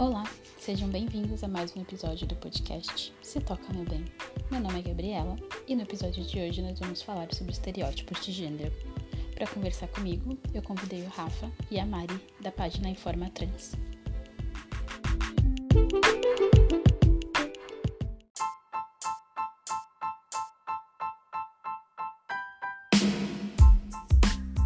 Olá, 0.00 0.22
sejam 0.60 0.88
bem-vindos 0.88 1.42
a 1.42 1.48
mais 1.48 1.74
um 1.74 1.82
episódio 1.82 2.24
do 2.24 2.36
podcast 2.36 3.12
Se 3.20 3.40
Toca 3.40 3.72
No 3.72 3.82
Bem. 3.82 4.04
Meu 4.48 4.60
nome 4.60 4.78
é 4.78 4.82
Gabriela 4.82 5.34
e 5.66 5.74
no 5.74 5.82
episódio 5.82 6.22
de 6.22 6.38
hoje 6.38 6.62
nós 6.62 6.78
vamos 6.78 7.02
falar 7.02 7.26
sobre 7.34 7.52
estereótipos 7.52 8.24
de 8.24 8.30
gênero. 8.30 8.72
Para 9.34 9.48
conversar 9.48 9.88
comigo, 9.88 10.38
eu 10.54 10.62
convidei 10.62 11.02
o 11.02 11.08
Rafa 11.08 11.50
e 11.68 11.80
a 11.80 11.84
Mari 11.84 12.14
da 12.40 12.52
página 12.52 12.88
Informa 12.88 13.28
Trans. 13.30 13.72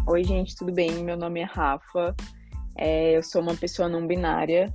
Oi, 0.05 0.23
gente, 0.23 0.55
tudo 0.55 0.71
bem? 0.71 1.03
Meu 1.03 1.17
nome 1.17 1.39
é 1.39 1.45
Rafa. 1.45 2.15
É, 2.75 3.17
eu 3.17 3.23
sou 3.23 3.41
uma 3.41 3.55
pessoa 3.55 3.89
não 3.89 4.05
binária, 4.05 4.71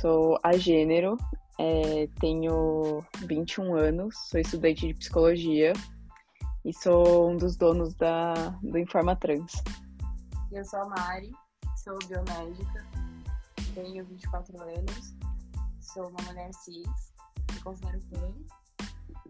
sou 0.00 0.38
a 0.42 0.56
gênero, 0.56 1.16
é, 1.58 2.08
tenho 2.20 3.02
21 3.26 3.74
anos, 3.74 4.14
sou 4.28 4.40
estudante 4.40 4.86
de 4.86 4.94
psicologia 4.94 5.72
e 6.64 6.72
sou 6.72 7.30
um 7.30 7.36
dos 7.36 7.56
donos 7.56 7.94
da, 7.94 8.34
do 8.62 8.78
Informa 8.78 9.16
Trans. 9.16 9.52
Eu 10.52 10.64
sou 10.64 10.80
a 10.80 10.88
Mari, 10.88 11.32
sou 11.82 11.98
biomédica, 12.06 12.86
tenho 13.74 14.04
24 14.04 14.62
anos, 14.62 15.14
sou 15.80 16.08
uma 16.08 16.22
mulher 16.26 16.52
cis, 16.52 17.12
me 17.52 17.60
considero 17.62 18.00
fã 18.00 18.34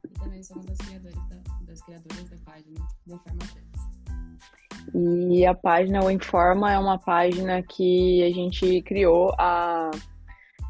e 0.05 0.19
também 0.19 0.43
sou 0.43 0.57
uma 0.57 0.67
das 0.67 0.79
criadoras 0.79 1.29
da, 1.29 1.37
das 1.63 1.83
criadoras 1.83 2.31
da 2.31 2.37
página 2.45 2.81
do 3.07 3.15
Informa 3.15 3.39
Trans. 3.39 3.87
E 4.95 5.45
a 5.45 5.55
página 5.55 6.05
O 6.05 6.11
Informa 6.11 6.73
é 6.73 6.79
uma 6.79 6.99
página 6.99 7.63
que 7.63 8.23
a 8.23 8.31
gente 8.31 8.83
criou 8.83 9.33
há 9.39 9.91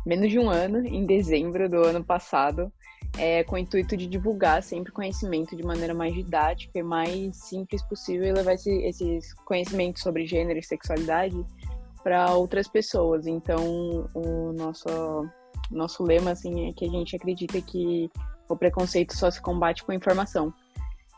menos 0.06 0.30
de 0.30 0.38
um 0.38 0.48
ano, 0.48 0.86
em 0.86 1.04
dezembro 1.04 1.68
do 1.68 1.82
ano 1.82 2.04
passado, 2.04 2.72
é, 3.18 3.42
com 3.42 3.56
o 3.56 3.58
intuito 3.58 3.96
de 3.96 4.06
divulgar 4.06 4.62
sempre 4.62 4.92
conhecimento 4.92 5.56
de 5.56 5.64
maneira 5.64 5.92
mais 5.92 6.14
didática 6.14 6.78
e 6.78 6.82
mais 6.82 7.36
simples 7.36 7.82
possível 7.82 8.26
e 8.26 8.32
levar 8.32 8.54
esse, 8.54 8.70
esses 8.70 9.34
conhecimentos 9.44 10.02
sobre 10.02 10.24
gênero 10.24 10.58
e 10.58 10.62
sexualidade 10.62 11.36
para 12.04 12.32
outras 12.34 12.68
pessoas. 12.68 13.26
Então, 13.26 14.08
o 14.14 14.52
nosso, 14.52 15.28
nosso 15.72 16.04
lema 16.04 16.30
assim, 16.30 16.68
é 16.68 16.72
que 16.72 16.84
a 16.84 16.88
gente 16.88 17.16
acredita 17.16 17.60
que 17.60 18.08
o 18.48 18.56
preconceito 18.56 19.16
só 19.16 19.28
se 19.28 19.42
combate 19.42 19.84
com 19.84 19.92
informação. 19.92 20.54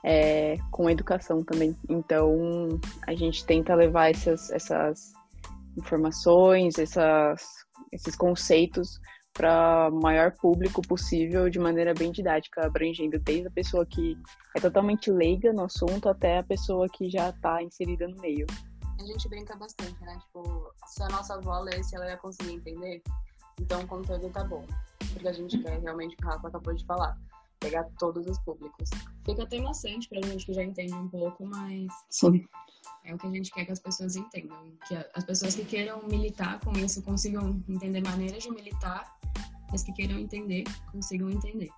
É, 0.05 0.57
com 0.71 0.89
educação 0.89 1.43
também. 1.43 1.77
Então, 1.91 2.79
a 3.05 3.15
gente 3.15 3.45
tenta 3.45 3.75
levar 3.75 4.11
essas, 4.11 4.49
essas 4.53 5.13
informações, 5.77 6.79
essas 6.79 7.68
esses 7.93 8.17
conceitos 8.17 9.01
para 9.33 9.91
maior 9.91 10.33
público 10.33 10.83
possível 10.83 11.49
de 11.49 11.59
maneira 11.59 11.95
bem 11.95 12.11
didática, 12.11 12.67
abrangendo 12.67 13.19
desde 13.21 13.47
a 13.47 13.51
pessoa 13.51 13.87
que 13.87 14.17
é 14.57 14.61
totalmente 14.61 15.11
leiga 15.11 15.53
no 15.53 15.65
assunto 15.65 16.09
até 16.09 16.39
a 16.39 16.43
pessoa 16.43 16.89
que 16.89 17.09
já 17.09 17.31
está 17.31 17.63
inserida 17.63 18.09
no 18.09 18.21
meio. 18.21 18.47
A 18.99 19.05
gente 19.05 19.29
brinca 19.29 19.57
bastante, 19.57 20.01
né? 20.03 20.19
Tipo, 20.27 20.73
se 20.87 21.03
a 21.05 21.09
nossa 21.09 21.35
avó 21.35 21.61
lesse, 21.61 21.95
ela 21.95 22.09
ia 22.09 22.17
conseguir 22.17 22.55
entender. 22.55 23.01
Então, 23.61 23.81
o 23.83 23.87
conteúdo 23.87 24.29
tá 24.31 24.43
bom. 24.43 24.67
Porque 25.13 25.29
a 25.29 25.33
gente 25.33 25.57
quer 25.63 25.79
realmente 25.81 26.15
o 26.15 26.17
que 26.17 26.25
o 26.25 26.29
Rafa 26.29 26.49
acabou 26.49 26.75
de 26.75 26.85
falar. 26.85 27.17
Pegar 27.61 27.85
todos 27.99 28.27
os 28.27 28.39
públicos. 28.41 28.89
Fica 29.25 29.43
até 29.43 29.61
maçante 29.61 30.09
pra 30.09 30.21
gente 30.23 30.47
que 30.47 30.53
já 30.53 30.63
entende 30.63 30.95
um 30.95 31.09
pouco, 31.09 31.45
mas. 31.47 31.89
Sim. 32.09 32.45
É 33.05 33.15
o 33.15 33.19
que 33.19 33.27
a 33.27 33.31
gente 33.31 33.51
quer 33.51 33.65
que 33.65 33.73
as 33.73 33.81
pessoas 33.81 34.17
entendam. 34.17 34.57
Que 34.87 34.95
as 35.15 35.25
pessoas 35.25 35.55
que 35.55 35.65
queiram 35.65 36.03
militar 36.07 36.61
com 36.61 36.73
isso 36.73 37.03
consigam 37.03 37.63
entender 37.69 38.01
maneiras 38.03 38.43
de 38.43 38.51
militar, 38.51 39.19
as 39.73 39.83
que 39.83 39.93
queiram 39.93 40.19
entender 40.19 40.65
consigam 40.93 41.31
entender. 41.31 41.71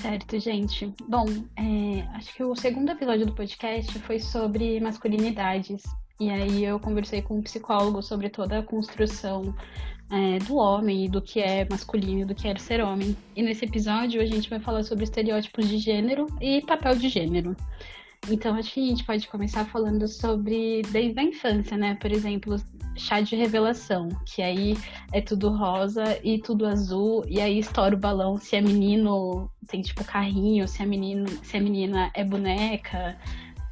Certo, 0.00 0.38
gente. 0.38 0.94
Bom, 1.08 1.26
é, 1.56 2.02
acho 2.16 2.32
que 2.34 2.44
o 2.44 2.54
segundo 2.54 2.90
episódio 2.90 3.26
do 3.26 3.34
podcast 3.34 3.98
foi 4.00 4.20
sobre 4.20 4.78
masculinidades. 4.78 5.82
E 6.20 6.30
aí 6.30 6.64
eu 6.64 6.78
conversei 6.78 7.22
com 7.22 7.38
um 7.38 7.42
psicólogo 7.42 8.02
sobre 8.02 8.28
toda 8.28 8.58
a 8.58 8.62
construção 8.62 9.54
é, 10.10 10.38
do 10.38 10.56
homem 10.56 11.08
do 11.08 11.20
que 11.20 11.40
é 11.40 11.66
masculino 11.68 12.20
e 12.20 12.24
do 12.24 12.34
que 12.34 12.48
é 12.48 12.56
ser 12.58 12.82
homem. 12.82 13.16
E 13.36 13.42
nesse 13.42 13.64
episódio 13.64 14.20
a 14.20 14.26
gente 14.26 14.48
vai 14.48 14.60
falar 14.60 14.82
sobre 14.82 15.04
estereótipos 15.04 15.68
de 15.68 15.78
gênero 15.78 16.26
e 16.40 16.62
papel 16.62 16.94
de 16.96 17.08
gênero. 17.08 17.56
Então, 18.28 18.54
acho 18.56 18.74
que 18.74 18.80
a 18.80 18.88
gente 18.88 19.04
pode 19.04 19.28
começar 19.28 19.64
falando 19.66 20.06
sobre 20.08 20.82
desde 20.90 21.18
a 21.18 21.22
infância, 21.22 21.76
né? 21.76 21.94
Por 21.94 22.10
exemplo, 22.10 22.56
chá 22.96 23.20
de 23.20 23.36
revelação, 23.36 24.08
que 24.26 24.42
aí 24.42 24.76
é 25.12 25.20
tudo 25.20 25.50
rosa 25.50 26.18
e 26.22 26.38
tudo 26.38 26.66
azul, 26.66 27.24
e 27.28 27.40
aí 27.40 27.58
estoura 27.58 27.94
o 27.94 27.98
balão 27.98 28.36
se 28.36 28.56
é 28.56 28.60
menino, 28.60 29.50
tem 29.68 29.80
tipo 29.80 30.04
carrinho, 30.04 30.66
se 30.66 30.82
é 30.82 30.86
menino, 30.86 31.28
se 31.42 31.56
a 31.56 31.60
menina 31.60 32.10
é 32.12 32.24
boneca. 32.24 33.16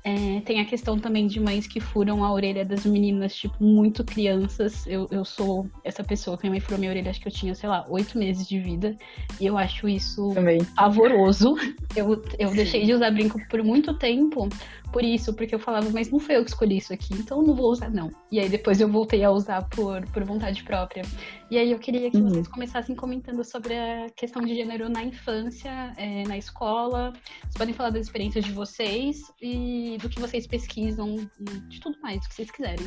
É, 0.07 0.41
tem 0.43 0.61
a 0.61 0.65
questão 0.65 0.97
também 0.97 1.27
de 1.27 1.41
mães 1.41 1.67
que 1.67 1.81
furam 1.81 2.23
a 2.23 2.33
orelha 2.33 2.65
das 2.65 2.87
meninas, 2.87 3.35
tipo, 3.35 3.57
muito 3.61 4.05
crianças. 4.05 4.87
Eu, 4.87 5.09
eu 5.11 5.25
sou 5.25 5.69
essa 5.83 6.05
pessoa 6.05 6.39
que 6.39 6.45
minha 6.45 6.53
mãe 6.53 6.61
furou 6.61 6.79
minha 6.79 6.93
orelha, 6.93 7.11
acho 7.11 7.21
que 7.21 7.27
eu 7.27 7.33
tinha, 7.33 7.57
sei 7.57 7.69
lá, 7.69 7.85
oito 7.89 8.17
meses 8.17 8.47
de 8.47 8.61
vida. 8.61 8.97
E 9.41 9.47
eu 9.47 9.59
acho 9.59 9.89
isso 9.89 10.31
Também. 10.33 10.65
pavoroso. 10.77 11.57
Eu, 11.97 12.23
eu 12.39 12.53
deixei 12.53 12.85
de 12.85 12.93
usar 12.93 13.11
brinco 13.11 13.41
por 13.49 13.65
muito 13.65 13.95
tempo 13.95 14.49
por 14.93 15.05
isso, 15.05 15.35
porque 15.35 15.55
eu 15.55 15.59
falava, 15.59 15.91
mas 15.91 16.11
não 16.11 16.19
foi 16.19 16.37
eu 16.37 16.45
que 16.45 16.51
escolhi 16.51 16.79
isso 16.79 16.93
aqui, 16.93 17.15
então 17.15 17.41
eu 17.41 17.47
não 17.47 17.55
vou 17.55 17.71
usar, 17.71 17.91
não. 17.91 18.11
E 18.31 18.41
aí 18.41 18.49
depois 18.49 18.81
eu 18.81 18.89
voltei 18.89 19.23
a 19.25 19.31
usar 19.31 19.69
por, 19.69 20.07
por 20.07 20.25
vontade 20.25 20.63
própria. 20.63 21.03
E 21.51 21.59
aí 21.59 21.71
eu 21.71 21.79
queria 21.79 22.11
que 22.11 22.17
Uhum. 22.17 22.29
vocês 22.31 22.49
começassem 22.49 22.97
comentando 22.97 23.45
sobre 23.45 23.75
a 23.75 24.09
questão 24.17 24.43
de 24.43 24.55
gênero 24.55 24.89
na 24.89 25.03
infância, 25.03 25.93
é, 25.97 26.27
na 26.27 26.39
escola. 26.39 27.13
Vocês 27.43 27.57
podem 27.57 27.75
falar 27.75 27.91
das 27.91 28.07
experiências 28.07 28.45
de 28.45 28.53
vocês 28.53 29.23
e 29.41 29.99
do 30.01 30.09
que 30.09 30.21
vocês 30.21 30.47
pesquisam, 30.47 31.17
e 31.41 31.61
de 31.69 31.81
tudo 31.81 32.01
mais, 32.01 32.21
do 32.21 32.29
que 32.29 32.35
vocês 32.35 32.51
quiserem. 32.51 32.87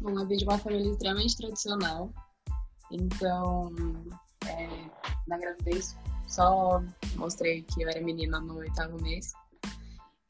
Bom, 0.00 0.10
eu 0.18 0.26
vim 0.26 0.36
de 0.36 0.44
uma 0.44 0.58
família 0.58 0.90
extremamente 0.90 1.36
tradicional. 1.36 2.12
Então, 2.90 3.72
é, 4.46 4.68
na 5.26 5.36
gravidez, 5.38 5.96
só 6.26 6.82
mostrei 7.16 7.62
que 7.62 7.82
eu 7.82 7.88
era 7.88 8.00
menina 8.00 8.40
no 8.40 8.58
oitavo 8.58 9.00
mês. 9.02 9.32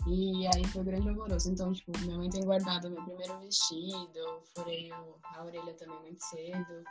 E 0.07 0.47
aí 0.47 0.65
foi 0.67 0.83
um 0.83 0.85
grande 0.85 1.09
alvoroço. 1.09 1.51
Então, 1.51 1.73
tipo, 1.73 1.93
minha 2.01 2.17
mãe 2.17 2.31
tem 2.31 2.45
guardado 2.45 2.91
meu 2.91 3.03
primeiro 3.05 3.39
vestido, 3.41 4.43
furei 4.55 4.91
a 4.93 5.45
orelha 5.45 5.75
também 5.75 6.01
muito 6.01 6.23
cedo. 6.25 6.85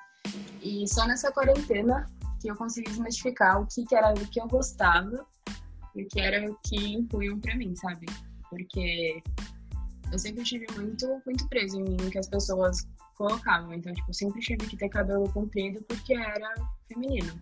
E 0.62 0.88
só 0.88 1.06
nessa 1.08 1.32
quarentena 1.32 2.06
que 2.42 2.50
eu 2.50 2.56
consegui 2.56 2.90
desmistificar 2.90 3.62
o 3.62 3.68
que, 3.68 3.86
que 3.86 3.96
era 3.96 4.14
o 4.14 4.28
que 4.28 4.40
eu 4.40 4.48
gostava 4.48 5.26
e 5.96 6.04
o 6.04 6.08
que 6.08 6.20
era 6.20 6.52
o 6.52 6.56
que 6.64 6.94
impunham 6.94 7.40
pra 7.40 7.56
mim, 7.56 7.76
sabe? 7.76 8.06
Porque 8.50 9.22
eu 10.12 10.20
sempre 10.20 10.44
tive 10.44 10.66
muito, 10.76 11.08
muito 11.26 11.48
preso 11.50 11.80
em 11.80 11.84
mim 11.84 12.10
que 12.10 12.20
as 12.20 12.28
pessoas 12.28 12.88
colocavam. 13.16 13.74
Então, 13.74 13.92
tipo, 13.94 14.14
sempre 14.14 14.40
tive 14.42 14.68
que 14.68 14.78
ter 14.78 14.90
cabelo 14.90 15.32
comprido 15.34 15.84
porque 15.84 16.14
era 16.14 16.54
feminino. 16.88 17.34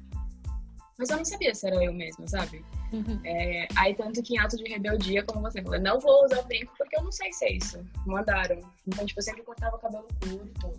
Mas 0.98 1.10
eu 1.10 1.18
não 1.18 1.26
sabia 1.26 1.54
se 1.54 1.68
era 1.68 1.84
eu 1.84 1.94
mesma, 1.94 2.28
sabe? 2.28 2.64
É, 3.26 3.68
aí, 3.76 3.94
tanto 3.96 4.24
que 4.24 4.36
em 4.36 4.40
ato 4.40 4.56
de 4.56 4.64
rebeldia, 4.64 5.24
como 5.24 5.42
você 5.42 5.62
falou, 5.62 5.80
não 5.80 6.00
vou 6.00 6.24
usar 6.24 6.40
o 6.40 6.46
brinco 6.46 6.74
porque 6.78 6.98
eu 6.98 7.04
não 7.04 7.12
sei 7.12 7.34
se 7.34 7.46
é 7.46 7.54
isso. 7.58 7.86
Mandaram. 8.06 8.60
Então, 8.88 9.06
tipo, 9.06 9.20
eu 9.20 9.24
sempre 9.24 9.44
cortava 9.44 9.76
o 9.76 9.80
cabelo 9.80 10.08
curto. 10.22 10.72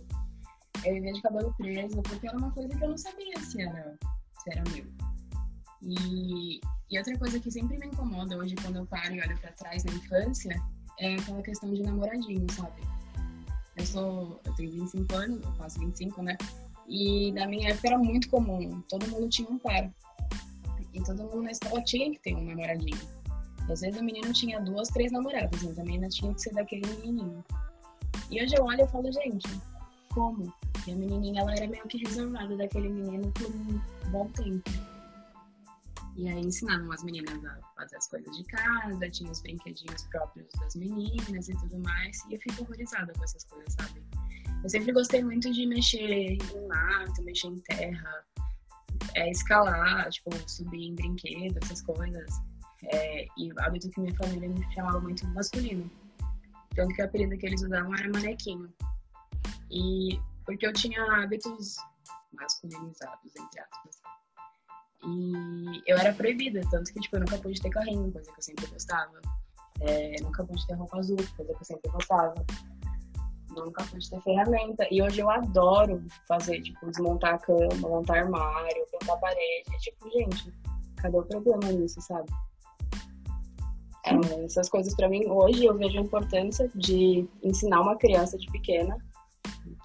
Eu 0.83 0.93
vivia 0.93 1.13
de 1.13 1.21
cabelo 1.21 1.53
preso, 1.57 2.01
porque 2.01 2.27
era 2.27 2.37
uma 2.37 2.51
coisa 2.51 2.69
que 2.69 2.83
eu 2.83 2.89
não 2.89 2.97
sabia 2.97 3.39
se 3.39 3.61
era, 3.61 3.97
se 4.43 4.51
era 4.51 4.63
meu. 4.71 4.85
E, 5.83 6.59
e 6.89 6.97
outra 6.97 7.17
coisa 7.17 7.39
que 7.39 7.51
sempre 7.51 7.77
me 7.77 7.87
incomoda 7.87 8.37
hoje, 8.37 8.55
quando 8.55 8.77
eu 8.77 8.85
paro 8.87 9.13
e 9.13 9.21
olho 9.21 9.37
pra 9.39 9.51
trás 9.51 9.83
na 9.83 9.93
infância, 9.93 10.59
é 10.99 11.15
aquela 11.15 11.41
questão 11.43 11.71
de 11.71 11.83
namoradinho, 11.83 12.47
sabe? 12.51 12.81
Eu 13.75 13.85
sou. 13.85 14.41
Eu 14.43 14.55
tenho 14.55 14.71
25 14.71 15.15
anos, 15.15 15.45
eu 15.45 15.53
faço 15.53 15.79
25, 15.79 16.23
né? 16.23 16.35
E 16.87 17.31
na 17.33 17.45
minha 17.47 17.69
época 17.69 17.87
era 17.89 17.97
muito 17.97 18.29
comum. 18.29 18.81
Todo 18.89 19.07
mundo 19.07 19.29
tinha 19.29 19.49
um 19.49 19.59
par. 19.59 19.91
Todo 21.03 21.23
mundo 21.23 21.43
na 21.43 21.51
escola 21.51 21.81
tinha 21.83 22.11
que 22.11 22.19
ter 22.19 22.35
um 22.35 22.43
namoradinho. 22.43 22.97
E 23.67 23.71
às 23.71 23.81
vezes 23.81 23.99
o 23.99 24.03
menino 24.03 24.31
tinha 24.33 24.59
duas, 24.61 24.87
três 24.89 25.11
namoradas, 25.11 25.61
então 25.61 25.75
também 25.75 25.95
ainda 25.95 26.09
tinha 26.09 26.33
que 26.33 26.41
ser 26.41 26.53
daquele 26.53 26.87
menininho. 26.87 27.43
E 28.29 28.43
hoje 28.43 28.55
eu 28.55 28.63
olho 28.63 28.83
e 28.83 28.87
falo, 28.87 29.11
gente, 29.11 29.47
como? 30.13 30.53
E 30.85 30.91
a 30.91 30.95
menininha, 30.95 31.41
ela 31.41 31.53
era 31.53 31.67
meio 31.67 31.85
que 31.87 31.97
reservada 31.97 32.55
daquele 32.55 32.89
menino 32.89 33.31
por 33.33 33.47
um 33.47 34.09
bom 34.09 34.27
tempo. 34.29 34.69
E 36.15 36.27
aí 36.27 36.39
ensinavam 36.39 36.91
as 36.91 37.03
meninas 37.03 37.45
a 37.45 37.59
fazer 37.75 37.97
as 37.97 38.07
coisas 38.07 38.35
de 38.35 38.43
casa, 38.45 39.09
tinha 39.11 39.29
os 39.29 39.41
brinquedinhos 39.41 40.03
próprios 40.07 40.47
das 40.59 40.75
meninas 40.75 41.47
e 41.47 41.55
tudo 41.57 41.77
mais. 41.79 42.17
E 42.29 42.33
eu 42.33 42.39
fico 42.39 42.63
horrorizada 42.63 43.13
com 43.13 43.23
essas 43.23 43.43
coisas, 43.43 43.73
sabe? 43.73 44.01
Eu 44.63 44.69
sempre 44.69 44.91
gostei 44.91 45.23
muito 45.23 45.51
de 45.53 45.67
mexer 45.67 46.33
em 46.33 46.67
mato, 46.67 47.21
mexer 47.23 47.47
em 47.47 47.59
terra, 47.59 48.25
é, 49.17 49.31
escalar, 49.31 50.09
tipo, 50.11 50.29
subir 50.47 50.89
em 50.89 50.95
brinquedo, 50.95 51.57
essas 51.63 51.81
coisas. 51.81 52.29
É, 52.83 53.25
e 53.35 53.51
hábito 53.57 53.89
que 53.89 53.99
minha 53.99 54.15
família 54.15 54.47
me 54.47 54.73
chamava 54.73 54.99
muito 54.99 55.27
masculino. 55.29 55.89
Tanto 56.75 56.93
que 56.93 57.01
o 57.01 57.05
apelido 57.05 57.35
que 57.37 57.47
eles 57.47 57.63
usavam 57.63 57.93
era 57.95 58.09
manequinho. 58.09 58.71
E 59.71 60.21
porque 60.45 60.67
eu 60.67 60.73
tinha 60.73 61.01
hábitos 61.11 61.77
masculinizados, 62.31 63.35
entre 63.35 63.59
aspas. 63.59 64.01
E 65.03 65.81
eu 65.87 65.97
era 65.97 66.13
proibida, 66.13 66.61
tanto 66.69 66.93
que, 66.93 66.99
tipo, 66.99 67.15
eu 67.15 67.21
nunca 67.21 67.37
pude 67.39 67.59
ter 67.59 67.69
carrinho, 67.69 68.11
coisa 68.11 68.31
que 68.31 68.39
eu 68.39 68.43
sempre 68.43 68.67
gostava. 68.67 69.19
É, 69.81 70.21
nunca 70.21 70.45
pude 70.45 70.65
ter 70.67 70.75
roupa 70.75 70.99
azul, 70.99 71.17
coisa 71.35 71.53
que 71.53 71.59
eu 71.59 71.65
sempre 71.65 71.91
gostava. 71.91 72.45
Nunca 73.65 73.83
pude 73.85 74.09
ter 74.09 74.21
ferramenta. 74.21 74.87
E 74.91 75.01
hoje 75.01 75.21
eu 75.21 75.29
adoro 75.29 76.03
fazer, 76.27 76.61
tipo, 76.61 76.89
desmontar 76.89 77.35
a 77.35 77.37
cama, 77.39 77.89
montar 77.89 78.19
armário, 78.19 78.85
pintar 78.91 79.19
parede. 79.19 79.69
Tipo, 79.79 80.09
gente, 80.11 80.53
cadê 80.97 81.17
o 81.17 81.23
problema 81.23 81.71
nisso, 81.71 81.99
sabe? 82.01 82.29
É, 84.05 84.45
essas 84.45 84.69
coisas 84.69 84.95
para 84.95 85.09
mim, 85.09 85.25
hoje 85.27 85.65
eu 85.65 85.77
vejo 85.77 85.97
a 85.97 86.01
importância 86.01 86.69
de 86.75 87.27
ensinar 87.43 87.81
uma 87.81 87.97
criança 87.97 88.37
de 88.37 88.49
pequena 88.51 88.97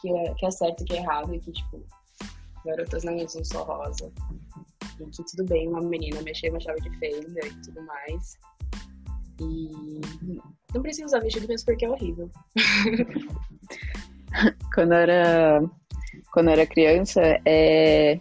que 0.01 0.09
é, 0.09 0.35
que 0.35 0.47
é 0.47 0.51
certo 0.51 0.83
e 0.83 0.85
que 0.85 0.95
é 0.95 0.99
errado, 0.99 1.35
e 1.35 1.41
que, 1.41 1.53
tipo, 1.53 1.83
garotas 2.65 3.05
não 3.05 3.17
usam 3.17 3.45
só 3.45 3.65
rosa. 3.65 4.13
E 5.01 5.07
que 5.07 5.25
tudo 5.25 5.45
bem 5.45 5.69
uma 5.69 5.81
menina 5.81 6.23
mexer 6.23 6.51
uma 6.51 6.61
chave 6.61 6.81
de 6.81 6.99
fenda 6.99 7.47
e 7.47 7.55
tudo 7.63 7.83
mais. 7.83 8.39
E 9.41 10.01
não 10.75 10.83
precisa 10.83 11.07
usar 11.07 11.21
vestido 11.21 11.49
mesmo 11.49 11.67
porque 11.67 11.85
é 11.85 11.91
horrível. 11.91 12.31
quando 14.75 14.93
era 14.93 15.63
quando 16.33 16.51
era 16.51 16.67
criança, 16.67 17.21
é... 17.45 18.19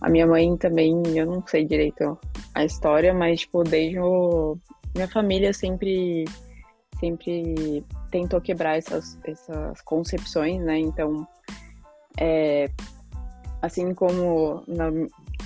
a 0.00 0.10
minha 0.10 0.26
mãe 0.26 0.56
também, 0.56 1.00
eu 1.16 1.26
não 1.26 1.46
sei 1.46 1.64
direito 1.64 2.18
a 2.54 2.64
história, 2.64 3.14
mas 3.14 3.40
tipo, 3.40 3.62
desde 3.62 4.00
o... 4.00 4.58
minha 4.94 5.08
família 5.08 5.52
sempre 5.52 6.24
sempre 6.98 7.84
tentou 8.10 8.40
quebrar 8.40 8.76
essas, 8.76 9.18
essas 9.24 9.80
concepções, 9.80 10.60
né? 10.60 10.78
Então, 10.78 11.26
é, 12.18 12.68
assim 13.62 13.94
como 13.94 14.62
na, 14.68 14.90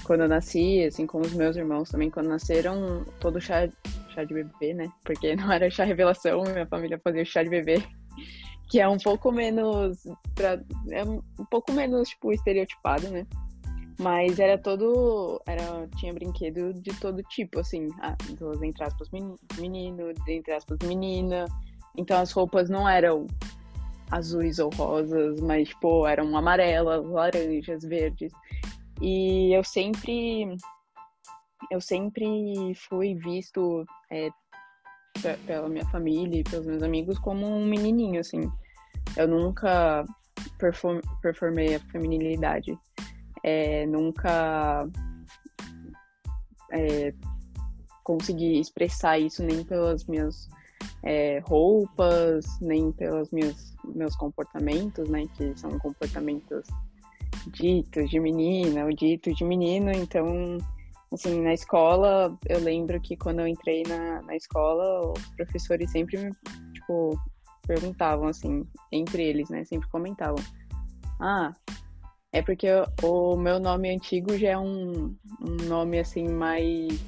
quando 0.03 0.23
eu 0.23 0.29
nasci, 0.29 0.85
assim 0.85 1.07
como 1.07 1.25
os 1.25 1.33
meus 1.33 1.57
irmãos 1.57 1.91
também, 1.91 2.11
quando 2.11 2.29
nasceram, 2.29 3.05
todo 3.21 3.41
chá, 3.41 3.69
chá 4.15 4.25
de 4.25 4.35
bebê, 4.35 4.75
né? 4.75 4.91
Porque 5.05 5.35
não 5.37 5.53
era 5.53 5.71
chá 5.71 5.85
revelação, 5.85 6.43
minha 6.43 6.67
família 6.67 7.01
fazia 7.03 7.25
chá 7.25 7.43
de 7.43 7.51
bebê, 7.51 7.83
que 8.71 8.81
é 8.81 8.89
um 8.89 8.99
pouco 8.99 9.31
menos, 9.33 10.05
pra, 10.35 10.61
é 10.91 11.05
um 11.05 11.21
pouco 11.51 11.73
menos, 11.73 12.09
tipo, 12.09 12.33
estereotipado, 12.33 13.11
né? 13.11 13.27
Mas 13.99 14.39
era 14.41 14.59
todo. 14.59 15.41
Era, 15.47 15.87
tinha 15.99 16.13
brinquedo 16.13 16.73
de 16.75 16.93
todo 16.99 17.23
tipo, 17.23 17.61
assim. 17.61 17.89
Ah, 18.01 18.17
dos, 18.39 18.61
entre 18.63 18.83
aspas, 18.83 19.09
menino, 19.57 20.13
entre 20.27 20.53
aspas, 20.53 20.79
menina. 20.85 21.47
Então 21.97 22.19
as 22.19 22.33
roupas 22.33 22.69
não 22.69 22.89
eram 22.89 23.27
azuis 24.11 24.59
ou 24.59 24.71
rosas, 24.71 25.41
mas, 25.41 25.69
tipo, 25.69 26.07
eram 26.07 26.37
amarelas, 26.37 27.05
laranjas, 27.07 27.85
verdes. 27.85 28.33
E 29.01 29.57
eu 29.57 29.63
sempre. 29.63 30.57
Eu 31.71 31.81
sempre 31.81 32.75
fui 32.89 33.15
visto 33.15 33.85
é, 34.11 34.29
pela 35.47 35.69
minha 35.69 35.87
família 35.87 36.41
e 36.41 36.45
pelos 36.45 36.67
meus 36.67 36.83
amigos 36.83 37.19
como 37.19 37.47
um 37.47 37.65
menininho, 37.65 38.21
assim. 38.21 38.51
Eu 39.17 39.29
nunca 39.29 40.05
performei 41.21 41.75
a 41.75 41.81
feminilidade 41.81 42.77
é, 43.45 43.85
nunca 43.87 44.89
é, 46.73 47.13
consegui 48.03 48.59
expressar 48.59 49.19
isso 49.19 49.45
nem 49.45 49.63
pelas 49.63 50.07
minhas 50.07 50.49
é, 51.03 51.41
roupas, 51.41 52.47
nem 52.61 52.91
pelos 52.91 53.31
meus, 53.31 53.77
meus 53.85 54.17
comportamentos, 54.17 55.09
né? 55.11 55.25
Que 55.37 55.57
são 55.59 55.79
comportamentos 55.79 56.67
ditos 57.49 58.09
de 58.09 58.19
menina 58.19 58.87
ou 58.87 58.95
ditos 58.95 59.37
de 59.37 59.45
menino. 59.45 59.93
Então, 59.93 60.57
assim, 61.15 61.41
na 61.41 61.55
escola, 61.55 62.37
eu 62.49 62.61
lembro 62.61 63.01
que 63.01 63.17
quando 63.17 63.41
eu 63.41 63.47
entrei 63.47 63.83
na, 63.85 64.23
na 64.23 64.37
escola, 64.37 65.13
os 65.13 65.27
professores 65.37 65.91
sempre 65.91 66.19
me, 66.19 66.31
tipo, 66.73 67.19
perguntavam, 67.67 68.29
assim, 68.29 68.67
entre 68.93 69.25
eles, 69.25 69.49
né? 69.49 69.65
Sempre 69.65 69.89
comentavam. 69.89 70.43
Ah, 71.21 71.53
é 72.35 72.43
porque 72.43 72.67
o 73.03 73.37
meu 73.37 73.61
nome 73.61 73.95
antigo 73.95 74.37
já 74.37 74.51
é 74.51 74.59
um, 74.59 75.15
um 75.41 75.57
nome 75.69 76.01
assim 76.01 76.29
mais 76.29 76.99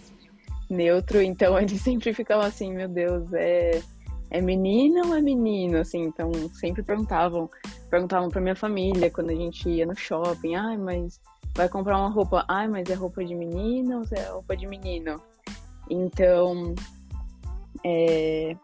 neutro, 0.70 1.20
então 1.20 1.59
eles 1.61 1.81
sempre 1.81 2.14
ficavam 2.14 2.47
assim, 2.47 2.73
meu 2.73 2.88
Deus, 2.88 3.32
é, 3.32 3.82
é 4.31 4.41
menina 4.41 5.05
ou 5.05 5.17
é 5.17 5.20
menino? 5.20 5.79
Assim, 5.79 6.02
então 6.02 6.31
sempre 6.55 6.82
perguntavam, 6.85 7.50
perguntavam 7.91 8.29
pra 8.29 8.41
minha 8.41 8.55
família 8.55 9.11
quando 9.11 9.31
a 9.31 9.35
gente 9.35 9.69
ia 9.69 9.85
no 9.85 9.97
shopping, 9.97 10.55
ai, 10.55 10.76
mas 10.76 11.20
vai 11.56 11.69
comprar 11.69 11.99
uma 11.99 12.11
roupa, 12.11 12.44
ai, 12.49 12.69
mas 12.69 12.88
é 12.91 12.94
roupa 12.94 13.25
de 13.25 13.35
menina 13.35 13.99
ou 13.99 14.05
é 14.12 14.29
roupa 14.29 14.56
de 14.56 14.67
menino? 14.67 15.20
Então, 15.91 16.75
é, 17.82 18.55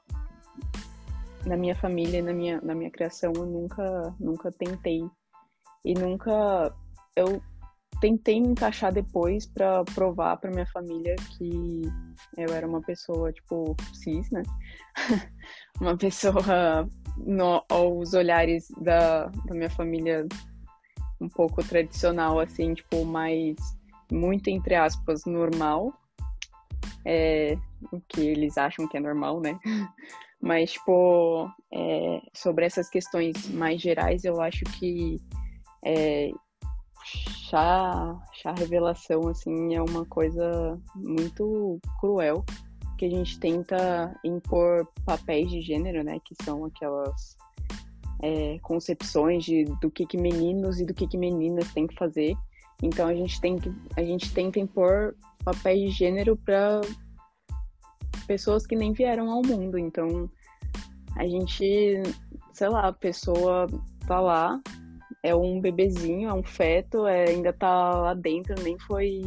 na 1.46 1.56
minha 1.56 1.74
família, 1.74 2.22
na 2.22 2.32
minha, 2.32 2.60
na 2.60 2.74
minha 2.74 2.90
criação, 2.90 3.32
eu 3.34 3.46
nunca, 3.46 4.14
nunca 4.20 4.52
tentei 4.52 5.02
e 5.84 5.94
nunca 5.94 6.72
eu 7.16 7.42
tentei 8.00 8.36
encaixar 8.36 8.92
depois 8.92 9.46
para 9.46 9.84
provar 9.84 10.36
para 10.36 10.50
minha 10.50 10.66
família 10.66 11.14
que 11.16 11.82
eu 12.36 12.52
era 12.54 12.66
uma 12.66 12.82
pessoa 12.82 13.32
tipo 13.32 13.74
cis, 13.94 14.28
né? 14.30 14.42
uma 15.80 15.96
pessoa 15.96 16.88
no, 17.16 17.64
aos 17.70 18.12
olhares 18.12 18.66
da, 18.80 19.26
da 19.26 19.54
minha 19.54 19.70
família 19.70 20.26
um 21.22 21.28
pouco 21.28 21.62
tradicional, 21.62 22.40
assim, 22.40 22.74
tipo, 22.74 23.04
mais 23.04 23.56
muito 24.10 24.48
entre 24.48 24.74
aspas 24.74 25.24
normal. 25.24 25.92
É, 27.04 27.56
o 27.92 28.00
que 28.00 28.20
eles 28.20 28.58
acham 28.58 28.86
que 28.88 28.96
é 28.96 29.00
normal, 29.00 29.40
né? 29.40 29.58
Mas, 30.40 30.72
tipo, 30.72 31.48
é, 31.72 32.20
sobre 32.34 32.66
essas 32.66 32.88
questões 32.88 33.48
mais 33.48 33.80
gerais, 33.80 34.24
eu 34.24 34.40
acho 34.40 34.64
que 34.78 35.16
é, 35.84 36.30
chá, 37.04 38.20
chá 38.32 38.52
revelação, 38.52 39.28
assim, 39.28 39.74
é 39.74 39.80
uma 39.80 40.04
coisa 40.04 40.80
muito 40.96 41.80
cruel, 42.00 42.44
que 42.98 43.06
a 43.06 43.10
gente 43.10 43.38
tenta 43.38 44.18
impor 44.24 44.88
papéis 45.04 45.48
de 45.48 45.60
gênero, 45.60 46.02
né, 46.02 46.18
que 46.24 46.34
são 46.44 46.64
aquelas 46.64 47.36
é, 48.22 48.58
concepções 48.62 49.44
de, 49.44 49.64
do 49.80 49.90
que, 49.90 50.06
que 50.06 50.16
meninos 50.16 50.80
e 50.80 50.86
do 50.86 50.94
que, 50.94 51.06
que 51.06 51.18
meninas 51.18 51.72
têm 51.72 51.86
que 51.86 51.94
fazer. 51.96 52.34
Então 52.82 53.08
a 53.08 53.14
gente 53.14 53.40
tem 53.40 53.58
que 53.58 53.72
a 53.96 54.02
gente 54.02 54.32
tenta 54.32 54.58
impor 54.58 55.14
papéis 55.44 55.80
de 55.80 55.90
gênero 55.90 56.36
para 56.36 56.80
pessoas 58.26 58.66
que 58.66 58.74
nem 58.74 58.92
vieram 58.92 59.30
ao 59.30 59.42
mundo. 59.42 59.78
Então 59.78 60.30
a 61.16 61.26
gente, 61.26 62.02
sei 62.52 62.68
lá, 62.68 62.88
a 62.88 62.92
pessoa 62.92 63.66
tá 64.06 64.20
lá 64.20 64.60
é 65.22 65.34
um 65.34 65.60
bebezinho, 65.60 66.28
é 66.28 66.34
um 66.34 66.42
feto, 66.42 67.06
é, 67.06 67.28
ainda 67.28 67.52
tá 67.52 67.90
lá 67.90 68.14
dentro, 68.14 68.54
nem 68.62 68.78
foi. 68.80 69.22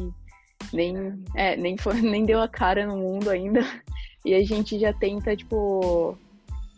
Nem, 0.74 1.24
é, 1.36 1.56
nem, 1.56 1.78
foi, 1.78 2.02
nem 2.02 2.26
deu 2.26 2.42
a 2.42 2.48
cara 2.48 2.86
no 2.86 2.98
mundo 2.98 3.30
ainda. 3.30 3.62
E 4.26 4.34
a 4.34 4.44
gente 4.44 4.78
já 4.78 4.92
tenta, 4.92 5.36
tipo, 5.36 6.18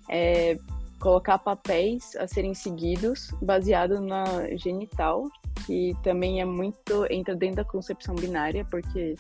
é, 0.10 0.58
colocar 1.00 1.38
papéis 1.40 2.16
a 2.16 2.28
serem 2.28 2.54
seguidos 2.54 3.32
baseado 3.42 4.02
na 4.02 4.24
genital, 4.58 5.30
que 5.66 5.96
também 6.04 6.42
é 6.42 6.46
muito. 6.46 7.06
entra 7.12 7.36
dentro 7.36 7.58
da 7.58 7.66
concepção 7.66 8.16
binária, 8.16 8.66
porque 8.66 9.16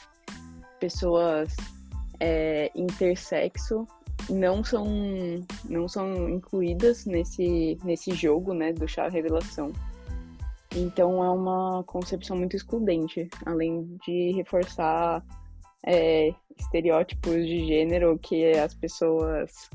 pessoas 0.79 1.55
é, 2.19 2.71
intersexo 2.75 3.87
não 4.29 4.63
são 4.63 4.85
não 5.65 5.87
são 5.87 6.29
incluídas 6.29 7.05
nesse 7.05 7.77
nesse 7.83 8.11
jogo 8.11 8.53
né 8.53 8.73
do 8.73 8.87
chá 8.87 9.07
revelação 9.07 9.71
então 10.75 11.23
é 11.23 11.29
uma 11.29 11.83
concepção 11.83 12.35
muito 12.35 12.55
excludente 12.55 13.29
além 13.45 13.97
de 14.05 14.31
reforçar 14.31 15.23
é, 15.85 16.33
estereótipos 16.57 17.45
de 17.45 17.65
gênero 17.67 18.17
que 18.19 18.51
as 18.51 18.73
pessoas 18.73 19.69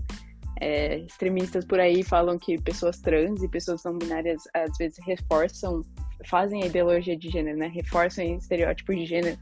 é, 0.63 0.99
extremistas 0.99 1.65
por 1.65 1.81
aí 1.81 2.03
falam 2.03 2.39
que 2.39 2.61
pessoas 2.61 3.01
trans 3.01 3.43
e 3.43 3.49
pessoas 3.49 3.83
não 3.85 3.99
binárias 3.99 4.43
às 4.55 4.77
vezes 4.79 4.99
reforçam 5.05 5.83
fazem 6.27 6.63
a 6.63 6.67
ideologia 6.67 7.17
de 7.17 7.29
gênero 7.29 7.59
né 7.59 7.67
reforçam 7.67 8.25
estereótipos 8.37 8.97
de 8.97 9.07
gênero 9.07 9.39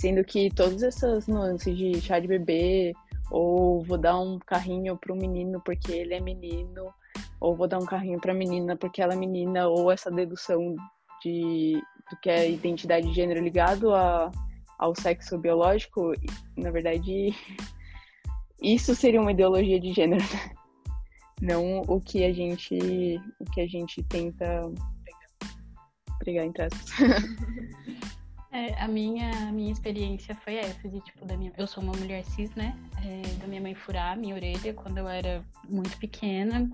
sendo 0.00 0.24
que 0.24 0.50
todas 0.50 0.82
essas 0.82 1.26
nuances 1.26 1.76
de 1.76 2.00
chá 2.00 2.18
de 2.18 2.26
bebê 2.26 2.94
ou 3.32 3.82
vou 3.82 3.96
dar 3.96 4.18
um 4.18 4.38
carrinho 4.38 4.96
para 4.96 5.12
o 5.12 5.16
menino 5.16 5.60
porque 5.64 5.90
ele 5.90 6.14
é 6.14 6.20
menino, 6.20 6.92
ou 7.40 7.56
vou 7.56 7.66
dar 7.66 7.78
um 7.78 7.86
carrinho 7.86 8.20
para 8.20 8.32
a 8.32 8.34
menina 8.34 8.76
porque 8.76 9.00
ela 9.00 9.14
é 9.14 9.16
menina, 9.16 9.68
ou 9.68 9.90
essa 9.90 10.10
dedução 10.10 10.76
de 11.22 11.80
do 12.10 12.16
que 12.20 12.28
é 12.28 12.50
identidade 12.50 13.06
de 13.06 13.14
gênero 13.14 13.42
ligado 13.42 13.94
a, 13.94 14.30
ao 14.78 14.94
sexo 14.94 15.38
biológico, 15.38 16.12
na 16.58 16.70
verdade, 16.70 17.34
isso 18.60 18.94
seria 18.94 19.20
uma 19.20 19.32
ideologia 19.32 19.80
de 19.80 19.94
gênero, 19.94 20.22
né? 20.22 20.52
não 21.42 21.82
o 21.88 22.00
que 22.00 22.24
a 22.24 22.32
gente 22.32 23.20
o 23.40 23.44
que 23.50 23.60
a 23.60 23.66
gente 23.66 24.02
tenta 24.04 24.62
pregar 26.20 26.46
entre 26.46 26.62
aspas 26.62 26.86
É, 28.52 28.74
a 28.82 28.86
minha, 28.86 29.30
a 29.48 29.52
minha 29.52 29.72
experiência 29.72 30.34
foi 30.44 30.56
essa, 30.56 30.86
de 30.86 31.00
tipo, 31.00 31.24
da 31.24 31.34
minha. 31.38 31.50
Eu 31.56 31.66
sou 31.66 31.82
uma 31.82 31.94
mulher 31.94 32.22
cis, 32.22 32.54
né? 32.54 32.76
É, 33.02 33.22
da 33.38 33.46
minha 33.46 33.62
mãe 33.62 33.74
furar 33.74 34.12
a 34.12 34.16
minha 34.16 34.34
orelha 34.34 34.74
quando 34.74 34.98
eu 34.98 35.08
era 35.08 35.42
muito 35.68 35.96
pequena 35.96 36.70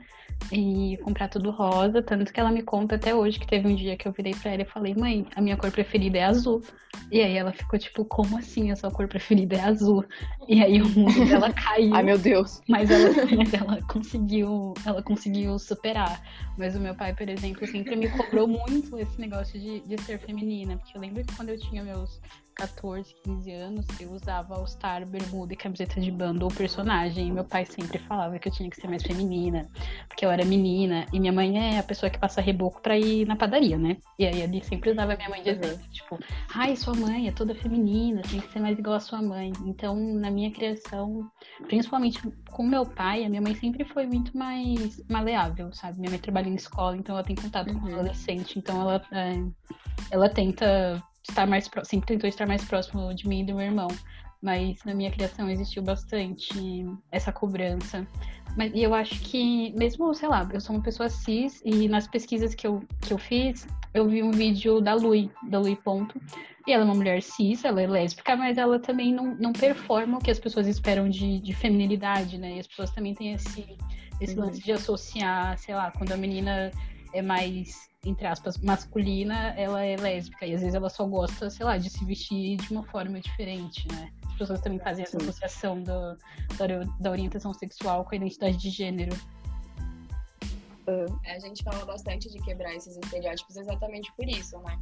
e 0.51 0.99
comprar 1.05 1.29
tudo 1.29 1.51
rosa. 1.51 2.03
Tanto 2.03 2.33
que 2.33 2.41
ela 2.41 2.51
me 2.51 2.63
conta 2.63 2.97
até 2.97 3.15
hoje 3.15 3.39
que 3.39 3.47
teve 3.47 3.69
um 3.69 3.77
dia 3.77 3.97
que 3.97 4.09
eu 4.09 4.13
virei 4.13 4.35
pra 4.35 4.53
ela 4.53 4.63
e 4.63 4.67
falei, 4.67 4.95
mãe, 4.95 5.25
a 5.37 5.41
minha 5.41 5.57
cor 5.57 5.71
preferida 5.71 6.19
é 6.19 6.25
azul. 6.25 6.63
E 7.13 7.21
aí 7.21 7.37
ela 7.37 7.53
ficou 7.53 7.79
tipo, 7.79 8.05
como 8.05 8.37
assim 8.37 8.71
a 8.71 8.77
sua 8.77 8.91
cor 8.91 9.07
preferida 9.07 9.57
é 9.57 9.61
azul? 9.61 10.05
E 10.49 10.63
aí 10.63 10.83
o 10.83 10.89
mundo 10.89 11.27
dela 11.27 11.53
caiu. 11.55 11.95
Ai, 11.95 12.03
meu 12.03 12.19
Deus. 12.19 12.61
Mas 12.69 12.91
ela, 12.91 13.11
mas 13.37 13.55
ela 13.55 13.83
conseguiu, 13.83 14.75
ela 14.85 15.03
conseguiu 15.03 15.59
superar. 15.59 16.21
Mas 16.57 16.75
o 16.75 16.81
meu 16.81 16.95
pai, 16.95 17.15
por 17.15 17.29
exemplo, 17.29 17.67
sempre 17.67 17.95
me 17.95 18.09
cobrou 18.11 18.49
muito 18.49 18.99
esse 18.99 19.21
negócio 19.21 19.61
de, 19.61 19.81
de 19.81 20.03
ser 20.03 20.19
feminina. 20.19 20.77
Porque 20.77 20.97
eu 20.97 21.01
lembro 21.01 21.25
que 21.25 21.37
quando 21.37 21.51
eu 21.51 21.59
tinha 21.59 21.68
meus 21.73 22.21
14, 22.59 23.15
15 23.23 23.53
anos, 23.53 23.87
eu 24.01 24.11
usava 24.11 24.57
All-Star, 24.57 25.07
bermuda 25.09 25.53
e 25.53 25.57
camiseta 25.57 26.01
de 26.01 26.11
banda 26.11 26.45
ou 26.45 26.51
personagem. 26.51 27.29
E 27.29 27.33
meu 27.33 27.45
pai 27.45 27.65
sempre 27.65 27.99
falava 28.01 28.37
que 28.37 28.49
eu 28.49 28.53
tinha 28.53 28.69
que 28.69 28.75
ser 28.75 28.89
mais 28.89 29.03
feminina, 29.03 29.69
porque 30.09 30.27
eu 30.27 30.31
era 30.31 30.45
menina. 30.45 31.07
E 31.13 31.21
minha 31.21 31.33
mãe 31.33 31.57
é 31.57 31.79
a 31.79 31.85
pessoa 31.85 32.11
que 32.11 32.19
passa 32.19 32.41
reboco 32.41 32.83
pra 32.83 32.99
ir 32.99 33.27
na 33.29 33.37
padaria, 33.37 33.79
né? 33.79 33.97
E 34.19 34.27
aí 34.27 34.43
ele 34.43 34.63
sempre 34.65 34.91
usava 34.91 35.15
minha 35.15 35.29
mãe 35.29 35.41
de 35.41 35.51
exemplo. 35.51 35.89
Tipo, 35.93 36.19
ai, 36.53 36.75
sua 36.75 36.95
mãe 36.95 37.29
é 37.29 37.33
toda 37.33 37.55
feminina, 37.55 38.23
tem 38.23 38.41
que 38.41 38.53
ser 38.53 38.59
mais 38.59 38.77
igual 38.77 38.97
a 38.97 39.01
sua 39.01 39.23
mãe. 39.23 39.53
Então, 39.65 39.95
na 39.95 40.31
minha 40.31 40.51
criação, 40.51 41.31
principalmente 41.69 42.21
com 42.51 42.65
meu 42.65 42.85
pai, 42.85 43.25
a 43.25 43.29
minha 43.29 43.41
mãe 43.41 43.55
sempre 43.55 43.85
foi 43.85 44.05
muito 44.05 44.37
mais 44.37 45.01
maleável, 45.09 45.73
sabe? 45.73 46.01
Minha 46.01 46.11
mãe 46.11 46.19
trabalha 46.19 46.49
em 46.49 46.57
escola, 46.57 46.97
então 46.97 47.15
ela 47.15 47.25
tem 47.25 47.37
contato 47.37 47.71
uhum. 47.71 47.81
com 47.81 47.87
adolescente, 47.87 48.59
então 48.59 48.81
ela, 48.81 49.01
é, 49.13 49.45
ela 50.11 50.29
tenta 50.29 51.01
estar 51.29 51.47
mais 51.47 51.69
sempre 51.85 52.07
tentou 52.07 52.29
estar 52.29 52.47
mais 52.47 52.65
próximo 52.65 53.15
de 53.15 53.29
mim 53.29 53.41
e 53.41 53.45
do 53.45 53.55
meu 53.55 53.67
irmão. 53.67 53.89
Mas 54.41 54.85
na 54.85 54.95
minha 54.95 55.11
criação 55.11 55.51
existiu 55.51 55.83
bastante 55.83 56.87
essa 57.11 57.33
cobrança. 57.33 58.07
Mas 58.57 58.73
e 58.73 58.83
eu 58.83 58.95
acho 58.95 59.21
que, 59.21 59.73
mesmo, 59.77 60.15
sei 60.15 60.29
lá, 60.29 60.49
eu 60.53 60.61
sou 60.61 60.77
uma 60.77 60.83
pessoa 60.83 61.09
cis 61.09 61.61
e 61.65 61.89
nas 61.89 62.07
pesquisas 62.07 62.55
que 62.55 62.67
eu, 62.67 62.83
que 63.01 63.13
eu 63.13 63.19
fiz, 63.19 63.67
eu 63.93 64.09
vi 64.09 64.23
um 64.23 64.31
vídeo 64.31 64.81
da 64.81 64.95
Lui, 64.95 65.31
da 65.49 65.59
Lui 65.59 65.77
Ponto. 65.77 66.21
E 66.67 66.73
ela 66.73 66.83
é 66.83 66.85
uma 66.85 66.95
mulher 66.95 67.23
cis, 67.23 67.65
ela 67.65 67.83
é 67.83 67.87
lésbica, 67.87 68.37
mas 68.37 68.59
ela 68.59 68.79
também 68.79 69.13
não, 69.13 69.35
não 69.35 69.53
performa 69.53 70.19
o 70.19 70.21
que 70.21 70.31
as 70.31 70.39
pessoas 70.39 70.67
esperam 70.67 71.09
de, 71.09 71.41
de 71.41 71.53
feminilidade, 71.53 72.39
né? 72.39 72.57
E 72.57 72.61
as 72.61 72.67
pessoas 72.67 72.91
também 72.91 73.15
têm 73.15 73.33
esse, 73.33 73.77
esse 74.21 74.35
uhum. 74.39 74.47
lance 74.47 74.61
de 74.61 74.73
associar, 74.73 75.59
sei 75.59 75.75
lá, 75.75 75.91
quando 75.91 76.13
a 76.13 76.17
menina 76.17 76.71
é 77.13 77.23
mais 77.23 77.89
entre 78.05 78.27
aspas, 78.27 78.57
masculina, 78.59 79.55
ela 79.57 79.85
é 79.85 79.97
lésbica. 79.97 80.47
E 80.47 80.55
às 80.55 80.61
vezes 80.61 80.75
ela 80.75 80.89
só 80.89 81.05
gosta, 81.05 81.51
sei 81.51 81.67
lá, 81.67 81.77
de 81.77 81.91
se 81.91 82.05
vestir 82.05 82.57
de 82.57 82.73
uma 82.73 82.85
forma 82.85 83.21
diferente, 83.21 83.87
né? 83.89 84.13
As 84.27 84.35
pessoas 84.37 84.61
também 84.61 84.79
fazem 84.79 85.05
essa 85.05 85.17
associação 85.17 85.83
do, 85.83 86.17
da, 87.01 87.11
orientação 87.11 87.53
sexual 87.53 88.05
com 88.05 88.15
a 88.15 88.17
identidade 88.17 88.57
de 88.57 88.71
gênero. 88.71 89.17
É, 91.25 91.37
a 91.37 91.39
gente 91.41 91.63
fala 91.63 91.85
bastante 91.85 92.31
de 92.31 92.39
quebrar 92.39 92.75
esses 92.75 92.97
estereótipos 92.97 93.57
exatamente 93.57 94.13
por 94.17 94.27
isso, 94.27 94.59
né? 94.61 94.79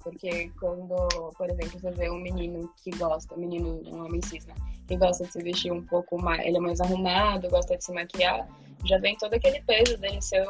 Porque 0.00 0.50
quando, 0.60 0.94
por 1.36 1.48
exemplo, 1.48 1.80
você 1.80 1.90
vê 1.92 2.10
um 2.10 2.18
menino 2.18 2.70
que 2.76 2.90
gosta, 2.90 3.34
um 3.34 3.38
menino, 3.38 3.80
um 3.86 4.04
homem 4.04 4.20
cis, 4.22 4.44
né? 4.44 4.54
Que 4.86 4.96
gosta 4.96 5.24
de 5.24 5.32
se 5.32 5.42
vestir 5.42 5.72
um 5.72 5.82
pouco 5.82 6.20
mais, 6.20 6.44
ele 6.44 6.58
é 6.58 6.60
mais 6.60 6.80
arrumado, 6.80 7.48
gosta 7.48 7.76
de 7.76 7.84
se 7.84 7.92
maquiar, 7.92 8.46
já 8.84 8.98
vem 8.98 9.16
todo 9.16 9.34
aquele 9.34 9.60
peso 9.62 9.96
dele 9.98 10.20
ser 10.20 10.46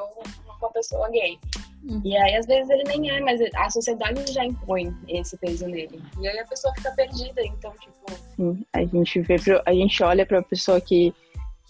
uma 0.64 0.72
pessoa 0.72 1.08
gay. 1.10 1.38
Uhum. 1.88 2.00
E 2.04 2.16
aí, 2.16 2.34
às 2.34 2.46
vezes, 2.46 2.68
ele 2.68 2.84
nem 2.84 3.10
é, 3.10 3.20
mas 3.20 3.40
a 3.54 3.70
sociedade 3.70 4.32
já 4.32 4.44
impõe 4.44 4.92
esse 5.08 5.36
peso 5.38 5.66
nele. 5.66 6.02
E 6.20 6.28
aí 6.28 6.38
a 6.38 6.46
pessoa 6.46 6.74
fica 6.74 6.90
perdida, 6.92 7.42
então, 7.44 7.72
tipo. 7.78 8.12
Sim, 8.34 8.64
a 8.72 8.84
gente 8.84 9.20
vê, 9.20 9.36
a 9.64 9.72
gente 9.72 10.02
olha 10.02 10.26
pra 10.26 10.42
pessoa 10.42 10.80
que, 10.80 11.14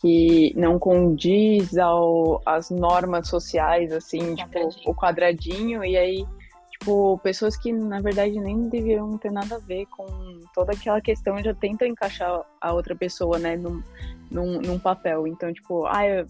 que 0.00 0.54
não 0.56 0.78
condiz 0.78 1.76
ao, 1.76 2.40
às 2.46 2.70
normas 2.70 3.28
sociais, 3.28 3.92
assim, 3.92 4.32
o 4.32 4.36
tipo, 4.36 4.68
o 4.86 4.94
quadradinho, 4.94 5.84
e 5.84 5.96
aí, 5.98 6.26
tipo, 6.70 7.18
pessoas 7.18 7.56
que 7.56 7.70
na 7.70 8.00
verdade 8.00 8.40
nem 8.40 8.68
deveriam 8.70 9.18
ter 9.18 9.30
nada 9.30 9.56
a 9.56 9.60
ver 9.60 9.84
com 9.86 10.06
toda 10.54 10.72
aquela 10.72 11.00
questão, 11.00 11.42
já 11.42 11.52
tentam 11.52 11.86
encaixar 11.86 12.40
a 12.60 12.72
outra 12.72 12.96
pessoa, 12.96 13.38
né, 13.38 13.54
num, 13.56 13.82
num, 14.30 14.60
num 14.62 14.78
papel. 14.78 15.26
Então, 15.26 15.52
tipo, 15.52 15.84
ah, 15.86 16.06
eu, 16.06 16.26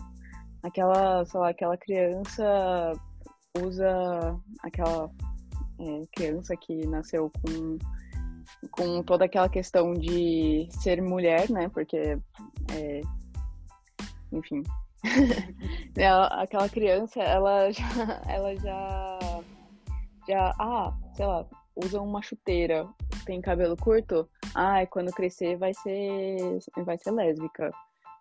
aquela, 0.62 1.25
sei 1.25 1.40
lá, 1.40 1.48
aquela 1.50 1.76
criança 1.76 2.92
usa 3.62 4.38
aquela 4.62 5.10
é, 5.80 6.02
criança 6.14 6.56
que 6.56 6.86
nasceu 6.86 7.30
com, 7.42 7.78
com 8.70 9.02
toda 9.02 9.25
aquela 9.25 9.48
questão 9.48 9.92
de 9.94 10.68
ser 10.70 11.02
mulher, 11.02 11.50
né? 11.50 11.68
Porque, 11.68 12.18
é, 12.72 13.00
enfim, 14.32 14.62
ela, 15.96 16.26
aquela 16.42 16.68
criança, 16.68 17.20
ela 17.20 17.70
já, 17.70 17.84
ela 18.28 18.56
já, 18.56 19.18
já, 20.28 20.54
ah, 20.58 20.92
sei 21.14 21.26
lá, 21.26 21.46
usa 21.76 22.00
uma 22.00 22.22
chuteira, 22.22 22.88
tem 23.25 23.40
cabelo 23.40 23.76
curto, 23.76 24.28
ah, 24.54 24.86
quando 24.86 25.12
crescer 25.12 25.56
vai 25.56 25.75
ser, 25.75 26.58
vai 26.84 26.96
ser 26.98 27.10
lésbica. 27.10 27.70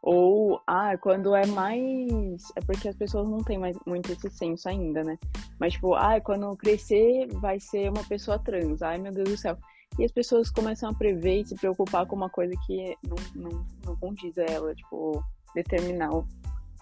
Ou, 0.06 0.62
ah, 0.68 0.96
quando 1.00 1.36
é 1.36 1.48
mais. 1.48 2.44
É 2.56 2.62
porque 2.62 2.88
as 2.88 2.96
pessoas 2.96 3.28
não 3.28 3.40
têm 3.40 3.58
mais 3.58 3.76
muito 3.88 4.12
esse 4.12 4.30
senso 4.30 4.70
ainda, 4.70 5.04
né? 5.04 5.18
Mas, 5.60 5.74
tipo, 5.74 5.96
ah, 5.96 6.22
quando 6.22 6.56
crescer 6.58 7.28
vai 7.40 7.60
ser 7.60 7.90
uma 7.90 8.04
pessoa 8.04 8.38
trans. 8.38 8.84
Ai, 8.84 9.00
meu 9.00 9.12
Deus 9.12 9.30
do 9.30 9.36
céu. 9.38 9.58
E 9.98 10.04
as 10.04 10.12
pessoas 10.12 10.52
começam 10.52 10.92
a 10.92 10.94
prever 10.94 11.42
e 11.42 11.46
se 11.46 11.56
preocupar 11.56 12.06
com 12.06 12.16
uma 12.16 12.30
coisa 12.30 12.54
que 12.68 12.96
não, 13.04 13.16
não, 13.34 13.66
não 13.84 13.96
condiz 13.96 14.38
a 14.38 14.44
ela, 14.44 14.76
tipo, 14.76 15.24
determinar 15.56 16.14
o, 16.14 16.28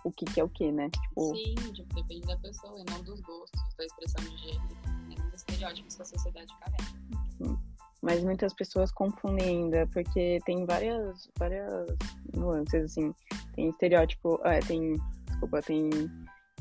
o 0.03 0.11
que, 0.11 0.25
que 0.25 0.41
é 0.41 0.43
o 0.43 0.49
que, 0.49 0.69
né? 0.69 0.89
Tipo... 0.89 1.33
Sim, 1.33 1.55
tipo, 1.73 1.95
depende 1.95 2.27
da 2.27 2.37
pessoa 2.39 2.77
e 2.77 2.91
não 2.91 3.01
dos 3.03 3.21
gostos, 3.21 3.61
da 3.77 3.85
expressão 3.85 4.21
de 4.25 4.37
gênero, 4.37 4.75
nem 5.07 5.17
dos 5.17 5.35
estereótipos 5.35 5.95
que 5.95 6.01
a 6.01 6.05
sociedade 6.05 6.53
carrega. 6.59 6.83
Sim 7.37 7.72
mas 8.03 8.21
muitas 8.21 8.53
pessoas 8.53 8.91
confundem 8.91 9.47
ainda, 9.47 9.87
porque 9.93 10.37
tem 10.45 10.65
várias, 10.65 11.29
várias 11.39 11.87
nuances, 12.35 12.83
assim. 12.83 13.15
Tem 13.55 13.69
estereótipo, 13.69 14.39
é, 14.43 14.59
tem, 14.59 14.95
desculpa, 15.25 15.61
tem 15.61 15.89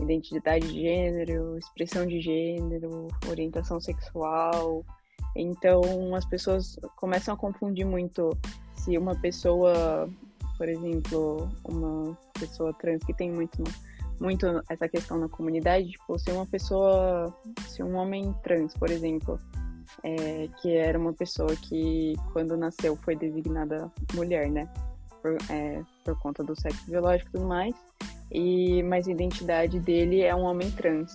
identidade 0.00 0.68
de 0.68 0.80
gênero, 0.82 1.58
expressão 1.58 2.06
de 2.06 2.20
gênero, 2.20 3.08
orientação 3.28 3.80
sexual. 3.80 4.86
Então, 5.34 6.14
as 6.14 6.24
pessoas 6.24 6.78
começam 6.96 7.34
a 7.34 7.36
confundir 7.36 7.84
muito 7.84 8.30
se 8.76 8.96
uma 8.96 9.16
pessoa, 9.16 10.08
por 10.56 10.68
exemplo, 10.68 11.50
uma 11.64 12.16
pessoa 12.38 12.72
trans 12.74 13.02
que 13.04 13.14
tem 13.14 13.32
muito 13.32 13.64
muito 14.20 14.46
essa 14.70 14.88
questão 14.88 15.18
na 15.18 15.28
comunidade, 15.28 15.90
tipo, 15.90 16.16
se 16.16 16.30
uma 16.30 16.46
pessoa, 16.46 17.34
se 17.66 17.82
um 17.82 17.96
homem 17.96 18.32
trans, 18.44 18.72
por 18.74 18.88
exemplo, 18.88 19.36
é, 20.02 20.48
que 20.60 20.74
era 20.76 20.98
uma 20.98 21.12
pessoa 21.12 21.54
que, 21.56 22.14
quando 22.32 22.56
nasceu, 22.56 22.96
foi 22.96 23.16
designada 23.16 23.90
mulher, 24.14 24.50
né? 24.50 24.68
Por, 25.20 25.36
é, 25.50 25.82
por 26.04 26.18
conta 26.18 26.42
do 26.42 26.58
sexo 26.58 26.84
biológico 26.90 27.30
e 27.30 27.32
tudo 27.32 27.46
mais. 27.46 27.74
E, 28.30 28.82
mas 28.82 29.06
a 29.06 29.12
identidade 29.12 29.78
dele 29.78 30.22
é 30.22 30.34
um 30.34 30.42
homem 30.42 30.70
trans. 30.70 31.12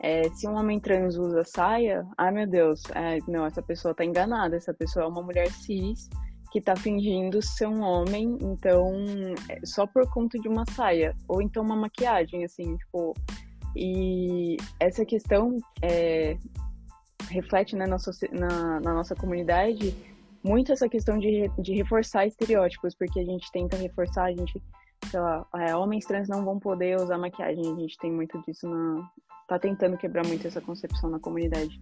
É, 0.00 0.28
se 0.30 0.48
um 0.48 0.56
homem 0.56 0.80
trans 0.80 1.16
usa 1.16 1.44
saia, 1.44 2.06
ai 2.18 2.32
meu 2.32 2.46
Deus, 2.46 2.82
é, 2.94 3.18
não, 3.28 3.46
essa 3.46 3.62
pessoa 3.62 3.94
tá 3.94 4.04
enganada, 4.04 4.56
essa 4.56 4.74
pessoa 4.74 5.04
é 5.04 5.08
uma 5.08 5.22
mulher 5.22 5.50
cis 5.50 6.08
que 6.54 6.60
tá 6.60 6.76
fingindo 6.76 7.42
ser 7.42 7.66
um 7.66 7.82
homem, 7.82 8.38
então, 8.40 8.94
é, 9.48 9.58
só 9.66 9.88
por 9.88 10.08
conta 10.08 10.38
de 10.38 10.46
uma 10.46 10.64
saia, 10.70 11.12
ou 11.26 11.42
então 11.42 11.64
uma 11.64 11.74
maquiagem, 11.74 12.44
assim, 12.44 12.76
tipo. 12.76 13.12
E 13.74 14.56
essa 14.78 15.04
questão 15.04 15.56
é, 15.82 16.38
reflete 17.28 17.76
na, 17.76 17.86
na, 17.86 18.80
na, 18.80 18.94
nossa 18.94 19.14
comunidade 19.14 19.96
muito 20.42 20.72
essa 20.72 20.88
questão 20.88 21.18
de, 21.18 21.50
de 21.58 21.74
reforçar 21.74 22.26
estereótipos, 22.26 22.94
porque 22.94 23.18
a 23.18 23.24
gente 23.24 23.50
tenta 23.50 23.76
reforçar, 23.76 24.24
a 24.24 24.32
gente, 24.32 24.62
sei 25.10 25.18
lá, 25.18 25.46
é, 25.56 25.74
homens 25.74 26.04
trans 26.04 26.28
não 26.28 26.44
vão 26.44 26.60
poder 26.60 27.00
usar 27.00 27.16
maquiagem, 27.16 27.64
a 27.64 27.80
gente 27.80 27.96
tem 27.98 28.12
muito 28.12 28.40
disso 28.42 28.68
na. 28.68 29.08
tá 29.48 29.58
tentando 29.58 29.96
quebrar 29.96 30.26
muito 30.26 30.46
essa 30.46 30.60
concepção 30.60 31.08
na 31.08 31.18
comunidade. 31.18 31.80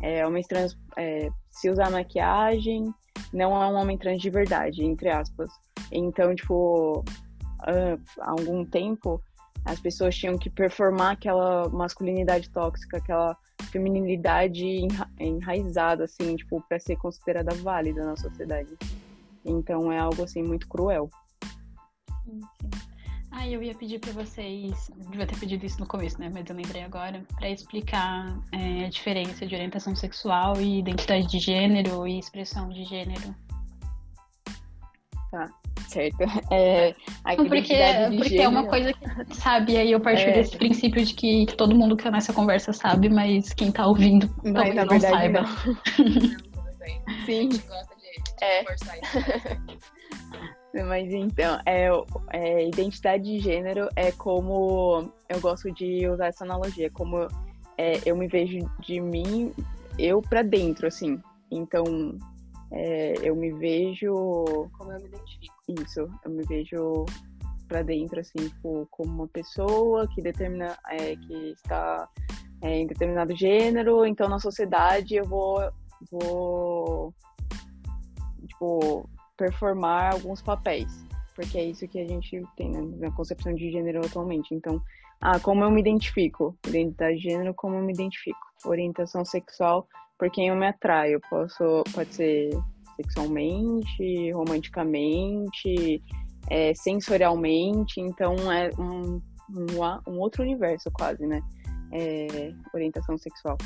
É, 0.00 0.24
homens 0.24 0.46
trans, 0.46 0.78
é, 0.96 1.28
se 1.50 1.68
usar 1.68 1.90
maquiagem, 1.90 2.94
não 3.32 3.60
é 3.60 3.66
um 3.66 3.74
homem 3.74 3.98
trans 3.98 4.20
de 4.20 4.30
verdade, 4.30 4.84
entre 4.84 5.10
aspas. 5.10 5.50
Então, 5.90 6.34
tipo, 6.34 7.04
há 8.20 8.30
algum 8.30 8.64
tempo, 8.64 9.20
as 9.64 9.80
pessoas 9.80 10.14
tinham 10.16 10.38
que 10.38 10.50
performar 10.50 11.12
aquela 11.12 11.68
masculinidade 11.68 12.50
tóxica, 12.50 12.98
aquela 12.98 13.36
feminilidade 13.70 14.64
enra 14.64 15.10
enraizada, 15.18 16.04
assim, 16.04 16.36
tipo, 16.36 16.62
para 16.68 16.78
ser 16.78 16.96
considerada 16.96 17.54
válida 17.56 18.04
na 18.04 18.16
sociedade. 18.16 18.76
Então 19.44 19.90
é 19.90 19.98
algo, 19.98 20.22
assim, 20.22 20.42
muito 20.42 20.68
cruel. 20.68 21.08
Sim, 22.24 22.40
sim. 22.60 22.70
Ah, 23.30 23.44
Ah, 23.44 23.48
eu 23.48 23.62
ia 23.62 23.74
pedir 23.74 23.98
para 23.98 24.12
vocês, 24.12 24.90
devia 25.10 25.26
ter 25.26 25.38
pedido 25.38 25.66
isso 25.66 25.78
no 25.80 25.86
começo, 25.86 26.18
né? 26.20 26.30
Mas 26.32 26.48
eu 26.48 26.56
lembrei 26.56 26.82
agora, 26.82 27.22
para 27.36 27.50
explicar 27.50 28.40
é, 28.52 28.86
a 28.86 28.88
diferença 28.88 29.44
de 29.44 29.54
orientação 29.54 29.94
sexual 29.94 30.58
e 30.60 30.78
identidade 30.78 31.26
de 31.26 31.38
gênero 31.38 32.06
e 32.06 32.18
expressão 32.18 32.68
de 32.68 32.84
gênero. 32.84 33.34
Tá, 35.30 35.50
certo. 35.88 36.18
É, 36.50 36.94
a 37.24 37.34
porque 37.36 37.74
porque 38.16 38.38
é 38.38 38.48
uma 38.48 38.66
coisa 38.66 38.92
que 38.92 39.36
sabe, 39.36 39.76
aí 39.76 39.92
eu 39.92 40.00
parto 40.00 40.20
é. 40.20 40.32
desse 40.32 40.56
princípio 40.56 41.04
de 41.04 41.14
que, 41.14 41.46
todo 41.56 41.74
mundo 41.74 41.96
que 41.96 42.04
tá 42.04 42.10
nessa 42.10 42.32
conversa 42.32 42.72
sabe, 42.72 43.08
mas 43.08 43.52
quem 43.52 43.72
tá 43.72 43.86
ouvindo 43.86 44.28
mas, 44.44 44.52
talvez 44.52 44.74
não 44.74 44.88
verdade, 44.88 45.14
saiba. 45.14 45.40
Não. 45.42 46.54
Sim. 47.26 47.48
A 47.48 47.52
gente 47.52 47.66
gosta 47.66 47.94
de, 47.96 48.22
de 48.22 48.44
é. 48.44 48.64
forçar 48.64 48.98
isso. 48.98 49.84
Mas 50.88 51.12
então, 51.12 51.60
é, 51.64 51.88
é, 52.32 52.66
identidade 52.66 53.22
de 53.22 53.38
gênero 53.38 53.88
é 53.94 54.10
como 54.10 55.08
eu 55.28 55.40
gosto 55.40 55.70
de 55.70 56.08
usar 56.08 56.26
essa 56.26 56.44
analogia, 56.44 56.90
como 56.90 57.28
é, 57.78 58.00
eu 58.04 58.16
me 58.16 58.26
vejo 58.26 58.58
de 58.80 59.00
mim, 59.00 59.52
eu 59.96 60.20
para 60.20 60.42
dentro, 60.42 60.88
assim. 60.88 61.20
Então, 61.48 61.84
é, 62.72 63.14
eu 63.22 63.36
me 63.36 63.52
vejo. 63.52 64.12
Como 64.76 64.92
eu 64.92 65.00
me 65.00 65.06
identifico. 65.06 65.53
Isso, 65.68 66.08
eu 66.24 66.30
me 66.30 66.44
vejo 66.44 67.06
para 67.66 67.82
dentro, 67.82 68.20
assim, 68.20 68.48
tipo, 68.48 68.86
como 68.90 69.12
uma 69.12 69.28
pessoa 69.28 70.06
que 70.08 70.20
determina, 70.20 70.76
é, 70.90 71.16
que 71.16 71.52
está 71.52 72.08
é, 72.60 72.80
em 72.80 72.86
determinado 72.86 73.34
gênero, 73.34 74.04
então 74.04 74.28
na 74.28 74.38
sociedade 74.38 75.14
eu 75.14 75.24
vou, 75.24 75.70
vou 76.10 77.14
tipo, 78.46 79.08
performar 79.36 80.12
alguns 80.12 80.42
papéis, 80.42 81.04
porque 81.34 81.58
é 81.58 81.64
isso 81.64 81.88
que 81.88 81.98
a 81.98 82.06
gente 82.06 82.42
tem 82.56 82.70
né, 82.70 82.80
na 82.98 83.10
concepção 83.10 83.54
de 83.54 83.70
gênero 83.70 84.04
atualmente. 84.04 84.54
Então, 84.54 84.80
ah, 85.20 85.40
como 85.40 85.64
eu 85.64 85.70
me 85.70 85.80
identifico? 85.80 86.56
Identidade 86.66 87.16
de 87.16 87.22
gênero, 87.22 87.54
como 87.54 87.76
eu 87.76 87.82
me 87.82 87.92
identifico? 87.92 88.38
Orientação 88.66 89.24
sexual, 89.24 89.88
por 90.18 90.30
quem 90.30 90.48
eu 90.48 90.56
me 90.56 90.66
atraio? 90.66 91.20
Posso, 91.28 91.82
pode 91.94 92.14
ser 92.14 92.50
sexualmente, 92.96 94.30
romanticamente, 94.32 96.02
é, 96.50 96.74
sensorialmente, 96.74 98.00
então 98.00 98.34
é 98.52 98.70
um, 98.78 99.20
um, 99.50 100.10
um, 100.10 100.18
outro 100.18 100.42
universo 100.42 100.90
quase, 100.92 101.26
né? 101.26 101.42
É, 101.92 102.52
orientação 102.72 103.16
sexual. 103.16 103.56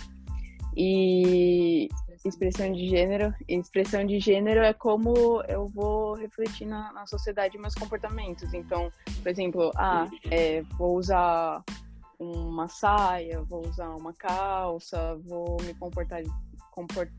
E 0.77 1.89
expressão 2.25 2.73
de 2.73 2.89
gênero. 2.89 3.35
Expressão 3.49 4.05
de 4.05 4.21
gênero 4.21 4.61
é 4.61 4.73
como 4.73 5.43
eu 5.49 5.67
vou 5.67 6.15
refletir 6.15 6.67
na, 6.67 6.93
na 6.93 7.07
sociedade 7.07 7.59
meus 7.59 7.75
comportamentos. 7.75 8.53
Então, 8.55 8.91
por 9.23 9.29
exemplo, 9.29 9.71
ah, 9.77 10.09
é, 10.31 10.63
vou 10.77 10.97
usar 10.97 11.63
uma 12.19 12.69
saia, 12.69 13.43
vou 13.43 13.67
usar 13.67 13.91
uma 13.91 14.13
calça, 14.13 15.17
vou 15.25 15.57
me 15.63 15.75
comportar, 15.75 16.23
comport, 16.73 17.11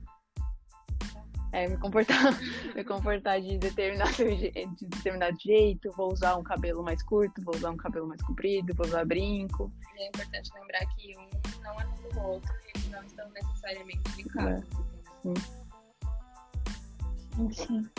é, 1.51 1.67
me 1.67 1.77
comportar, 1.77 2.17
me 2.75 2.83
comportar 2.83 3.41
de 3.41 3.57
determinado, 3.57 4.15
de 4.17 4.85
determinado 4.85 5.37
jeito, 5.39 5.91
vou 5.91 6.11
usar 6.11 6.35
um 6.35 6.43
cabelo 6.43 6.83
mais 6.83 7.01
curto, 7.03 7.41
vou 7.43 7.55
usar 7.55 7.71
um 7.71 7.77
cabelo 7.77 8.07
mais 8.07 8.21
comprido, 8.21 8.73
vou 8.75 8.85
usar 8.85 9.05
brinco. 9.05 9.71
E 9.97 10.03
é 10.03 10.07
importante 10.07 10.51
lembrar 10.53 10.85
que 10.95 11.17
um 11.17 11.61
não 11.63 11.79
é 11.79 11.85
do 11.85 12.19
outro 12.21 12.53
e 12.65 12.77
eles 12.77 12.89
não 12.89 13.03
estão 13.03 13.29
necessariamente 13.31 14.01
ligados. 14.17 14.63
É. 15.25 15.59
Sim. 17.49 17.49
Sim. 17.51 17.89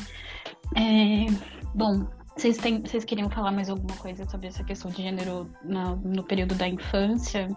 É, 0.77 1.27
bom, 1.75 2.07
vocês, 2.37 2.57
têm, 2.59 2.81
vocês 2.81 3.05
queriam 3.05 3.29
falar 3.31 3.51
mais 3.51 3.69
alguma 3.69 3.97
coisa 3.97 4.29
sobre 4.29 4.47
essa 4.47 4.63
questão 4.63 4.91
de 4.91 5.03
gênero 5.03 5.51
no, 5.65 5.97
no 5.97 6.25
período 6.25 6.55
da 6.55 6.69
infância? 6.69 7.49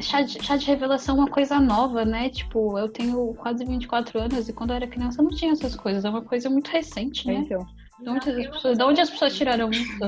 Chá 0.00 0.22
de, 0.22 0.42
chá 0.42 0.56
de 0.56 0.66
revelação 0.66 1.16
é 1.16 1.18
uma 1.20 1.30
coisa 1.30 1.60
nova, 1.60 2.04
né? 2.04 2.30
Tipo, 2.30 2.78
eu 2.78 2.88
tenho 2.88 3.34
quase 3.34 3.64
24 3.64 4.20
anos 4.20 4.48
e 4.48 4.52
quando 4.52 4.70
eu 4.70 4.76
era 4.76 4.86
criança 4.86 5.22
não 5.22 5.30
tinha 5.30 5.52
essas 5.52 5.76
coisas. 5.76 6.04
É 6.04 6.10
uma 6.10 6.22
coisa 6.22 6.48
muito 6.48 6.68
recente, 6.70 7.26
né? 7.26 7.34
Então. 7.34 7.66
De 8.00 8.08
onde, 8.08 8.30
as 8.30 8.46
pessoas, 8.46 8.78
de 8.78 8.84
onde 8.84 9.00
as 9.00 9.10
pessoas 9.10 9.36
tiraram 9.36 9.70
isso? 9.70 10.04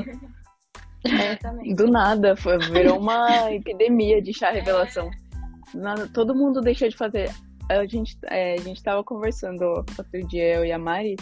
É, 1.04 1.74
do 1.74 1.90
nada, 1.90 2.36
foi, 2.36 2.58
virou 2.58 2.98
uma 2.98 3.50
epidemia 3.52 4.20
de 4.22 4.32
chá 4.32 4.50
revelação. 4.50 5.10
Nada, 5.74 6.08
todo 6.08 6.34
mundo 6.34 6.60
deixou 6.60 6.88
de 6.88 6.96
fazer. 6.96 7.30
A 7.68 7.86
gente, 7.86 8.16
é, 8.24 8.54
a 8.54 8.60
gente 8.60 8.82
tava 8.82 9.02
conversando 9.02 9.62
outro 9.62 10.28
dia, 10.28 10.56
eu 10.56 10.64
e 10.64 10.72
a 10.72 10.78
Mari. 10.78 11.16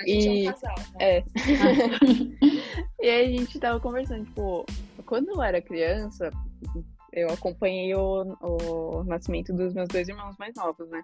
A 0.00 0.06
gente 0.06 0.28
e, 0.28 0.46
é 0.46 0.50
um 0.50 0.52
casal, 0.52 0.74
né? 0.78 0.84
É. 1.00 1.24
e 3.02 3.08
aí 3.08 3.26
a 3.26 3.38
gente 3.38 3.58
tava 3.58 3.80
conversando, 3.80 4.24
tipo, 4.24 4.64
quando 5.04 5.28
eu 5.30 5.42
era 5.42 5.60
criança, 5.60 6.30
eu 7.22 7.30
acompanhei 7.30 7.94
o, 7.94 8.36
o 8.40 9.04
nascimento 9.04 9.52
dos 9.52 9.74
meus 9.74 9.88
dois 9.88 10.08
irmãos 10.08 10.36
mais 10.38 10.52
novos, 10.56 10.88
né? 10.90 11.02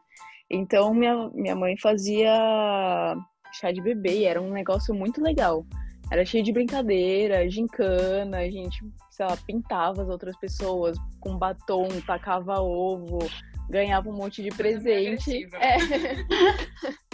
Então 0.51 0.95
minha, 0.95 1.29
minha 1.31 1.55
mãe 1.55 1.77
fazia 1.79 3.17
chá 3.53 3.71
de 3.71 3.81
bebê 3.81 4.25
era 4.25 4.41
um 4.41 4.51
negócio 4.51 4.95
muito 4.95 5.23
legal. 5.23 5.65
Era 6.11 6.25
cheio 6.25 6.45
de 6.45 6.53
brincadeira, 6.53 7.49
gincana, 7.49 8.39
a 8.39 8.51
gente, 8.51 8.85
sei 9.11 9.27
lá, 9.27 9.37
pintava 9.47 10.03
as 10.03 10.09
outras 10.09 10.37
pessoas 10.39 10.99
com 11.19 11.39
batom, 11.39 11.89
tacava 12.07 12.61
ovo, 12.61 13.19
ganhava 13.69 14.09
um 14.09 14.13
monte 14.13 14.43
de 14.43 14.51
presente. 14.51 15.49
É. 15.55 15.77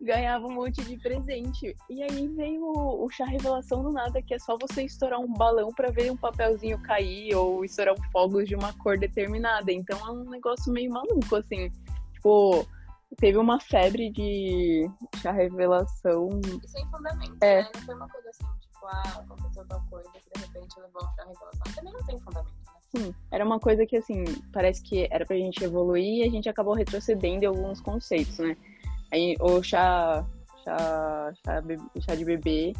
ganhava 0.00 0.46
um 0.46 0.52
monte 0.52 0.82
de 0.82 0.96
presente. 0.96 1.76
E 1.88 2.02
aí 2.02 2.28
veio 2.28 2.62
o, 2.62 3.04
o 3.04 3.10
chá 3.10 3.24
revelação 3.24 3.82
do 3.82 3.92
nada, 3.92 4.20
que 4.22 4.34
é 4.34 4.38
só 4.38 4.56
você 4.60 4.82
estourar 4.82 5.20
um 5.20 5.32
balão 5.32 5.70
para 5.72 5.90
ver 5.90 6.10
um 6.10 6.16
papelzinho 6.16 6.80
cair 6.82 7.34
ou 7.34 7.64
estourar 7.64 7.94
um 7.94 8.02
fogos 8.10 8.48
de 8.48 8.54
uma 8.54 8.72
cor 8.74 8.98
determinada. 8.98 9.70
Então 9.70 9.98
é 10.06 10.10
um 10.10 10.28
negócio 10.28 10.72
meio 10.72 10.90
maluco, 10.90 11.36
assim. 11.36 11.70
Tipo, 12.14 12.66
teve 13.18 13.38
uma 13.38 13.60
febre 13.60 14.10
de 14.10 14.90
chá 15.16 15.32
revelação. 15.32 16.28
E 16.62 16.68
sem 16.68 16.86
fundamento, 16.90 17.36
é. 17.42 17.62
né? 17.62 17.70
Não 17.74 17.82
foi 17.82 17.94
uma 17.94 18.08
coisa 18.08 18.30
assim, 18.30 18.46
tipo, 18.60 18.86
ah, 18.86 19.24
aconteceu 19.24 19.66
tal 19.66 19.82
coisa 19.90 20.10
que 20.12 20.18
de 20.18 20.46
repente 20.46 20.80
levou 20.80 21.02
ao 21.02 21.14
chá 21.14 21.24
revelação. 21.24 21.74
Também 21.74 21.92
não 21.92 22.04
tem 22.04 22.18
fundamento? 22.18 22.59
Sim, 22.94 23.14
era 23.30 23.44
uma 23.44 23.60
coisa 23.60 23.86
que, 23.86 23.96
assim, 23.96 24.24
parece 24.52 24.82
que 24.82 25.06
era 25.10 25.24
pra 25.24 25.36
gente 25.36 25.62
evoluir 25.62 26.18
e 26.18 26.22
a 26.24 26.30
gente 26.30 26.48
acabou 26.48 26.74
retrocedendo 26.74 27.44
em 27.44 27.46
alguns 27.46 27.80
conceitos, 27.80 28.38
né? 28.38 28.56
Aí, 29.12 29.36
o 29.40 29.62
chá, 29.62 30.26
chá, 30.64 31.32
chá, 31.44 31.62
chá 32.00 32.14
de 32.14 32.24
bebê 32.24 32.72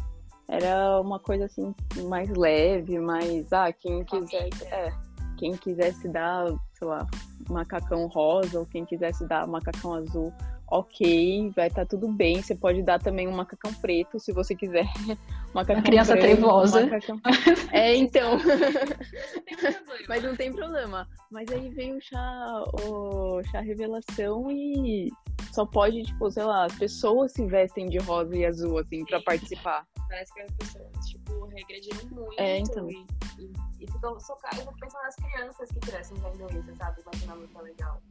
era 0.49 0.99
uma 0.99 1.17
coisa, 1.17 1.45
assim, 1.45 1.73
mais 2.09 2.29
leve, 2.29 2.99
mais, 2.99 3.51
ah, 3.53 3.71
quem 3.71 4.03
quisesse, 4.03 4.65
é, 4.65 4.91
quem 5.37 5.55
quisesse 5.55 6.09
dar, 6.09 6.47
sei 6.73 6.87
lá, 6.87 7.07
macacão 7.49 8.07
rosa 8.07 8.59
ou 8.59 8.65
quem 8.65 8.85
quisesse 8.85 9.25
dar 9.27 9.47
macacão 9.47 9.93
azul, 9.93 10.33
ok, 10.71 11.51
vai 11.53 11.67
estar 11.67 11.81
tá 11.81 11.85
tudo 11.85 12.07
bem. 12.07 12.41
Você 12.41 12.55
pode 12.55 12.81
dar 12.81 12.97
também 12.97 13.27
um 13.27 13.35
macacão 13.35 13.73
preto, 13.73 14.19
se 14.19 14.31
você 14.31 14.55
quiser. 14.55 14.85
Macacão 15.53 15.81
Uma 15.81 15.83
criança 15.83 16.15
branco, 16.15 16.27
trevosa. 16.27 16.85
Macacão... 16.85 17.21
É, 17.73 17.93
então. 17.93 18.39
Mas 20.07 20.23
não 20.23 20.33
tem 20.33 20.53
problema. 20.53 21.05
Mas 21.29 21.51
aí 21.51 21.69
veio 21.69 21.97
o 21.97 22.01
chá, 22.01 22.63
o 22.83 23.43
chá 23.51 23.59
revelação 23.59 24.49
e 24.49 25.09
só 25.51 25.65
pode, 25.65 26.03
tipo, 26.03 26.31
sei 26.31 26.43
lá, 26.43 26.65
as 26.65 26.75
pessoas 26.75 27.33
se 27.33 27.45
vestem 27.45 27.89
de 27.89 27.97
rosa 27.97 28.33
e 28.33 28.45
azul, 28.45 28.77
assim, 28.77 29.03
pra 29.03 29.21
participar. 29.21 29.85
Parece 30.07 30.33
que 30.33 30.39
as 30.39 30.51
pessoas, 30.53 31.09
tipo, 31.09 31.45
regrediram 31.47 32.09
muito. 32.11 32.39
É, 32.39 32.59
então. 32.59 32.89
E, 32.89 33.05
e, 33.37 33.51
e 33.81 33.91
ficam 33.91 34.17
socadas. 34.21 34.65
Eu 34.65 35.01
nas 35.03 35.15
crianças 35.15 35.69
que 35.69 35.79
crescem 35.81 36.17
vendo 36.17 36.47
isso, 36.57 36.75
sabe? 36.77 37.01
Imaginar 37.01 37.35
muito 37.35 37.61
legal. 37.61 38.01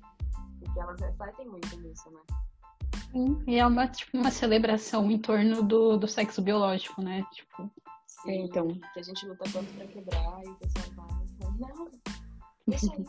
Porque 0.59 0.79
elas 0.79 1.01
refletem 1.01 1.49
muito 1.49 1.81
nisso, 1.81 2.11
né? 2.11 2.21
Sim, 3.13 3.43
e 3.47 3.57
é 3.57 3.67
uma, 3.67 3.89
tipo, 3.89 4.17
uma 4.17 4.31
celebração 4.31 5.11
em 5.11 5.19
torno 5.19 5.63
do, 5.63 5.97
do 5.97 6.07
sexo 6.07 6.41
biológico, 6.41 7.03
né? 7.03 7.25
Tipo, 7.33 7.71
Sim, 8.23 8.45
então. 8.45 8.69
Que 8.93 9.01
a 9.01 9.03
gente 9.03 9.27
luta 9.27 9.45
tanto 9.53 9.73
pra 9.75 9.87
quebrar 9.87 10.41
e 10.45 10.49
o 10.49 10.55
pessoal 10.57 11.09
vai. 11.41 11.51
Não, 11.59 11.89
deixa 12.67 12.87
aí. 12.93 13.05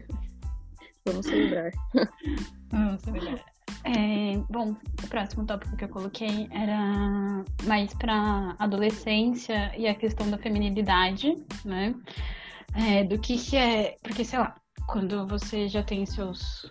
Vamos 1.06 1.26
celebrar. 1.26 1.72
Vamos 2.70 3.00
celebrar. 3.02 3.44
É, 3.84 4.36
bom, 4.50 4.76
o 5.02 5.08
próximo 5.08 5.46
tópico 5.46 5.76
que 5.76 5.84
eu 5.84 5.88
coloquei 5.88 6.46
era 6.50 7.42
mais 7.64 7.94
para 7.94 8.54
adolescência 8.58 9.74
e 9.76 9.86
a 9.86 9.94
questão 9.94 10.30
da 10.30 10.36
feminilidade, 10.36 11.34
né? 11.64 11.94
É, 12.74 13.02
do 13.04 13.18
que, 13.18 13.38
que 13.38 13.56
é. 13.56 13.96
Porque, 14.02 14.24
sei 14.24 14.38
lá, 14.38 14.54
quando 14.86 15.26
você 15.26 15.68
já 15.68 15.82
tem 15.82 16.04
seus 16.04 16.68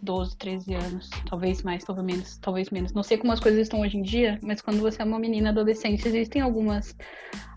12, 0.00 0.36
13 0.36 0.74
anos. 0.74 1.10
Talvez 1.28 1.62
mais, 1.62 1.84
talvez 1.84 2.06
menos, 2.06 2.38
talvez 2.38 2.70
menos. 2.70 2.92
Não 2.92 3.02
sei 3.02 3.18
como 3.18 3.32
as 3.32 3.40
coisas 3.40 3.60
estão 3.60 3.80
hoje 3.80 3.96
em 3.96 4.02
dia, 4.02 4.38
mas 4.42 4.60
quando 4.60 4.80
você 4.80 5.02
é 5.02 5.04
uma 5.04 5.18
menina 5.18 5.50
adolescente, 5.50 6.06
existem 6.06 6.40
algumas, 6.42 6.96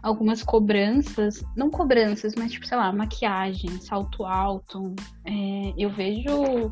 algumas 0.01 0.43
cobranças. 0.43 1.43
Não 1.55 1.69
cobranças, 1.69 2.35
mas 2.35 2.51
tipo, 2.51 2.65
sei 2.65 2.77
lá, 2.77 2.91
maquiagem, 2.91 3.69
salto 3.81 4.25
alto. 4.25 4.95
É, 5.25 5.73
eu 5.77 5.89
vejo 5.89 6.71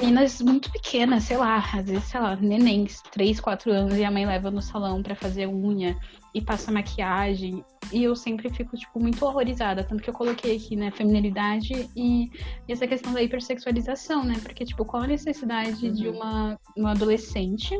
meninas 0.00 0.40
muito 0.40 0.70
pequenas, 0.70 1.24
sei 1.24 1.36
lá, 1.36 1.58
às 1.58 1.86
vezes, 1.86 2.04
sei 2.04 2.20
lá, 2.20 2.36
nenéns, 2.36 3.00
3, 3.12 3.40
4 3.40 3.70
anos, 3.70 3.96
e 3.96 4.04
a 4.04 4.10
mãe 4.10 4.26
leva 4.26 4.50
no 4.50 4.60
salão 4.60 5.02
para 5.02 5.14
fazer 5.14 5.46
unha 5.46 5.96
e 6.34 6.40
passa 6.40 6.72
maquiagem. 6.72 7.64
E 7.92 8.02
eu 8.02 8.16
sempre 8.16 8.48
fico, 8.50 8.76
tipo, 8.76 9.00
muito 9.00 9.24
horrorizada. 9.24 9.84
Tanto 9.84 10.02
que 10.02 10.10
eu 10.10 10.14
coloquei 10.14 10.56
aqui, 10.56 10.76
né, 10.76 10.90
feminilidade 10.90 11.90
e, 11.96 12.30
essa 12.68 12.86
questão 12.86 13.12
da 13.12 13.22
hipersexualização, 13.22 14.24
né? 14.24 14.34
Porque, 14.42 14.64
tipo, 14.64 14.84
qual 14.84 15.02
a 15.02 15.06
necessidade 15.06 15.86
uhum. 15.86 15.92
de 15.92 16.08
uma, 16.08 16.58
uma 16.76 16.92
adolescente 16.92 17.76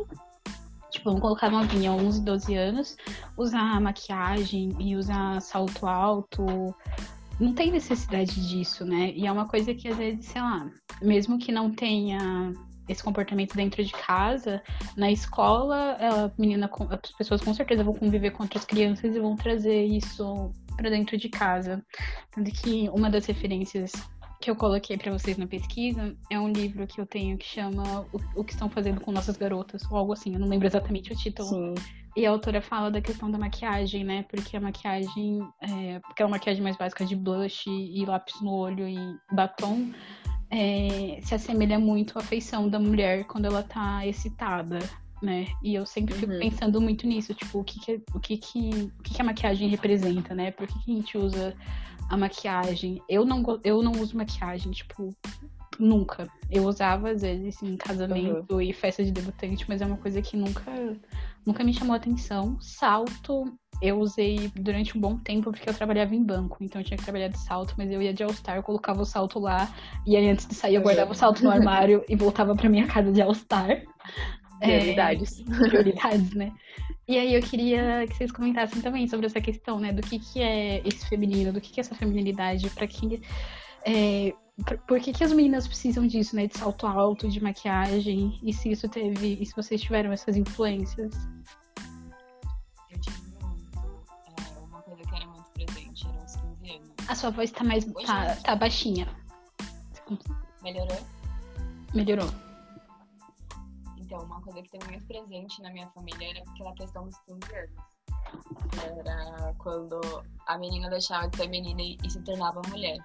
tipo, 0.91 1.07
vamos 1.07 1.23
colocar 1.23 1.51
novinha, 1.51 1.91
11, 1.91 2.23
12 2.23 2.55
anos, 2.55 2.97
usar 3.37 3.81
maquiagem 3.81 4.71
e 4.79 4.95
usar 4.95 5.41
salto 5.41 5.87
alto. 5.87 6.45
Não 7.41 7.55
tem 7.55 7.73
necessidade 7.73 8.47
disso, 8.49 8.85
né? 8.85 9.11
E 9.17 9.27
é 9.27 9.33
uma 9.33 9.49
coisa 9.49 9.75
que 9.75 9.89
às 9.89 9.97
vezes, 9.97 10.27
sei 10.27 10.41
lá, 10.41 10.71
mesmo 11.01 11.39
que 11.39 11.51
não 11.51 11.71
tenha 11.71 12.53
esse 12.89 13.03
comportamento 13.03 13.55
dentro 13.55 13.85
de 13.85 13.93
casa, 13.93 14.63
na 14.97 15.11
escola, 15.11 15.97
a 16.01 16.31
menina, 16.41 16.71
as 16.91 17.13
pessoas 17.13 17.41
com 17.41 17.55
certeza 17.55 17.85
vão 17.85 17.95
conviver 17.95 18.31
com 18.33 18.43
outras 18.43 18.65
crianças 18.65 19.15
e 19.15 19.21
vão 19.21 19.37
trazer 19.37 19.85
isso 19.85 20.53
para 20.77 20.91
dentro 20.91 21.17
de 21.17 21.29
casa. 21.29 21.85
Tanto 22.33 22.51
que 22.51 22.89
uma 22.91 23.11
das 23.11 23.27
referências 23.27 23.93
que 24.43 24.51
eu 24.51 24.57
coloquei 24.57 24.99
para 24.99 25.13
vocês 25.13 25.39
na 25.39 25.47
pesquisa 25.47 26.17
é 26.29 26.39
um 26.39 26.51
livro 26.51 26.85
que 26.87 27.01
eu 27.01 27.07
tenho 27.07 27.39
que 27.39 27.47
chama 27.47 28.05
O, 28.35 28.43
que 28.43 28.53
estão 28.53 28.69
fazendo 28.69 29.01
com 29.01 29.13
nossas 29.13 29.37
garotas, 29.37 29.89
ou 29.91 29.97
algo 29.97 30.13
assim, 30.13 30.35
eu 30.35 30.41
não 30.41 30.49
lembro 30.49 30.67
exatamente 30.67 31.13
o 31.13 31.17
título. 31.17 31.49
Sim. 31.49 31.75
E 32.15 32.27
a 32.27 32.31
autora 32.31 32.61
fala 32.61 32.91
da 32.91 33.01
questão 33.01 33.31
da 33.31 33.39
maquiagem, 33.39 34.05
né? 34.05 34.25
Porque 34.25 34.55
a 34.57 34.61
maquiagem, 34.61 35.41
é, 35.63 35.99
porque 36.01 36.23
é 36.23 36.27
maquiagem 36.27 36.63
mais 36.63 36.77
básica 36.77 37.07
de 37.07 37.17
blush 37.17 37.67
e 37.69 38.05
lápis 38.05 38.39
no 38.43 38.51
olho 38.51 38.87
e 38.87 38.99
batom, 39.33 39.91
é, 40.53 41.19
se 41.23 41.35
assemelha 41.35 41.79
muito 41.79 42.19
à 42.19 42.23
feição 42.23 42.69
da 42.69 42.79
mulher 42.79 43.25
quando 43.25 43.47
ela 43.47 43.63
tá 43.63 44.07
excitada, 44.07 44.79
né? 45.23 45.47
E 45.63 45.75
eu 45.75 45.87
sempre 45.87 46.15
fico 46.15 46.31
uhum. 46.31 46.39
pensando 46.39 46.79
muito 46.79 47.07
nisso, 47.07 47.33
tipo, 47.33 47.61
o 47.61 47.65
que 47.65 47.81
que, 47.81 48.03
o 48.15 48.21
que, 48.21 48.37
que, 48.37 48.71
o 48.99 49.03
que, 49.03 49.15
que 49.15 49.23
a 49.23 49.25
maquiagem 49.25 49.67
representa, 49.69 50.35
né? 50.35 50.51
Por 50.51 50.67
que, 50.67 50.79
que 50.81 50.93
a 50.93 50.95
gente 50.95 51.17
usa 51.17 51.57
a 52.11 52.17
maquiagem? 52.19 53.01
Eu 53.09 53.25
não, 53.25 53.43
eu 53.65 53.83
não 53.83 53.93
uso 53.93 54.15
maquiagem, 54.15 54.73
tipo, 54.73 55.17
nunca. 55.79 56.29
Eu 56.51 56.65
usava, 56.65 57.11
às 57.11 57.23
vezes, 57.23 57.63
em 57.63 57.75
casamento 57.75 58.55
uhum. 58.55 58.61
e 58.61 58.75
festa 58.75 59.03
de 59.03 59.11
debutante, 59.11 59.65
mas 59.67 59.81
é 59.81 59.87
uma 59.87 59.97
coisa 59.97 60.21
que 60.21 60.37
nunca, 60.37 60.71
nunca 61.47 61.65
me 61.65 61.73
chamou 61.73 61.97
atenção. 61.97 62.59
Salto, 62.61 63.59
eu 63.83 63.99
usei 63.99 64.51
durante 64.55 64.97
um 64.97 65.01
bom 65.01 65.19
tempo 65.19 65.51
porque 65.51 65.69
eu 65.69 65.75
trabalhava 65.75 66.15
em 66.15 66.23
banco, 66.23 66.59
então 66.61 66.81
eu 66.81 66.85
tinha 66.85 66.97
que 66.97 67.03
trabalhar 67.03 67.29
de 67.29 67.39
salto, 67.39 67.75
mas 67.77 67.91
eu 67.91 68.01
ia 68.01 68.15
de 68.15 68.23
All-Star, 68.23 68.57
eu 68.57 68.63
colocava 68.63 69.03
o 69.03 69.05
salto 69.05 69.41
lá, 69.41 69.69
e 70.07 70.17
aí 70.17 70.31
antes 70.31 70.47
de 70.47 70.55
sair 70.55 70.77
eu 70.77 70.83
guardava 70.83 71.11
o 71.11 71.15
salto 71.15 71.43
no 71.43 71.51
armário 71.51 72.05
e 72.09 72.15
voltava 72.15 72.55
pra 72.55 72.69
minha 72.69 72.87
casa 72.87 73.11
de 73.11 73.21
All-Star. 73.21 73.83
Prioridades. 74.61 75.41
É, 75.41 75.69
prioridades, 75.69 76.33
né? 76.35 76.53
E 77.09 77.19
aí 77.19 77.35
eu 77.35 77.43
queria 77.43 78.07
que 78.07 78.15
vocês 78.15 78.31
comentassem 78.31 78.81
também 78.81 79.09
sobre 79.09 79.27
essa 79.27 79.41
questão, 79.41 79.81
né? 79.81 79.93
Do 79.93 80.03
que, 80.03 80.21
que 80.21 80.41
é 80.41 80.81
esse 80.87 81.09
feminino, 81.09 81.53
do 81.53 81.61
que, 81.61 81.73
que 81.73 81.81
é 81.81 81.83
essa 81.83 81.97
feminilidade, 81.97 82.71
para 82.71 82.87
que. 82.87 83.21
É, 83.85 84.33
por 84.87 85.01
que, 85.01 85.13
que 85.13 85.25
as 85.25 85.33
meninas 85.33 85.67
precisam 85.67 86.07
disso, 86.07 86.37
né? 86.37 86.47
De 86.47 86.57
salto 86.57 86.87
alto, 86.87 87.29
de 87.29 87.43
maquiagem, 87.43 88.39
e 88.41 88.53
se 88.53 88.71
isso 88.71 88.89
teve. 88.89 89.39
E 89.41 89.45
se 89.45 89.55
vocês 89.57 89.81
tiveram 89.81 90.13
essas 90.13 90.37
influências? 90.37 91.13
A 97.09 97.15
sua 97.15 97.31
voz 97.31 97.51
tá 97.51 97.65
mais. 97.65 97.85
tá, 97.85 98.37
tá 98.37 98.57
baixinha. 98.57 99.09
Melhorou? 100.63 100.99
Melhorou. 101.95 102.31
Então, 103.99 104.21
uma 104.25 104.41
coisa 104.43 104.63
que 104.63 104.71
tem 104.71 104.81
muito 104.89 105.07
presente 105.07 105.63
na 105.63 105.71
minha 105.71 105.89
família 105.89 106.31
era 106.31 106.51
aquela 106.51 106.73
questão 106.75 107.05
dos 107.05 107.19
15 107.21 107.39
anos. 107.57 107.71
Era 108.99 109.55
quando 109.59 110.01
a 110.47 110.59
menina 110.59 110.89
deixava 110.91 111.29
de 111.29 111.37
ser 111.37 111.49
menina 111.49 111.81
e, 111.81 111.97
e 112.05 112.11
se 112.11 112.21
tornava 112.23 112.61
mulher. 112.69 112.99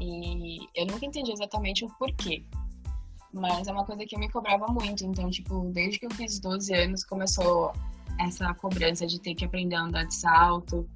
E 0.00 0.66
eu 0.74 0.86
nunca 0.86 1.06
entendi 1.06 1.32
exatamente 1.32 1.84
o 1.84 1.88
porquê. 1.98 2.44
Mas 3.32 3.66
é 3.66 3.72
uma 3.72 3.84
coisa 3.84 4.04
que 4.06 4.14
eu 4.14 4.20
me 4.20 4.30
cobrava 4.30 4.66
muito. 4.66 5.04
Então, 5.04 5.30
tipo, 5.30 5.70
desde 5.72 5.98
que 5.98 6.06
eu 6.06 6.10
fiz 6.10 6.38
12 6.40 6.74
anos, 6.74 7.04
começou 7.04 7.72
essa 8.18 8.52
cobrança 8.54 9.06
de 9.06 9.20
ter 9.20 9.34
que 9.34 9.44
aprender 9.44 9.76
a 9.76 9.82
andar 9.82 10.04
de 10.04 10.14
salto, 10.14 10.88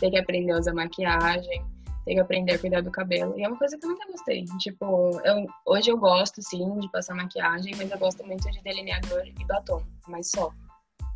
ter 0.00 0.10
que 0.10 0.18
aprender 0.18 0.52
a 0.52 0.58
usar 0.58 0.74
maquiagem, 0.74 1.64
ter 2.04 2.14
que 2.14 2.20
aprender 2.20 2.54
a 2.54 2.58
cuidar 2.58 2.82
do 2.82 2.90
cabelo. 2.90 3.38
E 3.38 3.44
é 3.44 3.48
uma 3.48 3.58
coisa 3.58 3.78
que 3.78 3.84
eu 3.84 3.90
nunca 3.90 4.06
gostei. 4.10 4.44
Tipo, 4.58 5.20
eu, 5.24 5.46
hoje 5.66 5.90
eu 5.90 5.98
gosto, 5.98 6.42
sim, 6.42 6.78
de 6.78 6.90
passar 6.90 7.14
maquiagem, 7.14 7.74
mas 7.76 7.90
eu 7.90 7.98
gosto 7.98 8.24
muito 8.24 8.50
de 8.50 8.62
delineador 8.62 9.26
e 9.26 9.44
batom, 9.46 9.82
mas 10.08 10.30
só. 10.30 10.50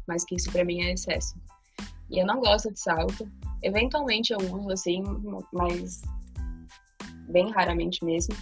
Mas 0.07 0.25
que 0.25 0.37
isso 0.37 0.51
pra 0.51 0.65
mim 0.65 0.83
é 0.83 0.93
excesso. 0.93 1.35
E 2.11 2.19
eu 2.19 2.27
não 2.27 2.41
gosto 2.41 2.73
de 2.73 2.81
salto. 2.81 3.31
Eventualmente 3.63 4.33
eu 4.33 4.39
uso, 4.39 4.71
assim, 4.71 5.03
mas 5.53 6.01
bem 7.29 7.51
raramente 7.51 8.05
mesmo. 8.05 8.35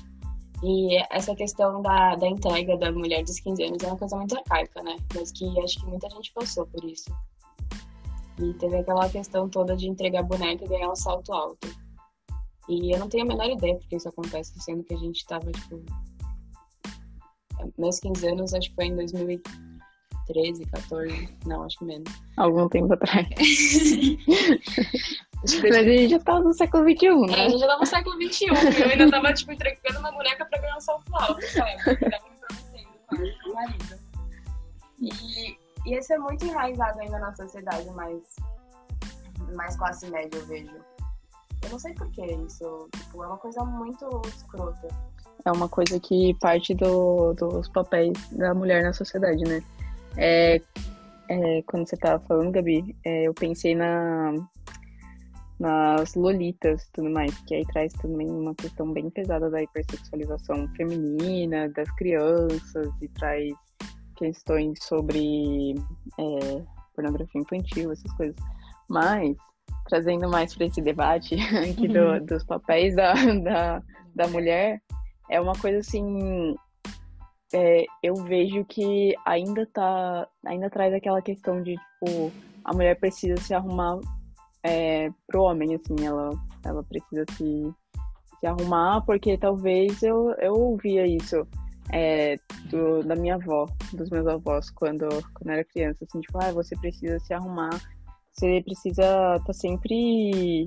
E 0.63 0.97
essa 1.11 1.35
questão 1.35 1.83
da, 1.83 2.15
da 2.15 2.27
entrega 2.27 2.77
da 2.79 2.91
mulher 2.91 3.23
dos 3.25 3.39
15 3.41 3.63
anos 3.63 3.83
é 3.83 3.87
uma 3.89 3.97
coisa 3.97 4.17
muito 4.17 4.37
arcaica, 4.37 4.83
né? 4.83 4.97
Mas 5.15 5.31
que 5.33 5.45
acho 5.61 5.81
que 5.81 5.87
muita 5.87 6.09
gente 6.11 6.33
passou 6.33 6.67
por 6.67 6.83
isso. 6.85 7.11
E 8.39 8.53
teve 8.55 8.77
aquela 8.77 9.09
questão 9.09 9.49
toda 9.49 9.77
de 9.77 9.89
entregar 9.89 10.23
boneca 10.23 10.65
e 10.65 10.69
ganhar 10.69 10.91
um 10.91 10.97
salto 10.97 11.33
alto. 11.33 11.69
E 12.69 12.93
eu 12.93 12.99
não 12.99 13.09
tenho 13.09 13.25
a 13.25 13.27
menor 13.27 13.49
ideia 13.49 13.77
porque 13.77 13.97
isso 13.97 14.09
acontece, 14.09 14.53
sendo 14.61 14.85
que 14.85 14.95
a 14.95 14.99
gente 14.99 15.25
tava, 15.27 15.51
tipo. 15.53 15.83
Meus 17.79 17.99
15 18.01 18.29
anos, 18.29 18.53
acho 18.55 18.69
que 18.69 18.75
foi 18.75 18.87
em 18.87 18.97
2013, 18.97 20.67
14. 20.67 21.39
Não, 21.47 21.63
acho 21.63 21.79
que 21.79 21.85
menos. 21.85 22.13
Algum 22.37 22.69
tempo 22.69 22.93
atrás. 22.93 23.27
Mas 25.63 25.77
a 25.77 25.83
gente 25.83 26.09
já 26.09 26.19
tava 26.19 26.41
no 26.41 26.53
século 26.53 26.83
XXI, 26.91 27.09
né? 27.27 27.39
É, 27.39 27.47
a 27.47 27.49
gente 27.49 27.61
já 27.61 27.67
tava 27.67 27.81
no 27.81 27.87
século 27.87 28.23
XXI. 28.23 28.47
eu 28.47 28.91
ainda 28.91 29.11
tava, 29.11 29.33
tipo, 29.33 29.53
entregando 29.53 30.01
uma 30.01 30.11
boneca 30.13 30.45
pra 30.45 30.61
ganhar 30.61 30.77
um 30.77 30.81
salto 30.81 31.17
alto, 31.17 31.47
sabe? 31.47 31.73
Eu 31.87 32.11
tava 32.11 32.29
me 32.29 32.37
prometendo 32.41 32.89
com 33.43 33.51
o 33.51 33.55
marido. 33.55 33.99
E 35.01 35.66
e 35.87 35.97
isso 35.97 36.13
é 36.13 36.19
muito 36.19 36.45
enraizado 36.45 37.01
ainda 37.01 37.19
na 37.19 37.35
sociedade 37.35 37.89
mais, 37.91 38.21
mais 39.55 39.77
classe 39.77 40.11
média, 40.11 40.37
eu 40.37 40.47
vejo. 40.47 40.77
Eu 41.63 41.71
não 41.71 41.79
sei 41.79 41.95
por 41.95 42.11
que 42.11 42.25
isso. 42.27 42.89
Tipo, 42.93 43.23
é 43.23 43.27
uma 43.29 43.39
coisa 43.39 43.65
muito 43.65 44.23
escrota. 44.27 44.89
É 45.45 45.53
uma 45.53 45.69
coisa 45.69 45.99
que 46.01 46.35
parte 46.41 46.75
do, 46.75 47.33
dos 47.35 47.69
papéis 47.69 48.13
da 48.33 48.53
mulher 48.53 48.83
na 48.83 48.93
sociedade, 48.93 49.45
né? 49.45 49.63
É, 50.17 50.61
é, 51.29 51.63
quando 51.63 51.89
você 51.89 51.97
tava 51.97 52.23
falando, 52.27 52.51
Gabi, 52.51 52.97
é, 53.05 53.29
eu 53.29 53.35
pensei 53.35 53.77
na, 53.77 54.33
nas 55.59 56.15
lolitas 56.15 56.83
e 56.83 56.93
tudo 56.93 57.11
mais, 57.11 57.33
que 57.43 57.55
aí 57.55 57.65
traz 57.67 57.93
também 57.95 58.29
uma 58.29 58.55
questão 58.57 58.93
bem 58.93 59.09
pesada 59.09 59.49
da 59.49 59.63
hipersexualização 59.63 60.69
feminina, 60.77 61.69
das 61.69 61.91
crianças, 61.93 62.89
e 63.01 63.09
traz 63.09 63.55
questões 64.17 64.79
sobre 64.83 65.75
é, 66.19 66.63
pornografia 66.95 67.41
infantil, 67.41 67.93
essas 67.93 68.13
coisas. 68.15 68.37
Mas, 68.89 69.37
trazendo 69.89 70.29
mais 70.29 70.55
para 70.55 70.67
esse 70.67 70.81
debate 70.81 71.35
aqui 71.57 71.89
do, 71.89 72.01
uhum. 72.01 72.25
dos 72.25 72.45
papéis 72.45 72.95
da, 72.97 73.15
da, 73.15 73.83
da 74.15 74.29
mulher, 74.29 74.81
é 75.31 75.41
uma 75.41 75.55
coisa 75.55 75.79
assim. 75.79 76.57
É, 77.55 77.85
eu 78.03 78.15
vejo 78.17 78.65
que 78.65 79.15
ainda 79.25 79.67
tá. 79.67 80.27
Ainda 80.47 80.69
traz 80.69 80.93
aquela 80.93 81.23
questão 81.23 81.63
de, 81.63 81.77
tipo, 81.77 82.33
a 82.65 82.73
mulher 82.73 82.99
precisa 82.99 83.37
se 83.41 83.55
arrumar 83.55 84.01
é, 84.63 85.11
pro 85.27 85.43
homem, 85.43 85.75
assim, 85.75 86.05
ela, 86.05 86.31
ela 86.65 86.83
precisa 86.83 87.25
se, 87.33 87.73
se 88.41 88.47
arrumar, 88.47 89.03
porque 89.03 89.39
talvez 89.39 90.03
eu, 90.03 90.33
eu 90.39 90.55
ouvia 90.55 91.07
isso 91.07 91.47
é, 91.93 92.37
do, 92.71 93.03
da 93.03 93.15
minha 93.15 93.37
avó, 93.37 93.67
dos 93.93 94.11
meus 94.11 94.27
avós, 94.27 94.71
quando, 94.71 95.07
quando 95.35 95.49
eu 95.49 95.53
era 95.53 95.65
criança, 95.65 96.05
assim, 96.05 96.21
tipo, 96.21 96.39
ah, 96.39 96.53
você 96.53 96.77
precisa 96.77 97.19
se 97.21 97.33
arrumar, 97.33 97.81
você 98.33 98.61
precisa 98.63 99.03
estar 99.03 99.41
tá 99.45 99.53
sempre, 99.53 100.67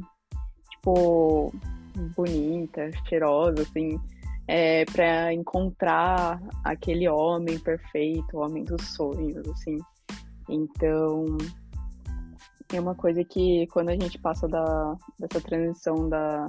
tipo, 0.72 1.54
bonita, 2.16 2.90
cheirosa, 3.08 3.62
assim, 3.62 4.00
é, 4.48 4.86
para 4.86 5.34
encontrar 5.34 6.42
aquele 6.64 7.08
homem 7.08 7.60
perfeito, 7.60 8.38
o 8.38 8.42
homem 8.42 8.64
dos 8.64 8.82
sonhos, 8.96 9.48
assim. 9.50 9.78
Então, 10.50 11.38
é 12.74 12.80
uma 12.80 12.96
coisa 12.96 13.24
que 13.24 13.68
quando 13.68 13.90
a 13.90 13.94
gente 13.94 14.18
passa 14.20 14.48
da, 14.48 14.96
dessa 15.20 15.42
transição 15.42 16.10
da, 16.10 16.48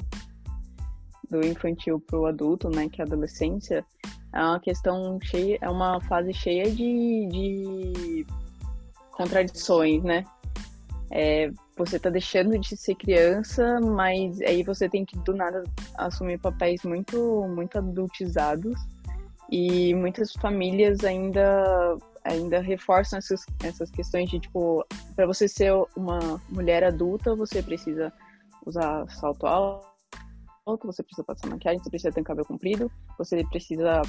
do 1.30 1.44
infantil 1.46 2.00
pro 2.00 2.26
adulto, 2.26 2.68
né, 2.68 2.88
que 2.88 3.00
é 3.00 3.04
a 3.04 3.06
adolescência, 3.06 3.84
é 4.32 4.42
uma 4.42 4.60
questão 4.60 5.18
cheia, 5.22 5.58
é 5.60 5.68
uma 5.68 6.00
fase 6.02 6.32
cheia 6.32 6.70
de, 6.70 7.28
de 7.30 8.26
contradições, 9.12 10.02
né? 10.02 10.24
É, 11.10 11.50
você 11.76 11.98
tá 11.98 12.08
deixando 12.08 12.56
de 12.58 12.76
ser 12.76 12.94
criança, 12.94 13.80
mas 13.80 14.40
aí 14.42 14.62
você 14.62 14.88
tem 14.88 15.04
que 15.04 15.18
do 15.18 15.34
nada 15.34 15.64
assumir 15.96 16.38
papéis 16.38 16.84
muito, 16.84 17.48
muito 17.48 17.78
adultizados 17.78 18.78
e 19.50 19.92
muitas 19.94 20.32
famílias 20.34 21.02
ainda 21.02 21.96
ainda 22.22 22.60
reforçam 22.60 23.18
essas, 23.18 23.44
essas 23.64 23.90
questões 23.90 24.28
de 24.30 24.38
tipo, 24.38 24.84
para 25.16 25.26
você 25.26 25.48
ser 25.48 25.72
uma 25.96 26.40
mulher 26.50 26.84
adulta, 26.84 27.34
você 27.34 27.62
precisa 27.62 28.12
usar 28.66 29.08
salto 29.08 29.46
alto, 29.46 29.89
você 30.64 31.02
precisa 31.02 31.24
passar 31.24 31.48
maquiagem, 31.48 31.82
você 31.82 31.90
precisa 31.90 32.12
ter 32.12 32.20
um 32.20 32.24
cabelo 32.24 32.46
comprido, 32.46 32.90
você 33.18 33.44
precisa 33.48 34.02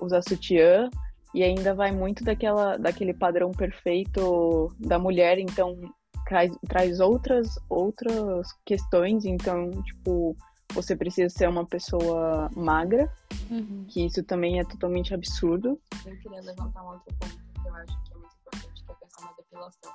usar 0.00 0.22
sutiã 0.22 0.88
e 1.34 1.42
ainda 1.42 1.74
vai 1.74 1.92
muito 1.92 2.24
daquela 2.24 2.76
daquele 2.76 3.14
padrão 3.14 3.50
perfeito 3.50 4.74
da 4.78 4.98
mulher, 4.98 5.38
então 5.38 5.78
traz, 6.26 6.52
traz 6.68 7.00
outras 7.00 7.58
outras 7.68 8.48
questões, 8.64 9.24
então 9.24 9.70
tipo 9.82 10.36
você 10.74 10.96
precisa 10.96 11.28
ser 11.28 11.48
uma 11.48 11.66
pessoa 11.66 12.50
magra, 12.56 13.12
uhum. 13.50 13.84
que 13.88 14.06
isso 14.06 14.22
também 14.22 14.58
é 14.58 14.64
totalmente 14.64 15.12
absurdo. 15.14 15.78
Eu 16.06 16.16
queria 16.18 16.40
levantar 16.40 16.82
um 16.82 16.92
outro 16.92 17.14
ponto 17.20 17.36
que 17.36 17.68
eu 17.68 17.74
acho 17.74 18.04
que 18.04 18.12
é 18.12 18.16
muito 18.16 18.34
importante, 18.40 18.84
que 18.84 18.90
é 18.90 18.94
a 18.94 18.96
questão 18.96 19.26
da 19.26 19.32
depilação. 19.32 19.92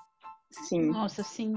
Sim. 0.52 0.92
Nossa, 0.92 1.24
sim. 1.24 1.56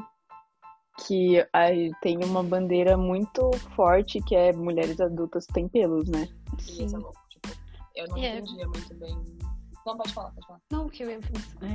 Que 1.07 1.45
aí 1.53 1.91
tem 2.03 2.19
uma 2.25 2.43
bandeira 2.43 2.97
muito 2.97 3.51
forte 3.75 4.21
que 4.23 4.35
é 4.35 4.53
mulheres 4.53 5.01
adultas 5.01 5.47
têm 5.47 5.69
pelos, 5.69 6.09
né? 6.09 6.29
Sim. 6.59 6.85
Isso 6.85 6.97
é 6.97 6.99
louco. 6.99 7.21
Tipo, 7.29 7.49
eu 7.97 8.09
não 8.09 8.19
yeah. 8.19 8.41
entendia 8.41 8.67
muito 8.67 8.95
bem 8.95 9.40
não, 9.87 9.97
pode 9.97 10.13
falar, 10.13 10.31
pode 10.33 10.47
falar. 10.47 10.61
Não, 10.71 10.89
que 10.89 11.03
eu, 11.03 11.11
é, 11.11 11.19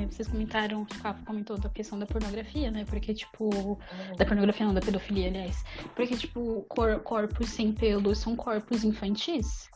vocês 0.05 0.27
comentaram, 0.27 0.85
tipo, 0.85 1.25
comentou 1.25 1.57
da 1.57 1.69
questão 1.69 1.97
da 1.97 2.05
pornografia, 2.05 2.71
né? 2.71 2.85
Porque, 2.85 3.13
tipo, 3.13 3.45
uhum. 3.45 4.15
da 4.17 4.25
pornografia 4.25 4.65
não, 4.65 4.73
da 4.73 4.81
pedofilia, 4.81 5.27
aliás. 5.27 5.63
Porque, 5.95 6.15
tipo, 6.15 6.65
cor, 6.69 6.99
corpos 7.01 7.49
sem 7.49 7.71
pelos 7.71 8.19
são 8.19 8.35
corpos 8.35 8.83
infantis. 8.83 9.69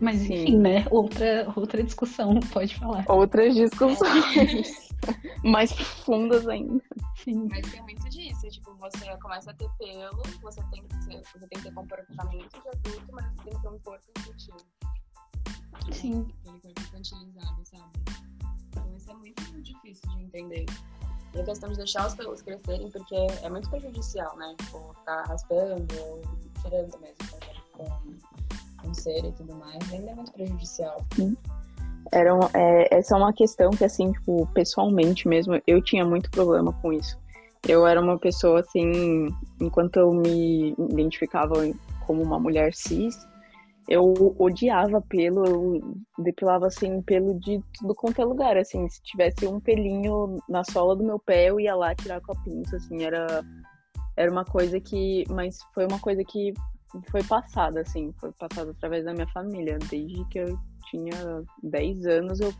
Mas, 0.00 0.18
Sim. 0.18 0.34
enfim, 0.34 0.58
né? 0.58 0.86
Outra, 0.90 1.52
outra 1.54 1.82
discussão, 1.82 2.40
pode 2.52 2.74
falar. 2.76 3.04
Outras 3.08 3.54
discussões. 3.54 4.90
mais 5.44 5.72
profundas 5.72 6.46
ainda. 6.48 6.82
Sim. 7.16 7.48
Mas 7.50 7.70
tem 7.70 7.82
muito 7.82 8.08
disso. 8.08 8.48
Tipo, 8.48 8.74
você 8.76 9.16
começa 9.18 9.50
a 9.50 9.54
ter 9.54 9.68
pelo, 9.78 10.22
você 10.40 10.62
tem 10.70 10.82
que 10.82 11.06
ter, 11.06 11.22
você 11.32 11.46
tem 11.46 11.58
que 11.58 11.62
ter 11.62 11.74
comportamento 11.74 12.48
de 12.50 12.68
adulto, 12.68 13.12
mas 13.12 13.26
você 13.26 13.44
tem 13.44 13.52
que 13.54 13.62
ter 13.62 13.68
um 13.68 13.78
corpo 13.78 14.04
infantil. 14.18 14.56
Sim. 15.90 16.26
Aquele 16.40 16.58
corpo 16.60 16.80
infantilizado, 16.80 17.64
sabe? 17.64 17.84
Então 18.68 18.84
isso 18.96 19.10
é 19.10 19.14
muito 19.14 19.62
difícil 19.62 20.10
de 20.10 20.24
entender. 20.24 20.66
E 21.34 21.40
a 21.40 21.44
questão 21.44 21.70
de 21.70 21.76
deixar 21.76 22.06
os 22.06 22.14
pelos 22.14 22.42
crescerem, 22.42 22.90
porque 22.90 23.14
é 23.14 23.48
muito 23.48 23.68
prejudicial, 23.70 24.36
né? 24.36 24.54
Tipo, 24.58 24.94
ficar 24.98 25.22
raspando 25.22 25.94
ou 26.00 26.20
tirando 26.62 26.98
mesmo 27.00 27.16
com, 27.72 27.86
com 28.82 28.94
cera 28.94 29.26
e 29.26 29.32
tudo 29.32 29.54
mais, 29.54 29.92
ainda 29.92 30.10
é 30.10 30.14
muito 30.14 30.32
prejudicial. 30.32 30.98
Sim. 31.14 31.36
Era 32.12 32.34
um, 32.34 32.40
é, 32.52 32.98
essa 32.98 33.14
é 33.14 33.18
uma 33.18 33.32
questão 33.32 33.70
que, 33.70 33.84
assim, 33.84 34.12
tipo, 34.12 34.46
pessoalmente 34.48 35.26
mesmo, 35.26 35.58
eu 35.66 35.82
tinha 35.82 36.04
muito 36.04 36.30
problema 36.30 36.72
com 36.82 36.92
isso. 36.92 37.18
Eu 37.66 37.86
era 37.86 38.00
uma 38.00 38.18
pessoa, 38.18 38.60
assim, 38.60 39.28
enquanto 39.60 39.96
eu 39.96 40.12
me 40.12 40.74
identificava 40.90 41.54
como 42.06 42.20
uma 42.22 42.38
mulher 42.38 42.74
cis, 42.74 43.16
eu 43.88 44.34
odiava 44.38 45.00
pelo, 45.00 45.44
eu 45.44 45.96
depilava 46.18 46.66
assim 46.66 47.02
pelo 47.02 47.38
de 47.40 47.60
tudo 47.78 47.94
quanto 47.94 48.20
é 48.20 48.24
lugar, 48.24 48.56
assim, 48.56 48.88
se 48.88 49.02
tivesse 49.02 49.46
um 49.46 49.60
pelinho 49.60 50.38
na 50.48 50.62
sola 50.64 50.94
do 50.96 51.04
meu 51.04 51.18
pé, 51.18 51.50
eu 51.50 51.58
ia 51.58 51.74
lá 51.74 51.94
tirar 51.94 52.20
com 52.20 52.32
a 52.32 52.42
pinça, 52.42 52.76
assim, 52.76 53.02
era 53.04 53.44
era 54.14 54.30
uma 54.30 54.44
coisa 54.44 54.78
que, 54.78 55.24
mas 55.30 55.58
foi 55.74 55.86
uma 55.86 55.98
coisa 55.98 56.22
que 56.22 56.52
foi 57.10 57.22
passada 57.24 57.80
assim, 57.80 58.12
foi 58.20 58.30
passada 58.32 58.70
através 58.70 59.04
da 59.04 59.14
minha 59.14 59.26
família, 59.28 59.78
desde 59.90 60.22
que 60.26 60.38
eu 60.38 60.58
tinha 60.90 61.42
10 61.62 62.06
anos, 62.06 62.40
eu 62.40 62.52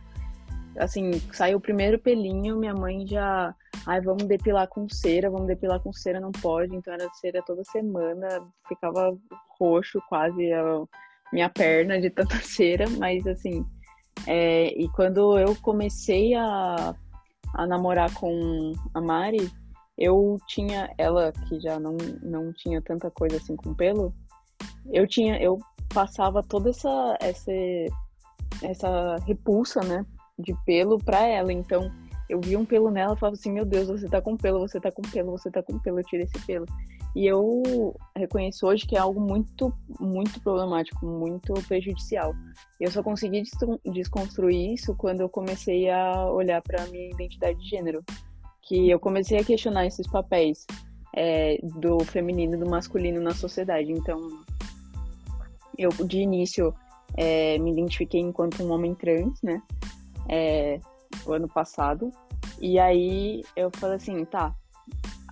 assim, 0.79 1.13
saiu 1.33 1.59
o 1.59 1.61
primeiro 1.61 1.99
pelinho, 1.99 2.57
minha 2.57 2.75
mãe 2.75 3.07
já, 3.07 3.55
ai, 3.87 4.01
vamos 4.01 4.25
depilar 4.25 4.67
com 4.69 4.89
cera, 4.89 5.31
vamos 5.31 5.47
depilar 5.47 5.81
com 5.81 5.93
cera, 5.93 6.19
não 6.19 6.33
pode, 6.33 6.75
então 6.75 6.95
era 6.95 7.09
cera 7.15 7.43
toda 7.43 7.63
semana, 7.65 8.27
ficava 8.67 9.15
roxo 9.59 10.01
quase, 10.09 10.45
eu, 10.45 10.89
minha 11.33 11.49
perna 11.49 12.01
de 12.01 12.11
tanta 12.11 12.37
cera, 12.43 12.89
mas 12.99 13.27
assim. 13.27 13.65
É, 14.27 14.67
e 14.79 14.89
quando 14.91 15.39
eu 15.39 15.57
comecei 15.57 16.35
a, 16.35 16.95
a 17.55 17.67
namorar 17.67 18.13
com 18.15 18.73
a 18.95 19.01
Mari, 19.01 19.51
eu 19.97 20.39
tinha 20.47 20.93
ela 20.99 21.33
que 21.49 21.59
já 21.61 21.81
não, 21.81 21.97
não 22.23 22.53
tinha 22.53 22.81
tanta 22.83 23.11
coisa 23.11 23.37
assim 23.37 23.57
com 23.57 23.75
pelo, 23.75 24.15
eu 24.91 25.07
tinha 25.07 25.41
eu 25.41 25.59
passava 25.93 26.43
toda 26.43 26.71
essa 26.71 27.17
essa 27.21 27.53
essa 28.63 29.17
repulsa, 29.27 29.81
né, 29.81 30.05
de 30.39 30.55
pelo 30.65 30.99
para 30.99 31.27
ela. 31.27 31.53
Então, 31.53 31.91
eu 32.29 32.41
via 32.41 32.59
um 32.59 32.65
pelo 32.65 32.91
nela 32.91 33.17
falava 33.17 33.35
assim: 33.35 33.53
"Meu 33.53 33.65
Deus, 33.65 33.89
você 33.89 34.09
tá 34.09 34.21
com 34.21 34.37
pelo, 34.37 34.61
você 34.61 34.81
tá 34.81 34.91
com 34.91 35.03
pelo, 35.03 35.33
você 35.33 35.51
tá 35.51 35.63
com 35.63 35.79
pelo, 35.79 36.01
eu 36.01 36.05
tiro 36.05 36.23
esse 36.23 36.39
pelo". 36.47 36.67
E 37.15 37.27
eu 37.27 37.95
reconheço 38.17 38.67
hoje 38.67 38.87
que 38.87 38.97
é 38.97 38.99
algo 38.99 39.21
muito, 39.21 39.73
muito 40.01 40.41
problemático, 40.41 41.05
muito 41.05 41.53
prejudicial. 41.69 42.35
Eu 42.81 42.91
só 42.91 43.03
consegui 43.03 43.43
desconstruir 43.85 44.73
isso 44.73 44.95
quando 44.95 45.21
eu 45.21 45.29
comecei 45.29 45.91
a 45.91 46.27
olhar 46.27 46.63
para 46.63 46.87
minha 46.87 47.11
identidade 47.11 47.59
de 47.59 47.69
gênero. 47.69 48.03
Que 48.63 48.89
eu 48.89 48.99
comecei 48.99 49.39
a 49.39 49.45
questionar 49.45 49.87
esses 49.87 50.07
papéis 50.07 50.67
é, 51.15 51.59
do 51.81 52.01
feminino 52.01 52.55
e 52.55 52.59
do 52.59 52.69
masculino 52.69 53.21
na 53.21 53.35
sociedade. 53.35 53.93
Então, 53.93 54.19
eu 55.77 55.91
de 55.91 56.19
início 56.19 56.75
é, 57.17 57.59
me 57.59 57.73
identifiquei 57.73 58.21
enquanto 58.21 58.63
um 58.63 58.73
homem 58.73 58.95
trans, 58.95 59.41
né? 59.43 59.63
É, 60.29 60.81
o 61.27 61.33
ano 61.33 61.49
passado. 61.49 62.11
E 62.61 62.79
aí 62.79 63.43
eu 63.57 63.71
falei 63.75 63.97
assim, 63.97 64.25
tá, 64.25 64.55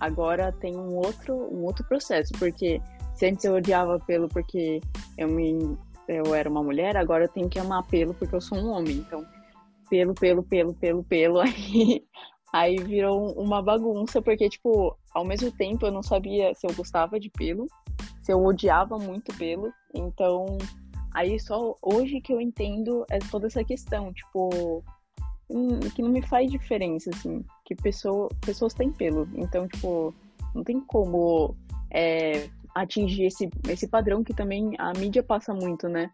agora 0.01 0.51
tem 0.51 0.75
um 0.75 0.95
outro, 0.95 1.35
um 1.53 1.63
outro 1.63 1.85
processo, 1.87 2.33
porque 2.39 2.81
se 3.13 3.27
antes 3.27 3.45
eu 3.45 3.53
odiava 3.53 3.99
pelo 3.99 4.27
porque 4.27 4.81
eu, 5.15 5.29
me, 5.29 5.77
eu 6.07 6.33
era 6.33 6.49
uma 6.49 6.63
mulher, 6.63 6.97
agora 6.97 7.25
eu 7.25 7.29
tenho 7.29 7.47
que 7.47 7.59
amar 7.59 7.83
pelo 7.83 8.11
porque 8.15 8.35
eu 8.35 8.41
sou 8.41 8.57
um 8.57 8.71
homem. 8.71 8.95
Então, 8.95 9.23
pelo, 9.91 10.15
pelo, 10.15 10.41
pelo, 10.41 10.73
pelo, 10.73 11.03
pelo, 11.03 11.39
aí, 11.45 12.03
aí 12.51 12.75
virou 12.77 13.31
uma 13.39 13.61
bagunça, 13.61 14.19
porque, 14.23 14.49
tipo, 14.49 14.97
ao 15.13 15.23
mesmo 15.23 15.51
tempo 15.51 15.85
eu 15.85 15.91
não 15.91 16.01
sabia 16.01 16.51
se 16.55 16.65
eu 16.65 16.73
gostava 16.73 17.19
de 17.19 17.29
pelo, 17.29 17.67
se 18.23 18.33
eu 18.33 18.43
odiava 18.43 18.97
muito 18.97 19.31
pelo, 19.37 19.71
então, 19.93 20.57
aí 21.13 21.39
só 21.39 21.75
hoje 21.79 22.21
que 22.21 22.33
eu 22.33 22.41
entendo 22.41 23.05
é 23.11 23.19
toda 23.19 23.45
essa 23.45 23.63
questão, 23.63 24.11
tipo, 24.11 24.83
hum, 25.47 25.79
que 25.95 26.01
não 26.01 26.09
me 26.09 26.23
faz 26.23 26.49
diferença, 26.49 27.11
assim 27.13 27.45
que 27.71 27.81
pessoa, 27.81 28.27
pessoas 28.41 28.73
têm 28.73 28.91
pelo. 28.91 29.27
Então, 29.35 29.67
tipo, 29.67 30.13
não 30.53 30.63
tem 30.63 30.81
como 30.81 31.55
é, 31.89 32.49
atingir 32.75 33.25
esse, 33.25 33.49
esse 33.69 33.87
padrão 33.87 34.23
que 34.23 34.33
também 34.33 34.75
a 34.77 34.91
mídia 34.93 35.23
passa 35.23 35.53
muito, 35.53 35.87
né? 35.87 36.11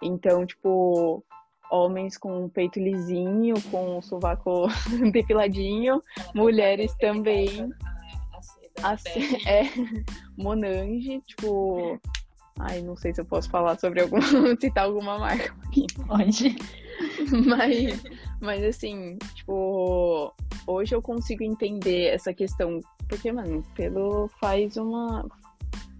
Então, 0.00 0.46
tipo, 0.46 1.24
homens 1.70 2.16
com 2.16 2.48
peito 2.48 2.78
lisinho, 2.78 3.54
com 3.70 3.98
o 3.98 4.02
sovaco 4.02 4.68
depiladinho, 5.12 6.00
mulheres 6.32 6.94
também. 7.00 7.68
A, 8.82 8.92
a, 8.92 8.96
é, 9.46 9.64
Monange, 10.38 11.20
tipo. 11.26 12.00
Ai, 12.58 12.82
não 12.82 12.94
sei 12.94 13.14
se 13.14 13.20
eu 13.20 13.24
posso 13.24 13.50
falar 13.50 13.78
sobre 13.78 14.02
algum. 14.02 14.20
citar 14.60 14.84
alguma 14.84 15.18
marca 15.18 15.54
aqui. 15.66 15.86
Pode. 16.06 16.56
Mas, 17.46 18.02
mas 18.40 18.64
assim, 18.64 19.18
tipo, 19.34 20.34
hoje 20.66 20.94
eu 20.94 21.02
consigo 21.02 21.42
entender 21.42 22.06
essa 22.06 22.32
questão. 22.32 22.80
Porque, 23.08 23.30
mano, 23.30 23.62
pelo 23.74 24.28
faz 24.40 24.76
uma. 24.76 25.26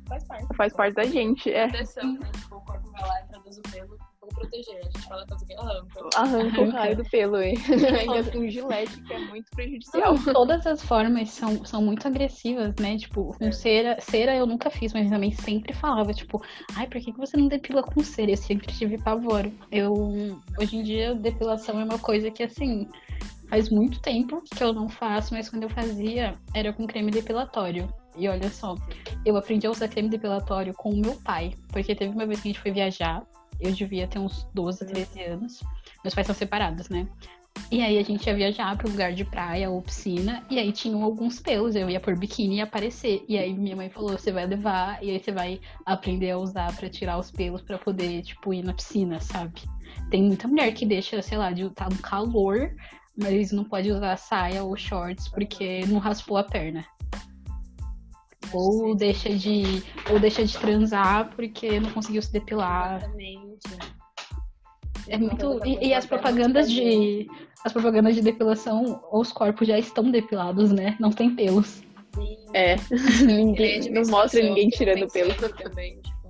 Faz 0.08 0.24
parte. 0.24 0.56
Faz 0.56 0.72
parte 0.72 0.94
da 0.94 1.04
gente. 1.04 1.50
É. 1.52 1.68
Proteção, 1.68 2.14
né? 2.14 2.30
Tipo, 2.32 2.56
o 2.56 2.60
corpo 2.62 2.90
vai 2.92 3.02
lá 3.02 3.20
e 3.20 3.28
produz 3.28 3.58
o 3.58 3.62
pelo 3.62 3.98
proteger. 4.40 4.78
A 4.78 4.82
gente 4.82 5.00
fala 5.02 5.26
que 5.26 5.54
arranca. 5.54 6.08
Arranca 6.16 6.60
o 6.60 6.70
raio 6.70 6.96
do 6.96 7.04
pelo, 7.04 7.40
hein? 7.40 7.54
Ainda 8.00 8.30
com 8.30 8.48
gilete, 8.48 9.00
que 9.02 9.12
é 9.12 9.18
muito 9.18 9.50
prejudicial. 9.50 10.14
Não, 10.14 10.32
todas 10.32 10.66
as 10.66 10.82
formas 10.82 11.30
são, 11.30 11.64
são 11.64 11.82
muito 11.82 12.06
agressivas, 12.06 12.74
né? 12.76 12.96
Tipo, 12.96 13.36
com 13.38 13.46
é. 13.46 13.52
cera, 13.52 14.00
cera 14.00 14.34
eu 14.34 14.46
nunca 14.46 14.70
fiz, 14.70 14.92
mas 14.92 15.10
também 15.10 15.32
sempre 15.32 15.72
falava, 15.72 16.12
tipo, 16.12 16.42
ai, 16.74 16.86
por 16.86 17.00
que, 17.00 17.12
que 17.12 17.18
você 17.18 17.36
não 17.36 17.48
depila 17.48 17.82
com 17.82 18.02
cera? 18.02 18.30
Eu 18.30 18.36
sempre 18.36 18.66
tive 18.66 18.98
pavor. 18.98 19.50
Eu, 19.70 19.94
hoje 20.58 20.76
em 20.76 20.82
dia, 20.82 21.14
depilação 21.14 21.78
é 21.80 21.84
uma 21.84 21.98
coisa 21.98 22.30
que, 22.30 22.42
assim, 22.42 22.88
Faz 23.50 23.68
muito 23.68 24.00
tempo 24.00 24.40
que 24.42 24.62
eu 24.62 24.72
não 24.72 24.88
faço, 24.88 25.34
mas 25.34 25.48
quando 25.48 25.64
eu 25.64 25.68
fazia 25.68 26.34
era 26.54 26.72
com 26.72 26.86
creme 26.86 27.10
depilatório. 27.10 27.92
E 28.16 28.28
olha 28.28 28.48
só, 28.48 28.76
eu 29.26 29.36
aprendi 29.36 29.66
a 29.66 29.70
usar 29.72 29.88
creme 29.88 30.08
depilatório 30.08 30.72
com 30.72 30.90
o 30.90 30.96
meu 30.96 31.16
pai, 31.16 31.54
porque 31.68 31.96
teve 31.96 32.14
uma 32.14 32.26
vez 32.26 32.40
que 32.40 32.48
a 32.48 32.52
gente 32.52 32.60
foi 32.60 32.70
viajar 32.70 33.26
Eu 33.58 33.72
devia 33.72 34.06
ter 34.06 34.18
uns 34.18 34.46
12, 34.54 34.86
13 34.86 35.22
anos. 35.22 35.62
Meus 36.04 36.14
pais 36.14 36.26
são 36.26 36.34
separados, 36.34 36.88
né? 36.88 37.08
E 37.70 37.82
aí 37.82 37.98
a 37.98 38.02
gente 38.02 38.26
ia 38.26 38.34
viajar 38.34 38.76
para 38.76 38.88
um 38.88 38.90
lugar 38.90 39.12
de 39.12 39.24
praia 39.24 39.70
ou 39.70 39.82
piscina, 39.82 40.44
e 40.50 40.58
aí 40.58 40.72
tinham 40.72 41.02
alguns 41.02 41.40
pelos, 41.40 41.74
eu 41.76 41.88
ia 41.88 42.00
por 42.00 42.16
biquíni 42.16 42.56
e 42.56 42.60
aparecer. 42.60 43.24
E 43.28 43.38
aí 43.38 43.52
minha 43.52 43.76
mãe 43.76 43.88
falou, 43.88 44.10
você 44.10 44.32
vai 44.32 44.46
levar, 44.46 45.02
e 45.02 45.10
aí 45.10 45.20
você 45.20 45.30
vai 45.30 45.60
aprender 45.86 46.30
a 46.30 46.38
usar 46.38 46.74
para 46.76 46.88
tirar 46.88 47.18
os 47.18 47.30
pelos 47.30 47.62
para 47.62 47.78
poder, 47.78 48.22
tipo, 48.22 48.52
ir 48.52 48.64
na 48.64 48.74
piscina, 48.74 49.20
sabe? 49.20 49.62
Tem 50.10 50.22
muita 50.22 50.48
mulher 50.48 50.72
que 50.72 50.86
deixa, 50.86 51.20
sei 51.22 51.38
lá, 51.38 51.52
de 51.52 51.68
tá 51.70 51.88
no 51.88 51.98
calor, 51.98 52.74
mas 53.16 53.52
não 53.52 53.64
pode 53.64 53.90
usar 53.90 54.16
saia 54.16 54.64
ou 54.64 54.76
shorts 54.76 55.28
porque 55.28 55.84
não 55.86 55.98
raspou 55.98 56.36
a 56.36 56.44
perna. 56.44 56.84
Ou 58.52 58.94
deixa 58.94 59.30
de. 59.30 59.82
Ou 60.10 60.18
deixa 60.18 60.44
de 60.44 60.56
transar 60.58 61.30
porque 61.34 61.78
não 61.80 61.90
conseguiu 61.90 62.22
se 62.22 62.32
depilar. 62.32 62.98
Exatamente. 62.98 63.78
É 65.08 65.18
muito. 65.18 65.60
E, 65.64 65.88
e 65.88 65.94
as 65.94 66.06
propagandas 66.06 66.70
de. 66.70 67.28
As 67.64 67.72
propagandas 67.72 68.14
de 68.14 68.22
depilação, 68.22 69.02
os 69.12 69.32
corpos 69.32 69.68
já 69.68 69.78
estão 69.78 70.10
depilados, 70.10 70.72
né? 70.72 70.96
Não 70.98 71.10
tem 71.10 71.34
pelos. 71.34 71.82
Sim. 72.14 72.36
É, 72.54 72.76
ninguém, 73.24 73.90
não 73.90 74.02
mostra 74.10 74.42
ninguém 74.42 74.68
tirando 74.70 75.06
pelo. 75.12 75.34
Também, 75.34 76.00
tipo. 76.00 76.20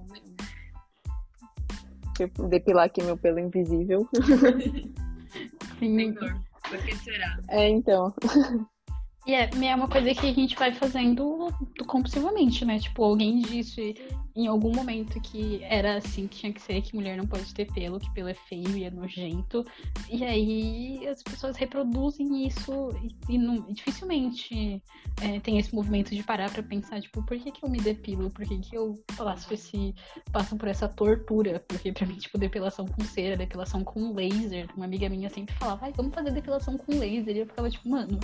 Tipo, 2.17 2.49
depilar 2.49 2.87
aqui 2.87 3.03
meu 3.03 3.17
pelo 3.17 3.39
invisível. 3.39 4.07
Sim. 5.79 6.15
Senhor, 6.15 6.41
por 6.69 6.79
que 6.85 6.97
será? 6.97 7.39
É, 7.49 7.69
então. 7.69 8.13
E 9.27 9.35
é, 9.35 9.51
é 9.51 9.75
uma 9.75 9.87
coisa 9.87 10.15
que 10.15 10.27
a 10.27 10.33
gente 10.33 10.57
vai 10.57 10.73
fazendo 10.73 11.49
compulsivamente, 11.87 12.65
né? 12.65 12.79
Tipo, 12.79 13.05
alguém 13.05 13.41
disse 13.41 13.95
em 14.35 14.47
algum 14.47 14.75
momento 14.75 15.21
que 15.21 15.63
era 15.65 15.97
assim 15.99 16.27
que 16.27 16.39
tinha 16.39 16.53
que 16.53 16.63
ser, 16.63 16.81
que 16.81 16.95
mulher 16.95 17.17
não 17.17 17.27
pode 17.27 17.53
ter 17.53 17.71
pelo, 17.73 18.01
que 18.01 18.11
pelo 18.15 18.29
é 18.29 18.35
feio 18.35 18.77
e 18.77 18.85
é 18.85 18.91
nojento. 18.91 19.65
E 20.09 20.25
aí 20.25 21.07
as 21.07 21.23
pessoas 21.23 21.57
reproduzem 21.57 22.47
isso 22.47 22.91
e, 23.29 23.35
e 23.35 23.39
não- 23.39 23.61
dificilmente 23.73 24.83
é, 25.21 25.39
tem 25.41 25.59
esse 25.59 25.75
movimento 25.75 26.15
de 26.15 26.23
parar 26.23 26.51
pra 26.51 26.63
pensar, 26.63 27.01
tipo, 27.01 27.23
por 27.23 27.39
que, 27.39 27.51
que 27.53 27.65
eu 27.65 27.69
me 27.69 27.79
depilo? 27.81 28.31
Por 28.31 28.47
que, 28.47 28.59
que 28.59 28.77
eu 28.77 28.95
passo 29.17 29.53
esse. 29.53 29.95
passo 30.33 30.57
por 30.57 30.69
essa 30.69 30.89
tortura? 30.89 31.63
Porque 31.69 31.93
pra 31.93 32.07
mim, 32.07 32.17
tipo, 32.17 32.39
depilação 32.39 32.87
com 32.87 33.05
cera, 33.05 33.37
depilação 33.37 33.85
com 33.85 34.15
laser. 34.15 34.67
Uma 34.75 34.87
amiga 34.87 35.09
minha 35.11 35.29
sempre 35.29 35.55
falava, 35.57 35.85
ai, 35.87 35.93
vamos 35.95 36.15
fazer 36.15 36.31
depilação 36.31 36.79
com 36.79 36.99
laser. 36.99 37.37
E 37.37 37.41
eu 37.41 37.47
ficava, 37.47 37.69
tipo, 37.69 37.89
mano, 37.89 38.19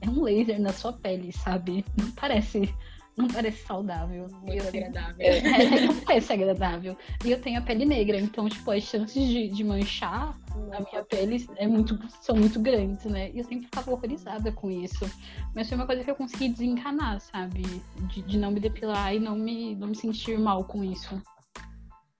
é 0.00 0.08
um 0.08 0.22
laser 0.22 0.60
na 0.60 0.72
sua 0.72 0.92
pele, 0.92 1.32
sabe? 1.32 1.84
Não 1.96 2.10
parece. 2.12 2.72
Não 3.16 3.28
parece 3.28 3.64
saudável. 3.64 4.28
Muito 4.42 4.62
eu 4.62 4.70
tenho- 4.70 4.88
agradável. 4.88 5.16
é, 5.24 5.80
não 5.86 6.00
parece 6.00 6.32
agradável. 6.34 6.96
E 7.24 7.30
eu 7.30 7.40
tenho 7.40 7.58
a 7.58 7.62
pele 7.62 7.86
negra, 7.86 8.20
então, 8.20 8.46
tipo, 8.46 8.70
as 8.70 8.82
chances 8.82 9.26
de, 9.26 9.48
de 9.48 9.64
manchar 9.64 10.38
a 10.72 10.80
minha 10.80 11.02
pele 11.04 11.46
é 11.56 11.66
muito, 11.66 11.98
são 12.20 12.36
muito 12.36 12.60
grandes, 12.60 13.04
né? 13.06 13.30
E 13.30 13.38
eu 13.38 13.44
sempre 13.44 13.64
ficava 13.64 13.90
horrorizada 13.90 14.52
com 14.52 14.70
isso. 14.70 15.10
Mas 15.54 15.68
foi 15.68 15.76
uma 15.78 15.86
coisa 15.86 16.04
que 16.04 16.10
eu 16.10 16.14
consegui 16.14 16.50
desencanar, 16.50 17.20
sabe? 17.20 17.62
De, 18.12 18.20
de 18.22 18.38
não 18.38 18.50
me 18.50 18.60
depilar 18.60 19.14
e 19.14 19.18
não 19.18 19.34
me, 19.34 19.74
não 19.76 19.88
me 19.88 19.96
sentir 19.96 20.38
mal 20.38 20.64
com 20.64 20.84
isso. 20.84 21.20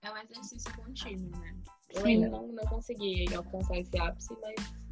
É 0.03 0.11
um 0.11 0.17
exercício 0.17 0.75
contínuo, 0.77 1.31
né? 1.41 1.55
Eu 1.95 2.03
Sim. 2.03 2.09
ainda 2.09 2.29
não, 2.31 2.49
não 2.49 2.65
consegui 2.65 3.27
alcançar 3.35 3.77
esse 3.77 3.99
ápice, 3.99 4.35
mas. 4.41 4.86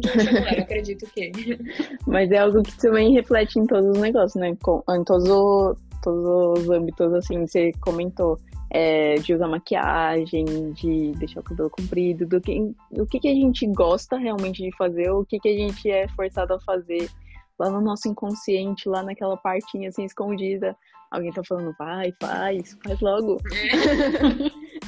Chego 0.00 0.44
lá, 0.44 0.54
eu 0.54 0.62
acredito 0.62 1.06
que. 1.12 1.30
Mas 2.06 2.30
é 2.30 2.38
algo 2.38 2.62
que 2.62 2.76
também 2.78 3.12
reflete 3.12 3.58
em 3.58 3.66
todos 3.66 3.90
os 3.90 3.98
negócios, 3.98 4.34
né? 4.40 4.48
Em 4.48 5.04
todos, 5.04 5.28
o- 5.28 5.74
todos 6.02 6.60
os 6.62 6.70
âmbitos, 6.70 7.12
assim, 7.14 7.46
você 7.46 7.72
comentou. 7.80 8.38
é, 8.74 9.16
de 9.16 9.34
usar 9.34 9.48
maquiagem, 9.48 10.46
de 10.72 11.12
deixar 11.18 11.40
o 11.40 11.42
cabelo 11.42 11.68
comprido, 11.68 12.26
do 12.26 12.40
que, 12.40 12.72
o 12.92 13.04
que, 13.04 13.20
que 13.20 13.28
a 13.28 13.34
gente 13.34 13.66
gosta 13.66 14.16
realmente 14.16 14.62
de 14.62 14.74
fazer, 14.78 15.10
o 15.10 15.26
que, 15.26 15.38
que 15.38 15.48
a 15.50 15.54
gente 15.54 15.90
é 15.90 16.08
forçado 16.08 16.54
a 16.54 16.60
fazer 16.60 17.06
lá 17.58 17.68
no 17.68 17.82
nosso 17.82 18.08
inconsciente, 18.08 18.88
lá 18.88 19.02
naquela 19.02 19.36
partinha 19.36 19.90
assim 19.90 20.04
escondida. 20.04 20.74
Alguém 21.10 21.30
tá 21.30 21.42
falando, 21.46 21.74
vai, 21.78 22.14
faz, 22.18 22.74
faz 22.82 22.98
logo. 23.02 23.36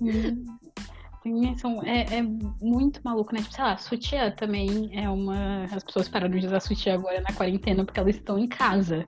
São, 1.56 1.82
é, 1.82 2.18
é 2.18 2.22
muito 2.22 3.00
maluco, 3.04 3.34
né? 3.34 3.40
Tipo, 3.40 3.54
sei 3.54 3.64
lá, 3.64 3.76
sutiã 3.76 4.30
também 4.30 4.90
é 4.92 5.08
uma. 5.08 5.64
As 5.64 5.82
pessoas 5.82 6.08
pararam 6.08 6.38
de 6.38 6.46
usar 6.46 6.60
sutiã 6.60 6.94
agora 6.94 7.20
na 7.20 7.34
quarentena 7.34 7.84
porque 7.84 8.00
elas 8.00 8.16
estão 8.16 8.38
em 8.38 8.48
casa. 8.48 9.06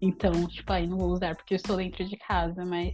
Então, 0.00 0.32
tipo, 0.46 0.72
aí 0.72 0.86
não 0.86 0.98
vou 0.98 1.10
usar 1.10 1.36
porque 1.36 1.54
eu 1.54 1.56
estou 1.56 1.76
dentro 1.76 2.04
de 2.04 2.16
casa, 2.16 2.64
mas 2.64 2.92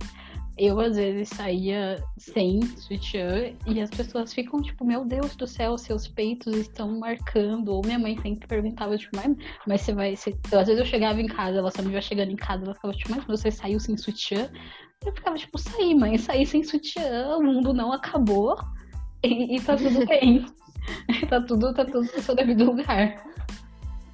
eu 0.59 0.81
às 0.81 0.97
vezes 0.97 1.29
saía 1.29 2.03
sem 2.17 2.63
sutiã 2.63 3.53
e 3.67 3.81
as 3.81 3.91
pessoas 3.91 4.33
ficam, 4.33 4.63
tipo, 4.63 4.85
meu 4.85 5.05
Deus 5.05 5.37
do 5.37 5.47
céu, 5.47 5.77
seus 5.77 6.09
peitos 6.09 6.57
estão 6.57 6.99
marcando. 6.99 7.69
Ou 7.69 7.83
minha 7.85 7.99
mãe 7.99 8.19
sempre 8.21 8.49
perguntava, 8.49 8.97
tipo, 8.97 9.15
mas, 9.17 9.37
mas 9.67 9.81
você 9.83 9.93
vai. 9.93 10.17
Você... 10.17 10.31
Às 10.47 10.67
vezes 10.67 10.79
eu 10.79 10.87
chegava 10.87 11.21
em 11.21 11.27
casa, 11.27 11.59
ela 11.59 11.71
só 11.71 11.83
me 11.83 11.91
via 11.91 12.01
chegando 12.01 12.33
em 12.33 12.37
casa, 12.37 12.65
ela 12.65 12.75
ficava, 12.75 12.95
tipo, 12.95 13.11
mas 13.11 13.25
você 13.27 13.51
saiu 13.51 13.79
sem 13.79 13.97
sutiã? 13.97 14.51
Eu 15.05 15.13
ficava, 15.13 15.37
tipo, 15.37 15.59
saí, 15.59 15.95
mãe, 15.95 16.17
saí 16.19 16.47
sem 16.47 16.65
sutiã, 16.65 17.37
o 17.37 17.43
mundo 17.43 17.73
não 17.73 17.93
acabou 17.93 18.59
e, 19.23 19.57
e 19.57 19.61
tá 19.61 19.77
tudo 19.77 20.05
bem. 20.07 20.47
tá, 21.29 21.41
tudo, 21.41 21.75
tá 21.75 21.85
tudo 21.85 22.01
no 22.03 22.23
seu 22.23 22.35
devido 22.35 22.65
lugar. 22.65 23.25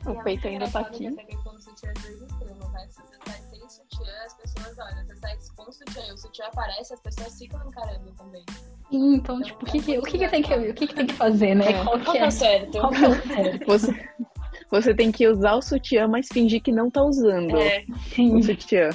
O 0.06 0.22
peito 0.24 0.48
ainda 0.48 0.68
tá 0.68 0.80
aqui. 0.80 1.06
Essa 1.06 1.22
questão 1.22 1.54
do 1.54 1.62
sutiã 1.62 1.90
é 1.90 1.92
dois 1.92 2.22
extremos, 2.22 2.72
né? 2.72 2.88
Se 2.88 3.00
você 3.02 3.18
sai 3.24 3.40
sem 3.42 3.68
sutiã, 3.68 4.12
as 4.26 4.34
pessoas 4.34 4.78
olham. 4.78 5.06
Você 5.06 5.16
sai 5.16 5.38
com 5.56 5.72
sutiã 5.72 6.02
e 6.08 6.12
o 6.12 6.18
sutiã 6.18 6.46
aparece, 6.46 6.94
as 6.94 7.00
pessoas 7.00 7.38
ficam 7.38 7.68
encarando 7.68 8.12
também. 8.12 8.44
Sim, 8.90 9.14
Então, 9.14 9.40
tipo, 9.40 9.64
o 9.64 9.66
que, 9.66 9.80
que, 9.80 9.98
o 9.98 10.02
que, 10.02 10.18
que 10.18 10.28
tem 10.28 10.42
que, 10.42 10.54
o 10.54 10.74
que, 10.74 10.86
que 10.88 10.94
tem 10.94 11.06
que 11.06 11.14
fazer, 11.14 11.54
né? 11.54 11.66
É. 11.66 11.84
Qual 11.84 12.00
Qual 12.00 12.12
que 12.12 12.18
tá 12.18 12.26
é? 12.26 12.30
certo? 12.30 12.72
Qual 12.72 12.90
que 12.90 13.04
é 13.04 13.08
o 13.08 13.22
certo? 13.28 13.66
Você, 13.66 14.10
você 14.72 14.94
tem 14.94 15.12
que 15.12 15.28
usar 15.28 15.54
o 15.54 15.60
sutiã, 15.60 16.08
mas 16.08 16.28
fingir 16.32 16.62
que 16.62 16.72
não 16.72 16.90
tá 16.90 17.04
usando 17.04 17.54
É, 17.58 17.84
Sim, 18.14 18.36
o 18.36 18.42
sutiã. 18.42 18.88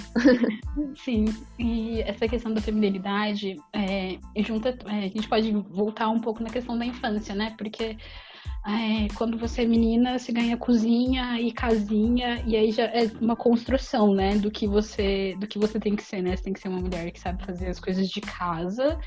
sim. 0.95 1.25
E 1.59 2.01
essa 2.01 2.27
questão 2.27 2.51
da 2.51 2.59
feminilidade, 2.59 3.55
é, 3.71 4.17
junta, 4.41 4.75
é, 4.87 4.97
a 4.97 5.01
gente 5.01 5.29
pode 5.29 5.51
voltar 5.51 6.09
um 6.09 6.19
pouco 6.19 6.41
na 6.41 6.49
questão 6.49 6.77
da 6.77 6.85
infância, 6.85 7.35
né? 7.35 7.53
Porque 7.57 7.95
é, 8.67 9.07
quando 9.15 9.38
você 9.38 9.62
é 9.62 9.65
menina, 9.65 10.19
você 10.19 10.29
ganha 10.31 10.57
cozinha 10.57 11.39
e 11.39 11.53
casinha, 11.53 12.43
e 12.45 12.53
aí 12.53 12.69
já 12.71 12.83
é 12.83 13.10
uma 13.21 13.36
construção, 13.36 14.13
né, 14.13 14.38
do 14.38 14.51
que 14.51 14.67
você, 14.67 15.38
do 15.39 15.47
que 15.47 15.57
você 15.57 15.79
tem 15.79 15.95
que 15.95 16.03
ser, 16.03 16.21
né? 16.21 16.36
Você 16.36 16.43
tem 16.43 16.53
que 16.53 16.60
ser 16.60 16.67
uma 16.67 16.81
mulher 16.81 17.10
que 17.12 17.19
sabe 17.19 17.45
fazer 17.45 17.67
as 17.67 17.79
coisas 17.79 18.10
de 18.10 18.19
casa 18.19 18.99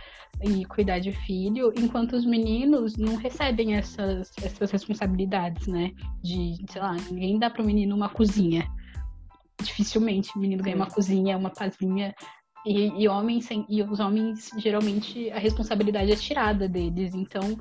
e 0.43 0.65
cuidar 0.65 0.99
de 0.99 1.13
filho, 1.13 1.75
enquanto 1.77 2.15
os 2.15 2.25
meninos 2.25 2.97
não 2.97 3.17
recebem 3.17 3.75
essas, 3.75 4.33
essas 4.43 4.71
responsabilidades, 4.71 5.67
né? 5.67 5.93
De, 6.23 6.65
sei 6.71 6.81
lá, 6.81 6.95
ninguém 7.11 7.39
dá 7.39 7.51
pro 7.51 7.63
menino 7.63 7.95
uma 7.95 8.09
cozinha. 8.09 8.67
Dificilmente 9.63 10.35
o 10.37 10.39
menino 10.39 10.63
ganha 10.63 10.77
uma 10.77 10.91
cozinha, 10.91 11.37
uma 11.37 11.51
pazinha. 11.51 12.15
E, 12.65 13.03
e 13.03 13.09
homens 13.09 13.49
e 13.69 13.83
os 13.83 14.01
homens 14.01 14.51
geralmente 14.59 15.31
a 15.31 15.39
responsabilidade 15.39 16.13
é 16.13 16.17
tirada 16.17 16.67
deles. 16.67 17.15
Então 17.15 17.59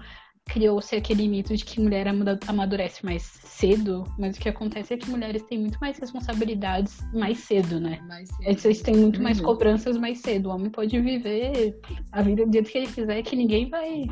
criou-se 0.51 0.95
aquele 0.95 1.27
mito 1.27 1.55
de 1.55 1.63
que 1.63 1.79
mulher 1.79 2.07
amadurece 2.47 3.05
mais 3.05 3.21
cedo, 3.23 4.03
mas 4.17 4.35
o 4.35 4.39
que 4.39 4.49
acontece 4.49 4.93
é 4.93 4.97
que 4.97 5.09
mulheres 5.09 5.43
têm 5.43 5.59
muito 5.59 5.77
mais 5.79 5.97
responsabilidades 5.99 6.97
mais 7.13 7.37
cedo, 7.39 7.79
né? 7.79 7.99
mas 8.07 8.29
Eles 8.41 8.81
têm 8.81 8.95
muito 8.97 9.21
mais 9.21 9.39
Uhum. 9.39 9.45
cobranças 9.45 9.97
mais 9.97 10.19
cedo. 10.21 10.49
O 10.49 10.53
homem 10.53 10.69
pode 10.69 10.99
viver 10.99 11.79
a 12.11 12.21
vida 12.21 12.45
do 12.45 12.51
jeito 12.51 12.69
que 12.71 12.77
ele 12.79 12.87
quiser, 12.91 13.21
que 13.23 13.35
ninguém 13.35 13.69
vai. 13.69 14.05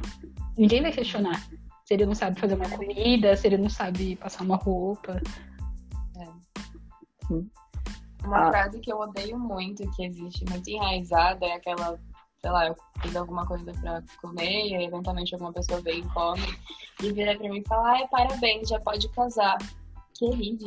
Ninguém 0.57 0.81
vai 0.81 0.91
questionar. 0.91 1.41
Se 1.85 1.93
ele 1.93 2.05
não 2.05 2.13
sabe 2.15 2.39
fazer 2.39 2.55
uma 2.55 2.69
comida, 2.69 3.35
se 3.35 3.47
ele 3.47 3.57
não 3.57 3.69
sabe 3.69 4.15
passar 4.17 4.43
uma 4.43 4.57
roupa. 4.57 5.21
Uma 8.23 8.47
Ah. 8.47 8.51
frase 8.51 8.79
que 8.79 8.91
eu 8.91 8.99
odeio 8.99 9.39
muito, 9.39 9.89
que 9.91 10.05
existe 10.05 10.43
muito 10.49 10.67
enraizada, 10.69 11.45
é 11.45 11.53
aquela, 11.53 11.99
sei 12.41 12.51
lá, 12.51 12.67
eu 12.67 12.75
fiz 13.01 13.15
alguma 13.15 13.45
coisa 13.45 13.73
pra 13.81 14.01
comer, 14.21 14.67
e 14.67 14.75
aí, 14.75 14.85
eventualmente 14.85 15.33
alguma 15.33 15.53
pessoa 15.53 15.81
vem 15.81 15.99
e 15.99 16.09
come, 16.09 16.47
e 17.03 17.11
vira 17.11 17.37
pra 17.37 17.49
mim 17.49 17.59
e 17.59 17.67
fala, 17.67 17.91
ai, 17.91 18.07
parabéns, 18.09 18.69
já 18.69 18.79
pode 18.79 19.07
casar. 19.09 19.57
Querido, 20.17 20.65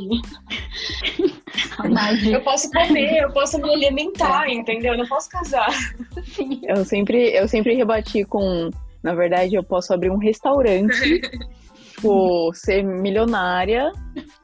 Saudade. 1.77 2.33
eu 2.33 2.41
posso 2.45 2.71
comer, 2.71 3.21
eu 3.21 3.33
posso 3.33 3.59
me 3.59 3.69
alimentar, 3.75 4.49
entendeu? 4.49 4.93
Eu 4.93 4.99
não 4.99 5.09
posso 5.09 5.29
casar. 5.29 5.73
Sim. 6.25 6.61
Eu 6.63 6.85
sempre, 6.85 7.37
eu 7.37 7.49
sempre 7.49 7.75
rebati 7.75 8.25
com, 8.25 8.71
na 9.03 9.13
verdade, 9.13 9.57
eu 9.57 9.65
posso 9.65 9.93
abrir 9.93 10.09
um 10.09 10.19
restaurante, 10.19 11.21
tipo, 11.97 12.53
ser 12.55 12.85
milionária, 12.85 13.91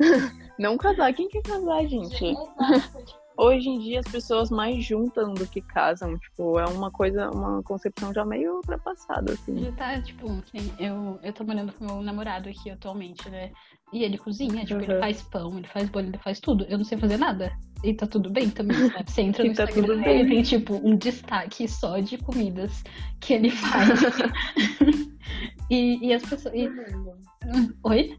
não 0.59 0.77
casar. 0.77 1.13
Quem 1.13 1.29
quer 1.29 1.43
casar, 1.43 1.87
gente? 1.87 2.25
Exato, 2.25 3.05
tipo, 3.05 3.26
hoje 3.37 3.69
em 3.69 3.79
dia 3.79 4.01
as 4.01 4.07
pessoas 4.11 4.51
mais 4.51 4.85
juntam 4.85 5.35
do 5.35 5.47
que 5.47 5.61
casam. 5.61 6.19
Tipo, 6.19 6.59
é 6.59 6.65
uma 6.67 6.91
coisa, 6.91 7.31
uma 7.31 7.63
concepção 7.63 8.13
já 8.13 8.25
meio 8.25 8.57
ultrapassada, 8.57 9.33
assim. 9.33 9.59
Já 9.63 9.73
tá, 9.73 10.01
tipo, 10.01 10.31
assim, 10.31 10.73
eu, 10.79 11.19
eu 11.23 11.33
tô 11.33 11.45
morando 11.45 11.73
com 11.73 11.85
meu 11.85 12.03
namorado 12.03 12.49
aqui 12.49 12.71
atualmente, 12.71 13.29
né? 13.31 13.51
E 13.93 14.03
ele 14.03 14.19
cozinha, 14.19 14.65
tipo, 14.65 14.81
ele 14.83 14.95
Uhum. 14.95 15.01
faz 15.01 15.23
pão, 15.23 15.57
ele 15.59 15.67
faz 15.69 15.89
bolo, 15.89 16.07
ele 16.07 16.19
faz 16.19 16.41
tudo. 16.41 16.65
Eu 16.69 16.79
não 16.79 16.85
sei 16.85 16.99
fazer 16.99 17.17
nada. 17.17 17.53
E 17.85 17.95
tá 17.95 18.07
tudo 18.07 18.29
bem 18.31 18.51
também, 18.51 18.77
sabe? 18.91 19.11
Você 19.11 19.23
entra 19.23 19.45
no 19.45 19.51
E 19.53 19.55
tá 19.55 19.63
Instagram 19.65 19.87
tudo 19.95 20.03
dele, 20.03 20.25
bem. 20.25 20.29
tem, 20.29 20.43
tipo, 20.43 20.75
um 20.75 20.97
destaque 20.97 21.69
só 21.69 21.99
de 22.01 22.19
comidas 22.19 22.83
que 23.21 23.35
ele 23.35 23.51
faz. 23.51 24.01
e, 25.71 26.07
e 26.09 26.13
as 26.13 26.23
pessoas... 26.23 26.55
e- 26.55 26.69
Oi? 27.85 28.17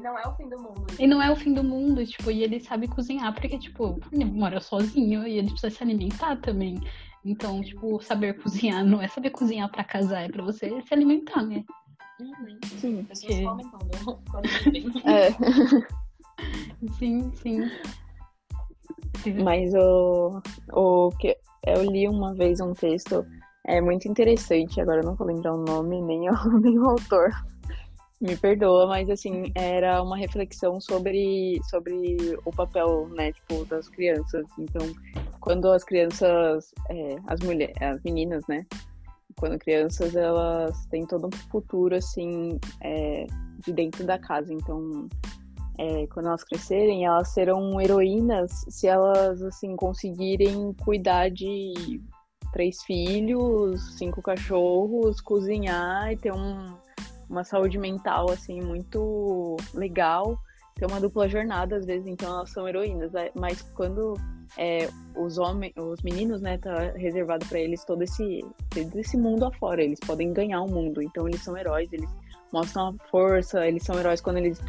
E 0.00 0.02
não 0.02 0.18
é 0.18 0.26
o 0.26 0.34
fim 0.34 0.48
do 0.48 0.58
mundo. 0.58 0.86
E 0.98 1.06
não 1.06 1.22
é 1.22 1.30
o 1.30 1.36
fim 1.36 1.52
do 1.54 1.62
mundo, 1.64 2.06
tipo, 2.06 2.30
e 2.30 2.42
ele 2.42 2.58
sabe 2.60 2.88
cozinhar, 2.88 3.34
porque, 3.34 3.58
tipo, 3.58 3.98
ele 4.10 4.24
mora 4.24 4.60
sozinho 4.60 5.26
e 5.26 5.38
ele 5.38 5.50
precisa 5.50 5.70
se 5.70 5.82
alimentar 5.82 6.36
também. 6.40 6.80
Então, 7.24 7.60
tipo, 7.60 8.00
saber 8.02 8.40
cozinhar 8.42 8.84
não 8.84 9.00
é 9.02 9.06
saber 9.08 9.30
cozinhar 9.30 9.70
pra 9.70 9.84
casar, 9.84 10.22
é 10.22 10.28
pra 10.28 10.42
você 10.42 10.80
se 10.82 10.94
alimentar, 10.94 11.42
né? 11.42 11.62
Uhum. 12.20 12.58
Sim. 12.78 13.06
As 13.10 13.20
pessoas 13.20 13.38
Que- 13.38 13.44
comem 13.44 13.66
quando, 13.70 14.22
quando 14.30 14.48
vivem. 14.72 15.02
É. 15.04 15.30
Sim, 16.98 17.30
sim. 17.34 17.60
Sim. 19.22 19.34
Mas 19.44 19.74
o, 19.74 20.40
o 20.72 21.10
que 21.18 21.36
eu 21.66 21.82
li 21.84 22.08
uma 22.08 22.34
vez 22.34 22.60
um 22.60 22.72
texto 22.72 23.24
é 23.66 23.80
muito 23.80 24.08
interessante, 24.08 24.80
agora 24.80 25.00
eu 25.02 25.04
não 25.06 25.14
vou 25.14 25.26
lembrar 25.26 25.52
o 25.54 25.62
nome 25.62 26.00
nem 26.00 26.30
o, 26.30 26.58
nem 26.60 26.78
o 26.78 26.88
autor. 26.88 27.30
Me 28.20 28.36
perdoa, 28.36 28.86
mas 28.86 29.08
assim, 29.08 29.50
era 29.54 30.02
uma 30.02 30.16
reflexão 30.16 30.78
sobre, 30.78 31.58
sobre 31.70 32.38
o 32.44 32.50
papel, 32.50 33.08
né, 33.08 33.32
tipo, 33.32 33.64
das 33.64 33.88
crianças. 33.88 34.44
Então, 34.58 34.86
quando 35.40 35.70
as 35.70 35.82
crianças, 35.82 36.74
é, 36.90 37.16
as 37.26 37.40
mulheres, 37.40 37.74
as 37.80 38.02
meninas, 38.02 38.46
né, 38.46 38.66
quando 39.38 39.58
crianças, 39.58 40.14
elas 40.14 40.86
têm 40.86 41.06
todo 41.06 41.28
um 41.28 41.32
futuro, 41.50 41.96
assim, 41.96 42.60
é, 42.82 43.26
de 43.64 43.72
dentro 43.72 44.04
da 44.04 44.18
casa. 44.18 44.52
Então, 44.52 45.08
é, 45.78 46.06
quando 46.08 46.26
elas 46.26 46.44
crescerem, 46.44 47.06
elas 47.06 47.28
serão 47.28 47.80
heroínas 47.80 48.66
se 48.68 48.86
elas 48.86 49.42
assim 49.42 49.74
conseguirem 49.76 50.74
cuidar 50.84 51.30
de 51.30 52.02
três 52.52 52.82
filhos, 52.82 53.96
cinco 53.96 54.20
cachorros, 54.20 55.22
cozinhar 55.22 56.12
e 56.12 56.16
ter 56.18 56.32
um- 56.32 56.76
uma 57.30 57.44
saúde 57.44 57.78
mental 57.78 58.30
assim 58.30 58.60
muito 58.60 59.56
legal, 59.72 60.36
ter 60.74 60.86
uma 60.86 61.00
dupla 61.00 61.28
jornada 61.28 61.76
às 61.76 61.86
vezes, 61.86 62.06
então 62.08 62.28
elas 62.28 62.50
são 62.50 62.68
heroínas. 62.68 63.14
É, 63.14 63.30
Mas 63.34 63.62
quando 63.74 64.14
é, 64.58 64.88
os 65.16 65.38
homens, 65.38 65.72
os 65.76 66.02
meninos, 66.02 66.40
né, 66.40 66.58
tá 66.58 66.90
reservado 66.96 67.46
para 67.46 67.60
eles 67.60 67.84
todo 67.84 68.02
esse 68.02 68.44
todo 68.68 68.98
esse 68.98 69.16
mundo 69.16 69.44
afora, 69.44 69.82
eles 69.82 70.00
podem 70.00 70.32
ganhar 70.32 70.60
o 70.62 70.70
mundo, 70.70 71.00
então 71.00 71.28
eles 71.28 71.42
são 71.42 71.56
heróis, 71.56 71.92
eles 71.92 72.10
mostram 72.52 72.88
a 72.88 73.08
força, 73.08 73.66
eles 73.66 73.84
são 73.84 73.96
heróis 73.98 74.20
quando 74.20 74.38
eles 74.38 74.60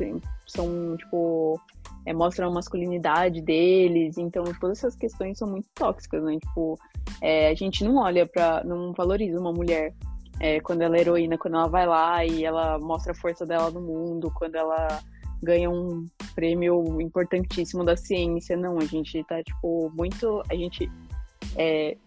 são, 0.47 0.95
tipo, 0.97 1.59
é, 2.05 2.14
mostram 2.14 2.49
a 2.49 2.53
masculinidade 2.53 3.41
deles, 3.41 4.20
então 4.20 4.43
todas 4.59 4.78
essas 4.78 4.95
questões 4.95 5.38
são 5.38 5.49
muito 5.49 5.68
tóxicas, 5.74 6.24
né? 6.24 6.38
Tipo, 6.39 6.78
é, 7.22 7.49
a 7.49 7.55
gente 7.55 7.84
não 7.84 7.97
olha 7.97 8.28
pra, 8.28 8.64
não 8.64 8.93
valoriza 8.93 9.39
uma 9.39 9.51
mulher 9.51 9.95
é, 10.42 10.60
quando 10.60 10.82
ela 10.82 10.98
é 10.98 11.02
heroína, 11.02 11.38
quando 11.38 11.56
ela 11.56 11.68
vai 11.68 11.86
lá 11.86 12.26
e 12.26 12.44
ela 12.44 12.80
mostra 12.80 13.12
a 13.12 13.16
força 13.16 13.46
dela 13.46 13.70
no 13.70 13.82
mundo, 13.82 14.32
quando 14.36 14.56
ela 14.56 15.00
ganha 15.44 15.70
um 15.70 16.06
prêmio 16.36 17.00
importantíssimo 17.02 17.84
da 17.84 17.96
ciência, 17.96 18.58
não, 18.58 18.78
a 18.78 18.86
gente 18.86 19.24
tá, 19.26 19.42
tipo, 19.44 19.92
muito, 19.96 20.42
a 20.50 20.56
gente, 20.56 20.92
é, 21.56 21.98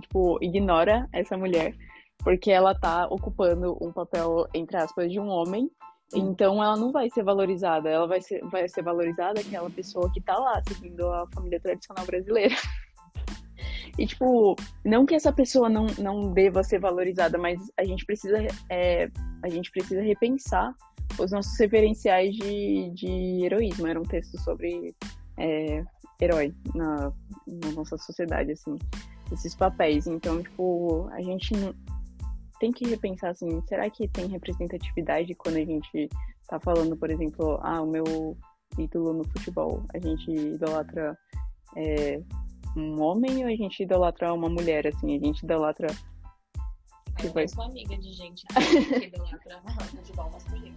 tipo, 0.00 0.38
ignora 0.42 1.08
essa 1.12 1.36
mulher 1.36 1.74
porque 2.22 2.50
ela 2.50 2.74
tá 2.74 3.06
ocupando 3.08 3.76
um 3.80 3.92
papel, 3.92 4.46
entre 4.54 4.76
aspas, 4.76 5.10
de 5.10 5.18
um 5.18 5.26
homem, 5.26 5.70
então 6.14 6.62
ela 6.62 6.76
não 6.76 6.92
vai 6.92 7.10
ser 7.10 7.22
valorizada, 7.22 7.88
ela 7.88 8.06
vai 8.06 8.20
ser, 8.20 8.40
vai 8.48 8.68
ser 8.68 8.82
valorizada 8.82 9.40
aquela 9.40 9.68
pessoa 9.70 10.10
que 10.12 10.20
tá 10.20 10.38
lá, 10.38 10.62
seguindo 10.68 11.06
a 11.08 11.26
família 11.34 11.60
tradicional 11.60 12.04
brasileira. 12.06 12.54
E, 13.98 14.06
tipo, 14.06 14.56
não 14.84 15.04
que 15.04 15.14
essa 15.14 15.32
pessoa 15.32 15.68
não, 15.68 15.86
não 15.98 16.32
deva 16.32 16.62
ser 16.62 16.80
valorizada, 16.80 17.36
mas 17.36 17.60
a 17.76 17.84
gente 17.84 18.06
precisa, 18.06 18.38
é, 18.70 19.10
a 19.42 19.48
gente 19.48 19.70
precisa 19.70 20.00
repensar 20.00 20.74
os 21.18 21.30
nossos 21.30 21.58
referenciais 21.58 22.34
de, 22.34 22.90
de 22.90 23.44
heroísmo. 23.44 23.86
Era 23.86 24.00
um 24.00 24.04
texto 24.04 24.38
sobre 24.40 24.94
é, 25.38 25.84
herói 26.20 26.54
na, 26.74 27.12
na 27.46 27.72
nossa 27.74 27.98
sociedade, 27.98 28.52
assim, 28.52 28.78
esses 29.30 29.54
papéis. 29.54 30.06
Então, 30.06 30.42
tipo, 30.42 31.08
a 31.12 31.20
gente 31.20 31.54
tem 32.58 32.72
que 32.72 32.88
repensar, 32.88 33.30
assim, 33.30 33.60
será 33.68 33.90
que 33.90 34.08
tem 34.08 34.26
representatividade 34.28 35.34
quando 35.34 35.56
a 35.56 35.64
gente 35.64 36.08
tá 36.48 36.60
falando, 36.60 36.96
por 36.96 37.10
exemplo, 37.10 37.58
ah, 37.62 37.82
o 37.82 37.86
meu 37.86 38.36
ídolo 38.78 39.12
no 39.12 39.24
futebol, 39.24 39.82
a 39.92 39.98
gente 39.98 40.30
idolatra 40.30 41.18
é, 41.76 42.22
um 42.76 43.00
homem 43.00 43.44
ou 43.44 43.50
a 43.50 43.56
gente 43.56 43.82
idolatra 43.82 44.32
uma 44.32 44.48
mulher, 44.48 44.86
assim, 44.86 45.16
a 45.16 45.18
gente 45.18 45.42
idolatra 45.42 45.88
Eu 47.22 47.32
vai- 47.32 47.46
sou 47.48 47.64
amiga 47.64 47.96
de 47.98 48.12
gente 48.12 48.46
que 48.98 49.06
idolatra 49.06 49.60
futebol 49.86 50.30
masculino. 50.30 50.76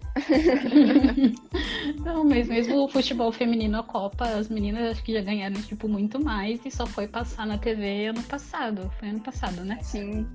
Não, 2.04 2.24
mas 2.24 2.48
mesmo 2.48 2.84
o 2.84 2.88
futebol 2.88 3.32
feminino, 3.32 3.80
a 3.80 3.84
Copa, 3.84 4.26
as 4.26 4.50
meninas 4.50 4.92
acho 4.92 5.04
que 5.04 5.14
já 5.14 5.22
ganharam, 5.22 5.62
tipo, 5.62 5.88
muito 5.88 6.24
mais 6.24 6.64
e 6.66 6.72
só 6.72 6.86
foi 6.86 7.08
passar 7.08 7.46
na 7.48 7.58
TV 7.58 8.08
ano 8.08 8.24
passado. 8.24 8.92
Foi 9.00 9.10
ano 9.10 9.22
passado, 9.22 9.64
né? 9.64 9.80
Sim. 9.82 10.28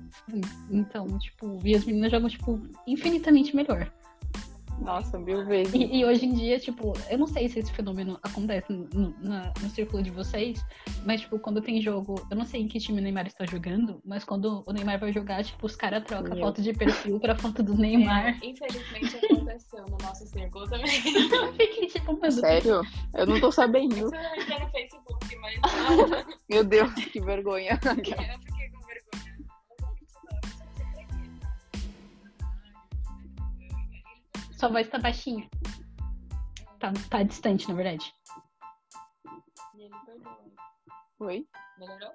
Então, 0.69 1.07
tipo, 1.19 1.59
e 1.63 1.75
as 1.75 1.85
meninas 1.85 2.11
jogam, 2.11 2.29
tipo, 2.29 2.59
infinitamente 2.87 3.55
melhor. 3.55 3.91
Nossa, 4.81 5.17
mil 5.19 5.45
vezes. 5.45 5.73
E, 5.73 5.97
e 5.97 6.05
hoje 6.05 6.25
em 6.25 6.33
dia, 6.33 6.59
tipo, 6.59 6.93
eu 7.09 7.17
não 7.17 7.27
sei 7.27 7.47
se 7.47 7.59
esse 7.59 7.71
fenômeno 7.71 8.19
acontece 8.23 8.71
no, 8.73 9.13
na- 9.21 9.53
no 9.61 9.69
círculo 9.69 10.01
de 10.01 10.09
vocês, 10.09 10.63
mas, 11.05 11.21
tipo, 11.21 11.37
quando 11.39 11.61
tem 11.61 11.79
jogo, 11.81 12.15
eu 12.29 12.35
não 12.35 12.45
sei 12.45 12.61
em 12.61 12.67
que 12.67 12.79
time 12.79 12.99
o 12.99 13.03
Neymar 13.03 13.27
está 13.27 13.45
jogando, 13.45 14.01
mas 14.03 14.23
quando 14.23 14.63
o 14.65 14.73
Neymar 14.73 14.99
vai 14.99 15.13
jogar, 15.13 15.43
tipo, 15.43 15.65
os 15.65 15.75
caras 15.75 16.03
trocam 16.03 16.33
Meu. 16.35 16.45
foto 16.45 16.61
de 16.61 16.73
perfil 16.73 17.19
pra 17.19 17.35
foto 17.35 17.61
do 17.61 17.75
Neymar. 17.75 18.29
É, 18.41 18.45
infelizmente 18.47 19.17
aconteceu 19.23 19.85
no 19.87 19.97
nosso 20.01 20.25
círculo 20.27 20.67
também. 20.67 20.91
Eu 21.31 21.53
fiquei, 21.53 21.87
tipo, 21.87 22.13
mano, 22.19 22.31
Sério? 22.31 22.81
Eu 23.13 23.25
não 23.27 23.39
tô 23.39 23.51
sabendo. 23.51 23.95
Isso 23.95 24.15
eu 24.15 24.41
entrei 24.41 24.59
no 24.59 24.69
Facebook, 24.69 25.35
mas. 25.37 25.59
Meu 26.49 26.63
Deus, 26.63 26.93
que 26.93 27.21
vergonha. 27.21 27.79
Eu 27.83 28.50
sua 34.61 34.69
voz 34.69 34.87
tá 34.89 34.99
baixinha. 34.99 35.49
Tá, 36.79 36.93
tá 37.09 37.23
distante, 37.23 37.67
na 37.67 37.73
verdade. 37.73 38.13
Ele. 39.75 39.89
Oi? 41.19 41.47
Melhorou? 41.79 42.13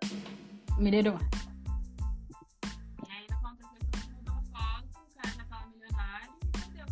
Melhorou. 0.78 1.18
E 3.08 3.10
aí 3.10 3.26
aconteceu 3.32 3.68
que 3.80 3.86
todo 3.90 4.10
mundo 4.14 4.16
mudou 4.18 4.42
foto, 4.52 4.86
o 4.94 5.14
cara 5.20 5.34
já 5.36 5.44
tava 5.46 5.66
milionário 5.66 6.30
e 6.44 6.70
deu. 6.70 6.86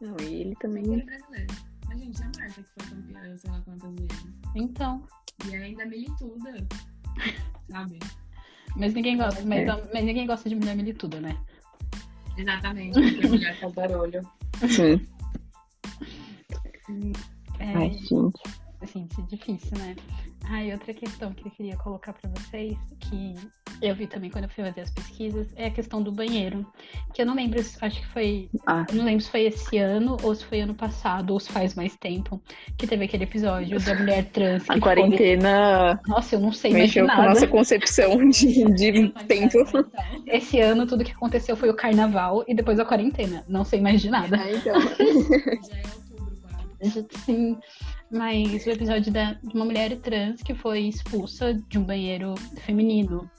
Não, 0.00 0.16
e 0.18 0.24
ele 0.24 0.40
Ele 0.40 0.56
também. 0.56 1.00
é 1.00 1.04
brasileiro. 1.04 1.54
Mas, 1.86 2.00
gente, 2.00 2.22
é 2.22 2.24
a 2.24 2.30
Marta 2.38 2.62
que 2.62 2.68
foi 2.70 2.88
campeã, 2.88 3.36
sei 3.36 3.50
lá 3.50 3.60
quantas 3.60 3.92
vezes. 3.92 4.26
Então. 4.56 5.06
E 5.46 5.56
ainda 5.56 5.84
milituda. 5.84 6.54
Sabe? 7.70 7.98
Mas 8.76 8.94
ninguém 8.94 9.18
gosta, 9.18 9.44
mas, 9.44 9.68
É. 9.68 9.90
mas 9.92 10.04
ninguém 10.04 10.26
gosta 10.26 10.48
de 10.48 10.54
mulher 10.54 10.74
milituda, 10.74 11.20
né? 11.20 11.38
Exatamente, 12.38 12.94
porque 12.98 13.26
mulher 13.28 13.60
faz 13.60 13.74
barulho. 13.74 14.22
Sim. 14.68 15.06
É, 17.58 17.74
Ai, 17.76 17.90
gente. 17.90 18.42
isso 18.82 19.20
é 19.20 19.22
difícil, 19.26 19.78
né? 19.78 19.96
Ah, 20.44 20.64
e 20.64 20.72
outra 20.72 20.92
questão 20.94 21.32
que 21.32 21.46
eu 21.46 21.50
queria 21.52 21.76
colocar 21.76 22.12
pra 22.12 22.30
vocês, 22.30 22.76
que 23.00 23.34
eu 23.82 23.94
vi 23.94 24.06
também 24.06 24.30
quando 24.30 24.44
eu 24.44 24.50
fui 24.50 24.64
fazer 24.64 24.80
as 24.82 24.90
pesquisas, 24.90 25.48
é 25.56 25.66
a 25.66 25.70
questão 25.70 26.02
do 26.02 26.12
banheiro. 26.12 26.66
Que 27.14 27.22
eu 27.22 27.26
não 27.26 27.34
lembro, 27.34 27.62
se- 27.62 27.76
acho 27.80 28.00
que 28.00 28.06
foi. 28.08 28.48
Ah. 28.66 28.86
Não 28.92 29.04
lembro 29.04 29.22
se 29.22 29.30
foi 29.30 29.42
esse 29.42 29.78
ano 29.78 30.16
ou 30.22 30.34
se 30.34 30.44
foi 30.44 30.60
ano 30.60 30.74
passado, 30.74 31.30
ou 31.32 31.40
se 31.40 31.50
faz 31.52 31.74
mais 31.74 31.96
tempo, 31.96 32.40
que 32.76 32.86
teve 32.86 33.04
aquele 33.04 33.24
episódio 33.24 33.78
da 33.80 33.94
mulher 33.94 34.24
trans 34.26 34.62
A 34.68 34.74
ficou- 34.74 34.80
quarentena 34.80 36.00
Nossa, 36.06 36.34
eu 36.36 36.40
não 36.40 36.52
sei 36.52 36.72
mais 36.72 36.84
mexeu 36.84 37.06
com 37.06 37.12
a 37.12 37.28
nossa 37.28 37.46
concepção 37.46 38.28
de, 38.28 38.64
de 38.74 39.08
tempo. 39.26 39.58
Esse 40.26 40.60
ano 40.60 40.86
tudo 40.86 41.04
que 41.04 41.12
aconteceu 41.12 41.56
foi 41.56 41.70
o 41.70 41.74
carnaval 41.74 42.44
e 42.46 42.54
depois 42.54 42.78
a 42.78 42.84
quarentena. 42.84 43.44
Não 43.48 43.64
sei 43.64 43.80
mais 43.80 44.00
de 44.00 44.10
nada. 44.10 44.36
Ah, 44.40 44.50
então. 44.52 44.80
Já 44.80 45.76
é 45.76 45.82
outubro, 45.94 46.36
quase. 46.80 47.06
Sim, 47.24 47.58
mas 48.10 48.66
o 48.66 48.70
episódio 48.70 49.12
da, 49.12 49.34
de 49.34 49.54
uma 49.54 49.64
mulher 49.64 49.96
trans 49.98 50.42
que 50.42 50.54
foi 50.54 50.80
expulsa 50.80 51.54
de 51.68 51.78
um 51.78 51.84
banheiro 51.84 52.34
feminino. 52.64 53.30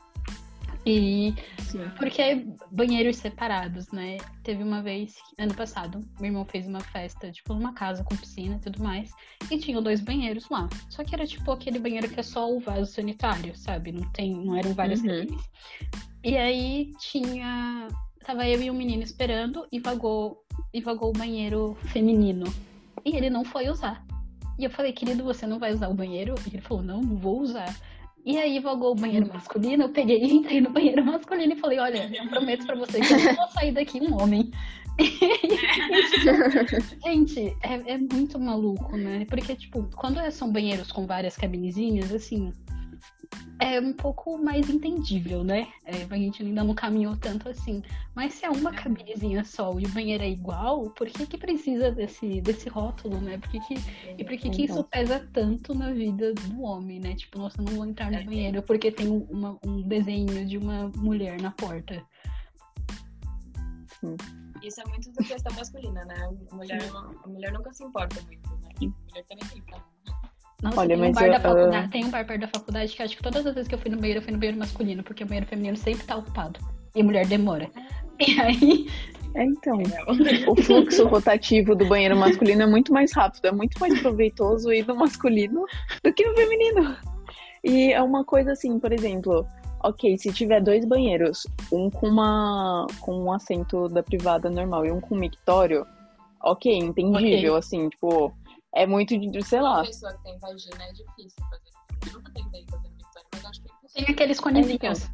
E 0.86 1.34
Sim. 1.60 1.92
porque 1.98 2.48
banheiros 2.72 3.18
separados, 3.18 3.92
né? 3.92 4.18
Teve 4.44 4.64
uma 4.64 4.82
vez, 4.82 5.16
ano 5.38 5.54
passado, 5.54 6.00
meu 6.20 6.30
irmão 6.30 6.46
fez 6.46 6.68
uma 6.68 6.80
festa, 6.80 7.32
tipo, 7.32 7.54
numa 7.54 7.74
casa 7.74 8.04
com 8.04 8.16
piscina 8.16 8.56
e 8.56 8.60
tudo 8.60 8.82
mais, 8.82 9.12
e 9.50 9.58
tinha 9.60 9.80
dois 9.80 10.02
banheiros 10.02 10.50
lá. 10.50 10.68
Só 10.90 11.04
que 11.04 11.14
era 11.14 11.28
tipo 11.28 11.52
aquele 11.52 11.78
banheiro 11.78 12.10
que 12.10 12.20
é 12.20 12.24
só 12.24 12.52
o 12.52 12.60
vaso 12.60 12.92
sanitário, 12.92 13.56
sabe? 13.56 13.92
Não 13.92 14.10
tem, 14.12 14.34
não 14.34 14.56
eram 14.56 14.74
várias 14.74 15.02
uhum. 15.02 15.38
E 16.24 16.38
aí 16.38 16.92
tinha. 17.00 17.88
Tava 18.24 18.48
eu 18.48 18.62
e 18.62 18.70
um 18.70 18.76
menino 18.76 19.02
esperando 19.02 19.68
e 19.72 19.80
vagou, 19.80 20.44
e 20.72 20.80
vagou 20.80 21.10
o 21.10 21.14
banheiro 21.14 21.76
feminino. 21.86 22.46
E 23.04 23.16
ele 23.16 23.30
não 23.30 23.44
foi 23.44 23.68
usar. 23.70 24.06
E 24.60 24.64
eu 24.64 24.70
falei, 24.70 24.94
querido, 24.94 25.24
você 25.24 25.48
não 25.48 25.58
vai 25.58 25.74
usar 25.74 25.90
o 25.90 25.94
banheiro? 25.94 26.36
E 26.46 26.56
ele 26.56 26.62
falou, 26.62 26.84
não, 26.84 27.02
não 27.02 27.18
vou 27.18 27.42
usar. 27.42 27.76
E 28.26 28.38
aí 28.38 28.60
vagou 28.60 28.92
o 28.92 28.96
banheiro 28.96 29.28
masculino, 29.28 29.84
eu 29.84 29.90
peguei 29.90 30.24
e 30.24 30.32
entrei 30.34 30.62
no 30.62 30.70
banheiro 30.70 31.04
masculino 31.04 31.54
e 31.54 31.56
falei, 31.56 31.80
olha, 31.80 32.10
eu 32.14 32.30
prometo 32.30 32.66
pra 32.66 32.76
vocês 32.76 33.08
que 33.08 33.14
eu 33.14 33.24
não 33.24 33.36
vou 33.36 33.48
sair 33.50 33.72
daqui 33.72 34.00
um 34.00 34.22
homem. 34.22 34.52
Gente, 37.04 37.56
é, 37.64 37.94
é, 37.94 37.98
muito 37.98 38.40
maluco, 38.40 38.96
né? 38.98 39.26
Porque, 39.28 39.56
tipo, 39.56 39.90
quando 39.96 40.20
são 40.32 40.52
banheiros 40.52 40.92
com 40.92 41.08
várias 41.08 41.36
cabinezinhas, 41.36 42.14
assim, 42.14 42.52
é 43.62 43.80
um 43.80 43.94
pouco 43.94 44.38
mais 44.40 44.68
entendível, 44.70 45.44
né? 45.44 45.68
É, 45.86 46.08
a 46.10 46.18
gente 46.18 46.42
ainda 46.42 46.64
não 46.64 46.74
caminhou 46.74 47.16
tanto 47.16 47.48
assim. 47.48 47.84
Mas 48.16 48.34
se 48.34 48.46
é 48.46 48.50
uma 48.50 48.74
cabinezinha 48.74 49.46
só 49.46 49.80
e 49.80 49.86
o 49.86 49.90
banheiro 49.90 50.24
é 50.24 50.30
igual, 50.30 50.90
por 50.90 51.08
que 51.08 51.28
que 51.28 51.38
precisa 51.38 51.92
desse, 51.92 52.42
desse 52.42 52.68
rótulo, 52.68 53.22
né? 53.22 53.38
Por 53.38 53.50
que 53.50 53.60
que, 53.60 53.76
e 54.18 54.24
por 54.24 54.36
que 54.38 54.50
que 54.50 54.66
isso 54.66 54.84
pesa 54.86 55.30
tanto 55.32 55.76
na 55.76 55.94
vida 55.94 56.34
do 56.34 56.62
homem, 56.64 57.00
né? 57.00 57.14
Tipo, 57.14 57.38
nossa, 57.38 57.62
não 57.62 57.74
vou 57.74 57.86
entrar 57.86 58.12
no 58.12 58.24
banheiro 58.26 58.64
porque 58.64 58.92
tem 58.92 59.08
uma, 59.08 59.58
um 59.64 59.82
desenho 59.84 60.46
de 60.46 60.58
uma 60.58 60.90
mulher 60.98 61.40
na 61.40 61.52
porta. 61.52 62.04
Isso 64.64 64.82
é 64.82 64.86
muito 64.86 65.12
da 65.14 65.24
questão 65.24 65.54
masculina, 65.54 66.04
né? 66.06 66.16
A 66.52 66.56
mulher, 66.56 66.82
a 67.24 67.28
mulher 67.28 67.52
nunca 67.54 67.72
se 67.72 67.84
importa 67.84 68.20
muito, 68.24 68.50
né? 68.50 68.70
A 68.76 68.86
mulher 68.86 69.26
também 69.26 69.50
tem 69.50 69.62
nossa, 70.62 70.80
Olha, 70.80 70.96
tem, 70.96 71.10
um 71.10 71.12
bar 71.12 71.26
eu, 71.26 71.32
da 71.32 71.40
faculdade, 71.40 71.88
uh... 71.88 71.90
tem 71.90 72.06
um 72.06 72.10
bar 72.10 72.26
perto 72.26 72.42
da 72.42 72.48
faculdade 72.48 72.96
que 72.96 73.02
acho 73.02 73.18
que 73.18 73.24
todas 73.24 73.46
as 73.46 73.54
vezes 73.54 73.68
que 73.68 73.76
eu 73.76 73.80
fui 73.80 73.90
no 73.90 73.98
banheiro, 73.98 74.20
eu 74.20 74.24
fui 74.24 74.32
no 74.32 74.38
banheiro 74.38 74.60
masculino, 74.60 75.04
porque 75.04 75.24
o 75.24 75.28
banheiro 75.28 75.48
feminino 75.48 75.76
sempre 75.76 76.06
tá 76.06 76.16
ocupado. 76.16 76.60
E 76.96 77.02
a 77.02 77.04
mulher 77.04 77.26
demora. 77.26 77.70
E 78.20 78.40
aí. 78.40 78.88
É, 79.34 79.44
então, 79.44 79.82
o 80.48 80.56
fluxo 80.56 81.08
rotativo 81.08 81.76
do 81.76 81.86
banheiro 81.88 82.16
masculino 82.16 82.64
é 82.64 82.68
muito 82.68 82.94
mais 82.94 83.12
rápido, 83.14 83.46
é 83.46 83.52
muito 83.52 83.80
mais 83.80 84.00
proveitoso 84.02 84.72
ir 84.72 84.86
no 84.86 84.96
masculino 84.96 85.66
do 86.04 86.14
que 86.14 86.26
no 86.26 86.36
feminino. 86.36 86.96
E 87.64 87.94
é 87.94 88.02
uma 88.02 88.24
coisa 88.26 88.52
assim, 88.52 88.78
por 88.78 88.92
exemplo, 88.92 89.48
ok, 89.84 90.18
se 90.18 90.32
tiver 90.34 90.62
dois 90.62 90.86
banheiros, 90.86 91.48
um 91.72 91.90
com 91.90 92.08
uma 92.08 92.86
com 93.00 93.16
um 93.16 93.32
assento 93.32 93.88
da 93.88 94.04
privada 94.04 94.50
normal 94.50 94.86
e 94.86 94.92
um 94.92 95.00
com 95.00 95.16
mictório, 95.16 95.86
ok, 96.44 96.76
entendível, 96.76 97.54
okay. 97.54 97.60
assim, 97.60 97.90
tipo, 97.90 98.34
é 98.76 98.86
muito 98.86 99.18
de, 99.18 99.44
sei 99.44 99.62
lá. 99.62 99.76
Uma 99.76 99.86
pessoa 99.86 100.14
que 100.14 100.24
tem 100.24 100.40
vagina 100.40 100.84
é 100.84 100.94
difícil 100.94 101.44
fazer. 101.50 102.08
Eu 102.08 102.14
nunca 102.14 102.34
tentei 102.34 102.66
fazer 102.70 102.90
mictório, 102.90 103.28
mas 103.34 103.46
acho 103.46 103.62
que 103.62 103.70
é 103.70 104.06
Tem 104.06 104.14
aqueles 104.14 104.40
conezinhos. 104.40 105.10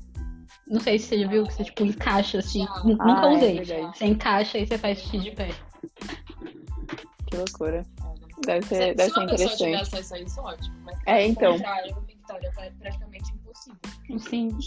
Não 0.68 0.82
sei 0.82 1.00
se 1.00 1.08
você 1.08 1.20
já 1.20 1.28
viu 1.28 1.46
que 1.46 1.54
você 1.54 1.64
tipo 1.64 1.84
encaixa 1.86 2.40
assim. 2.40 2.66
Nunca 2.84 3.22
ah, 3.22 3.34
é 3.34 3.36
usei. 3.36 3.60
É 3.60 3.88
você 3.88 4.06
encaixa 4.06 4.58
e 4.58 4.68
você 4.68 4.78
faz 4.78 5.00
xixi 5.00 5.20
de 5.20 5.32
pé. 5.32 5.50
Que 7.28 7.38
loucura. 7.38 7.86
Deve 8.46 8.66
ser, 8.66 8.76
se, 8.76 8.94
deve 8.94 9.10
se 9.10 9.16
ser 9.16 9.24
interessante. 9.24 9.52
Se 9.52 9.58
tiver 9.58 9.82
acesso 9.82 10.14
a 10.14 10.20
isso, 10.20 10.42
ótimo. 10.42 10.76
Mas 10.84 11.00
é, 11.06 11.26
então. 11.26 11.56
O 11.56 12.02
Victoria 12.02 12.52
é 12.58 12.70
praticamente 12.72 13.34
impossível. 13.34 14.20
Sim. 14.20 14.58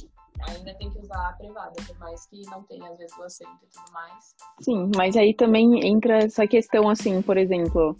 Ainda 0.49 0.75
tem 0.75 0.91
que 0.91 0.99
usar 0.99 1.29
a 1.29 1.33
privada, 1.35 1.73
por 1.87 1.99
mais 1.99 2.27
que 2.27 2.41
não 2.47 2.63
tenha, 2.63 2.89
às 2.89 2.97
vezes, 2.97 3.17
o 3.19 3.23
assento 3.23 3.59
e 3.63 3.67
tudo 3.67 3.93
mais. 3.93 4.35
Sim, 4.61 4.91
mas 4.97 5.15
aí 5.15 5.35
também 5.35 5.87
entra 5.87 6.25
essa 6.25 6.47
questão, 6.47 6.89
assim, 6.89 7.21
por 7.21 7.37
exemplo, 7.37 7.95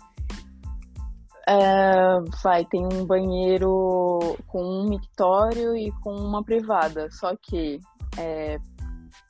é, 1.51 2.21
vai, 2.45 2.65
tem 2.65 2.87
um 2.87 3.05
banheiro 3.05 4.37
com 4.47 4.63
um 4.63 4.89
mictório 4.89 5.77
e 5.77 5.91
com 6.01 6.15
uma 6.15 6.45
privada. 6.45 7.11
Só 7.11 7.35
que 7.35 7.81
é, 8.17 8.57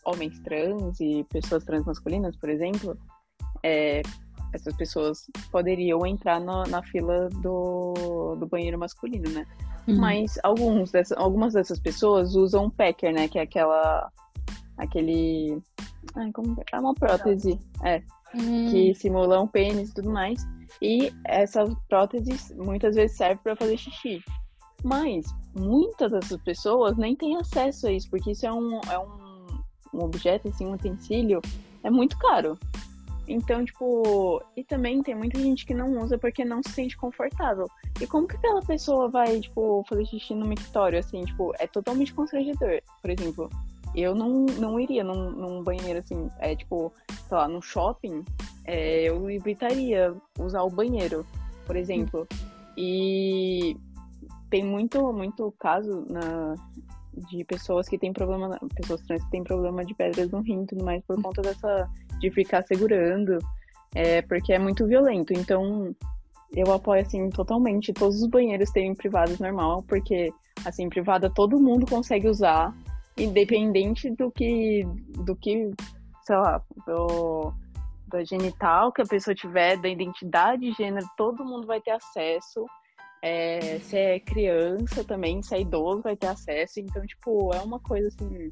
homens 0.05 0.39
trans 0.41 1.01
e 1.01 1.25
pessoas 1.31 1.65
trans 1.65 1.87
masculinas, 1.87 2.37
por 2.37 2.51
exemplo, 2.51 2.95
é, 3.63 4.03
essas 4.53 4.77
pessoas 4.77 5.31
poderiam 5.51 6.07
entrar 6.07 6.41
no, 6.41 6.65
na 6.65 6.83
fila 6.83 7.31
do, 7.41 8.37
do 8.39 8.47
banheiro 8.47 8.79
masculino, 8.79 9.31
né? 9.31 9.47
Uhum. 9.89 9.97
Mas 9.97 10.39
alguns 10.43 10.91
dessa, 10.91 11.15
algumas 11.17 11.55
dessas 11.55 11.81
pessoas 11.81 12.35
usam 12.35 12.69
packer, 12.69 13.15
né? 13.15 13.29
Que 13.29 13.39
é 13.39 13.43
aquela. 13.43 14.11
aquele. 14.77 15.59
Ai, 16.15 16.31
como, 16.33 16.55
é 16.71 16.79
uma 16.79 16.95
prótese. 16.95 17.59
É. 17.83 18.03
Uhum. 18.35 18.71
Que 18.71 18.95
simula 18.95 19.41
um 19.41 19.47
pênis 19.47 19.91
e 19.91 19.95
tudo 19.95 20.11
mais. 20.11 20.45
E 20.81 21.13
essa 21.25 21.65
prótese 21.89 22.55
muitas 22.55 22.95
vezes 22.95 23.17
serve 23.17 23.41
para 23.43 23.57
fazer 23.57 23.77
xixi. 23.77 24.23
Mas 24.83 25.27
muitas 25.55 26.13
dessas 26.13 26.41
pessoas 26.43 26.97
nem 26.97 27.15
têm 27.15 27.37
acesso 27.37 27.87
a 27.87 27.93
isso, 27.93 28.09
porque 28.09 28.31
isso 28.31 28.47
é 28.47 28.53
um, 28.53 28.81
é 28.91 28.99
um, 28.99 29.47
um 29.95 30.05
objeto, 30.05 30.49
assim, 30.49 30.67
um 30.67 30.73
utensílio, 30.73 31.41
é 31.83 31.91
muito 31.91 32.17
caro. 32.19 32.59
Então, 33.29 33.65
tipo, 33.65 34.43
e 34.57 34.65
também 34.65 35.03
tem 35.03 35.15
muita 35.15 35.39
gente 35.39 35.65
que 35.65 35.73
não 35.73 36.01
usa 36.01 36.19
porque 36.19 36.45
não 36.45 36.61
se 36.65 36.73
sente 36.73 36.97
confortável. 36.97 37.69
E 38.01 38.07
como 38.07 38.27
que 38.27 38.37
aquela 38.37 38.61
pessoa 38.61 39.09
vai, 39.09 39.39
tipo, 39.41 39.85
fazer 39.89 40.05
xixi 40.07 40.35
no 40.35 40.47
mictório, 40.47 40.99
assim, 40.99 41.25
tipo, 41.25 41.53
é 41.61 41.67
totalmente 41.67 42.13
constrangedor. 42.13 42.81
Por 43.01 43.11
exemplo, 43.11 43.49
eu 43.95 44.15
não, 44.15 44.47
não 44.47 44.81
iria 44.81 45.05
num, 45.05 45.31
num 45.31 45.63
banheiro 45.63 45.99
assim, 46.01 46.29
é 46.39 46.55
tipo, 46.57 46.93
sei 47.07 47.37
lá, 47.37 47.47
no 47.47 47.61
shopping, 47.63 48.25
é, 48.65 49.03
eu 49.03 49.31
evitaria 49.31 50.15
usar 50.39 50.63
o 50.63 50.71
banheiro, 50.71 51.27
por 51.67 51.77
exemplo. 51.77 52.27
E 52.77 53.77
tem 54.49 54.65
muito, 54.65 55.13
muito 55.13 55.53
caso 55.59 56.05
na, 56.09 56.55
de 57.29 57.45
pessoas 57.45 57.89
que 57.89 57.99
têm 57.99 58.13
problema, 58.13 58.59
pessoas 58.75 59.03
trans 59.03 59.23
que 59.25 59.31
têm 59.31 59.45
problema 59.45 59.85
de 59.85 59.95
pedras 59.95 60.31
no 60.31 60.41
rim 60.41 60.63
e 60.63 60.67
tudo 60.67 60.85
mais 60.85 61.03
por 61.05 61.21
conta 61.21 61.43
dessa, 61.43 61.89
de 62.19 62.31
ficar 62.31 62.63
segurando, 62.63 63.39
é, 63.95 64.23
porque 64.23 64.53
é 64.53 64.59
muito 64.59 64.87
violento. 64.87 65.33
Então, 65.33 65.95
eu 66.55 66.73
apoio, 66.73 67.03
assim, 67.03 67.29
totalmente 67.31 67.93
todos 67.93 68.23
os 68.23 68.29
banheiros 68.29 68.71
terem 68.71 68.95
privados 68.95 69.39
normal, 69.39 69.85
porque, 69.87 70.33
assim, 70.65 70.89
privada 70.89 71.31
todo 71.31 71.61
mundo 71.61 71.87
consegue 71.87 72.29
usar, 72.29 72.75
independente 73.17 74.11
do 74.11 74.31
que, 74.31 74.85
do 75.25 75.37
que, 75.37 75.71
sei 76.25 76.37
lá, 76.37 76.63
do, 76.87 77.53
da 78.11 78.25
genital 78.25 78.93
que 78.93 79.01
a 79.01 79.07
pessoa 79.07 79.35
tiver, 79.35 79.77
da 79.77 79.89
identidade 79.89 80.63
de 80.63 80.73
gênero, 80.73 81.07
todo 81.17 81.45
mundo 81.45 81.67
vai 81.67 81.81
ter 81.81 81.93
acesso. 81.93 82.67
É, 83.23 83.79
se 83.81 83.97
é 83.97 84.21
criança 84.21 85.05
também, 85.05 85.43
se 85.43 85.55
é 85.55 85.61
idoso, 85.61 86.03
vai 86.03 86.17
ter 86.17 86.27
acesso. 86.27 86.81
Então, 86.81 87.07
tipo, 87.07 87.55
é 87.55 87.61
uma 87.61 87.79
coisa 87.79 88.09
assim. 88.09 88.51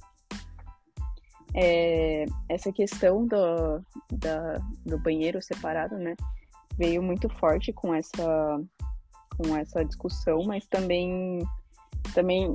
É, 1.54 2.26
essa 2.48 2.70
questão 2.70 3.26
do, 3.26 3.82
da, 4.12 4.58
do 4.86 4.98
banheiro 4.98 5.42
separado, 5.42 5.96
né? 5.96 6.14
Veio 6.76 7.02
muito 7.02 7.28
forte 7.28 7.72
com 7.72 7.94
essa, 7.94 8.60
com 9.36 9.56
essa 9.56 9.84
discussão, 9.84 10.44
mas 10.44 10.66
também, 10.66 11.40
também 12.14 12.54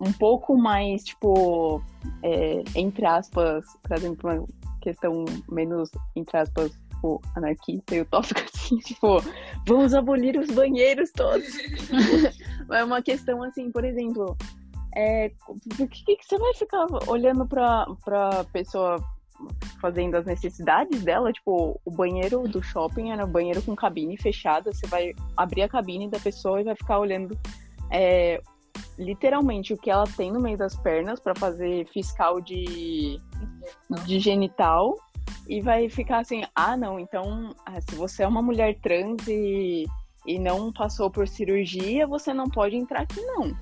um 0.00 0.12
pouco 0.12 0.56
mais, 0.56 1.04
tipo, 1.04 1.82
é, 2.22 2.62
entre 2.74 3.06
aspas, 3.06 3.64
trazendo 3.82 4.18
uma 4.22 4.44
questão 4.88 5.24
menos, 5.50 5.90
entre 6.16 6.38
aspas, 6.38 6.72
tipo, 6.90 7.20
anarquista 7.36 7.94
e 7.94 8.00
utópica, 8.00 8.42
assim, 8.54 8.78
tipo, 8.78 9.22
vamos 9.66 9.92
abolir 9.94 10.38
os 10.38 10.50
banheiros 10.50 11.10
todos. 11.12 11.46
é 12.72 12.84
uma 12.84 13.02
questão 13.02 13.42
assim, 13.42 13.70
por 13.70 13.84
exemplo, 13.84 14.36
é, 14.96 15.30
por 15.76 15.88
que, 15.88 16.16
que 16.16 16.26
você 16.26 16.38
vai 16.38 16.54
ficar 16.54 16.86
olhando 17.06 17.46
pra, 17.46 17.86
pra 18.04 18.44
pessoa 18.44 18.96
fazendo 19.80 20.16
as 20.16 20.24
necessidades 20.24 21.04
dela, 21.04 21.32
tipo, 21.32 21.80
o 21.84 21.90
banheiro 21.90 22.42
do 22.48 22.60
shopping 22.62 23.12
era 23.12 23.24
banheiro 23.26 23.62
com 23.62 23.76
cabine 23.76 24.16
fechada, 24.16 24.72
você 24.72 24.86
vai 24.88 25.14
abrir 25.36 25.62
a 25.62 25.68
cabine 25.68 26.08
da 26.08 26.18
pessoa 26.18 26.60
e 26.60 26.64
vai 26.64 26.74
ficar 26.74 26.98
olhando 26.98 27.38
é, 27.90 28.40
literalmente 28.98 29.72
o 29.72 29.78
que 29.78 29.90
ela 29.90 30.04
tem 30.04 30.32
no 30.32 30.40
meio 30.40 30.56
das 30.56 30.76
pernas 30.76 31.20
para 31.20 31.34
fazer 31.34 31.86
fiscal 31.88 32.40
de, 32.40 33.20
de 34.04 34.18
genital 34.18 34.96
e 35.48 35.60
vai 35.60 35.88
ficar 35.88 36.20
assim, 36.20 36.42
ah 36.54 36.76
não, 36.76 36.98
então 36.98 37.54
ah, 37.64 37.80
se 37.80 37.94
você 37.94 38.22
é 38.22 38.28
uma 38.28 38.42
mulher 38.42 38.78
trans 38.80 39.26
e, 39.26 39.86
e 40.26 40.38
não 40.38 40.72
passou 40.72 41.10
por 41.10 41.26
cirurgia, 41.28 42.06
você 42.06 42.32
não 42.34 42.48
pode 42.48 42.76
entrar 42.76 43.02
aqui 43.02 43.20
não. 43.22 43.56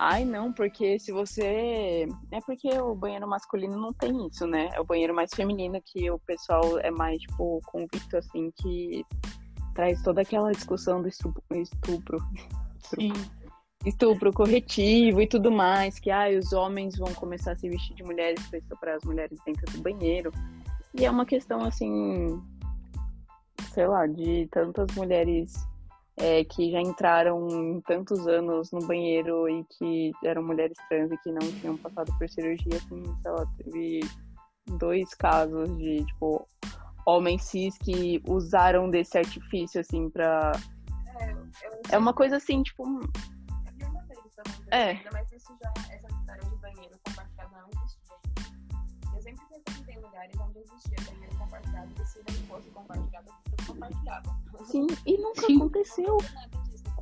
Ai 0.00 0.24
não, 0.24 0.52
porque 0.52 0.96
se 1.00 1.10
você. 1.10 2.06
É 2.30 2.40
porque 2.46 2.68
o 2.78 2.94
banheiro 2.94 3.26
masculino 3.26 3.76
não 3.76 3.92
tem 3.92 4.28
isso, 4.28 4.46
né? 4.46 4.68
É 4.72 4.80
o 4.80 4.84
banheiro 4.84 5.12
mais 5.12 5.34
feminino 5.34 5.82
que 5.84 6.08
o 6.08 6.20
pessoal 6.20 6.78
é 6.78 6.90
mais, 6.90 7.18
tipo, 7.18 7.60
convicto, 7.66 8.16
assim, 8.16 8.52
que 8.62 9.04
traz 9.74 10.00
toda 10.02 10.20
aquela 10.20 10.52
discussão 10.52 11.02
do 11.02 11.08
estupro. 11.08 11.42
estupro. 11.50 12.18
Sim. 12.84 13.12
Estupro 13.84 14.32
corretivo 14.32 15.20
e 15.20 15.26
tudo 15.26 15.50
mais, 15.50 15.98
que 15.98 16.10
ah, 16.10 16.28
os 16.38 16.52
homens 16.52 16.96
vão 16.96 17.12
começar 17.14 17.52
a 17.52 17.56
se 17.56 17.68
vestir 17.68 17.94
de 17.94 18.02
mulheres 18.02 18.44
para 18.48 18.58
estuprar 18.58 18.96
as 18.96 19.04
mulheres 19.04 19.38
dentro 19.44 19.70
do 19.72 19.82
banheiro. 19.82 20.32
E 20.94 21.04
é 21.04 21.10
uma 21.10 21.24
questão 21.24 21.62
assim, 21.64 22.40
sei 23.72 23.86
lá, 23.86 24.06
de 24.06 24.48
tantas 24.50 24.94
mulheres 24.96 25.52
é, 26.16 26.44
que 26.44 26.70
já 26.70 26.80
entraram 26.80 27.80
tantos 27.86 28.26
anos 28.26 28.72
no 28.72 28.80
banheiro 28.80 29.48
e 29.48 29.64
que 29.78 30.12
eram 30.24 30.42
mulheres 30.42 30.76
trans 30.88 31.10
e 31.12 31.16
que 31.18 31.30
não 31.30 31.52
tinham 31.60 31.76
passado 31.76 32.12
por 32.18 32.28
cirurgia, 32.28 32.76
assim, 32.76 33.02
sei 33.22 33.30
lá, 33.30 33.46
teve 33.58 34.00
dois 34.78 35.14
casos 35.14 35.76
de, 35.78 36.04
tipo, 36.04 36.46
homens 37.06 37.44
cis 37.44 37.78
que 37.78 38.20
usaram 38.26 38.90
desse 38.90 39.16
artifício, 39.16 39.80
assim, 39.80 40.10
pra. 40.10 40.52
É, 41.20 41.94
é 41.94 41.98
uma 41.98 42.12
coisa 42.12 42.36
assim, 42.36 42.62
tipo. 42.62 42.84
É. 44.70 45.00
Mas 45.12 45.32
isso 45.32 45.56
já, 45.62 45.72
essa 45.92 46.06
história 46.06 46.42
de 46.42 46.56
banheiro 46.56 46.98
compartilhado 47.06 47.50
não 47.52 47.82
existia. 47.82 48.08
Eu 49.14 49.22
sempre 49.22 49.44
pensei 49.46 49.74
que 49.74 49.84
tem 49.84 50.00
lugares 50.00 50.34
onde 50.40 50.58
existia 50.58 50.96
banheiro 51.12 51.36
compartilhado 51.36 51.90
e 52.00 52.06
se 52.06 52.18
não 52.18 52.46
fosse 52.46 52.70
compartilhado, 52.70 53.30
as 53.30 53.42
pessoas 53.42 53.66
compartilhavam. 53.68 54.38
Sim, 54.64 54.86
e 55.06 55.18
nunca 55.18 55.46
Sim. 55.46 55.56
aconteceu. 55.56 56.18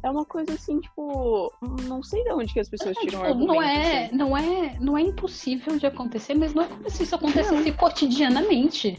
É 0.03 0.11
uma 0.11 0.24
coisa 0.24 0.53
assim, 0.53 0.78
tipo, 0.80 1.53
não 1.82 2.03
sei 2.03 2.22
de 2.22 2.30
onde 2.30 2.53
que 2.53 2.61
as 2.61 2.68
pessoas 2.68 2.97
é, 2.97 3.01
tiram 3.01 3.22
tipo, 3.22 3.47
não 3.47 3.62
é, 3.62 4.05
assim. 4.05 4.16
não 4.16 4.37
é, 4.37 4.78
não 4.78 4.97
é 4.97 5.01
impossível 5.03 5.78
de 5.78 5.87
acontecer, 5.87 6.34
mas 6.34 6.55
não 6.55 6.62
é 6.62 6.68
como 6.68 6.89
se 6.89 7.03
isso 7.03 7.14
acontecesse 7.14 7.53
não. 7.53 7.76
cotidianamente. 7.76 8.97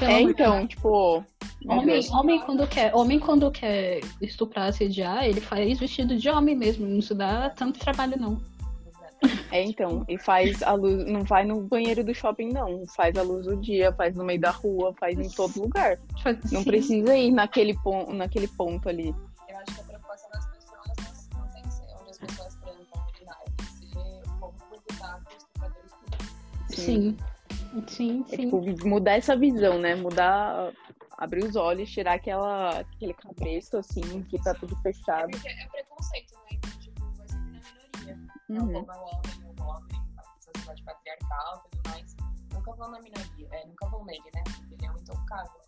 É, 0.00 0.20
então, 0.20 0.66
tipo, 0.66 1.24
homem, 1.66 2.00
homem 2.10 2.40
quando 2.40 2.66
quer, 2.66 2.94
homem 2.94 3.18
quando 3.18 3.50
quer 3.50 4.00
estuprar, 4.20 4.68
assediar, 4.68 5.24
ele 5.24 5.40
faz 5.40 5.78
vestido 5.78 6.16
de 6.16 6.28
homem 6.28 6.54
mesmo, 6.54 6.86
não 6.86 7.00
se 7.00 7.14
dá 7.14 7.50
tanto 7.50 7.78
trabalho 7.78 8.16
não. 8.18 8.40
É, 9.50 9.62
então, 9.64 10.04
e 10.08 10.18
faz 10.18 10.62
a 10.62 10.72
luz, 10.72 11.04
não 11.06 11.22
vai 11.24 11.44
no 11.44 11.62
banheiro 11.62 12.04
do 12.04 12.14
shopping, 12.14 12.52
não. 12.52 12.84
Faz 12.94 13.16
a 13.16 13.22
luz 13.22 13.46
do 13.46 13.56
dia, 13.56 13.92
faz 13.92 14.14
no 14.14 14.24
meio 14.24 14.40
da 14.40 14.50
rua, 14.50 14.94
faz 14.98 15.18
em 15.18 15.28
todo 15.30 15.60
lugar. 15.60 15.98
Não 16.52 16.60
Sim. 16.60 16.64
precisa 16.64 17.16
ir 17.16 17.30
naquele, 17.30 17.74
pon 17.82 18.12
naquele 18.12 18.48
ponto 18.48 18.88
ali. 18.88 19.14
Eu 19.48 19.56
acho 19.58 19.74
que 19.74 19.80
a 19.80 19.84
preocupação 19.84 20.30
das 20.30 20.46
pessoas 20.46 21.28
não 21.32 21.48
tem 21.48 21.62
que 21.62 21.72
ser 21.72 21.86
onde 22.00 22.10
as 22.10 22.18
pessoas 22.18 22.58
original, 22.64 23.44
tem 23.56 23.66
que 23.66 23.72
ser 23.72 24.30
como 24.38 24.52
cuidar 24.68 25.22
Sim. 26.68 26.76
Sim, 26.76 27.16
é, 27.82 27.88
sim. 27.88 28.22
tipo, 28.24 28.60
mudar 28.86 29.12
essa 29.12 29.36
visão, 29.36 29.78
né? 29.78 29.94
Mudar, 29.94 30.72
abrir 31.18 31.44
os 31.44 31.56
olhos, 31.56 31.90
tirar 31.90 32.14
aquela, 32.14 32.80
aquele 32.80 33.14
cabeça, 33.14 33.78
assim, 33.78 34.22
que 34.24 34.42
tá 34.42 34.54
tudo 34.54 34.76
fechado. 34.76 35.36
É, 35.44 35.64
é 35.64 35.68
preconceito, 35.68 36.34
né? 36.34 36.50
Então, 36.52 36.70
tipo, 36.78 37.04
vai 37.16 37.28
sempre 37.28 37.52
na 37.52 37.60
minoria. 37.60 38.18
Uhum. 38.48 38.72
Não 38.72 38.84
como 38.84 38.92
é 38.92 38.96
o 38.96 39.04
homem, 39.04 39.54
o 39.58 39.62
homem, 39.62 40.02
a 40.18 40.22
sociedade 40.40 40.82
patriarcal 40.84 41.64
e 41.66 41.70
tudo 41.70 41.90
mais. 41.90 42.16
Nunca 42.52 42.72
vão 42.72 42.90
na 42.90 43.00
minoria, 43.00 43.48
é, 43.52 43.66
nunca 43.66 43.88
vão 43.88 44.04
nele, 44.04 44.30
né? 44.34 44.44
Ele 44.70 44.86
é 44.86 44.90
um 44.90 44.96
intocável. 44.96 45.60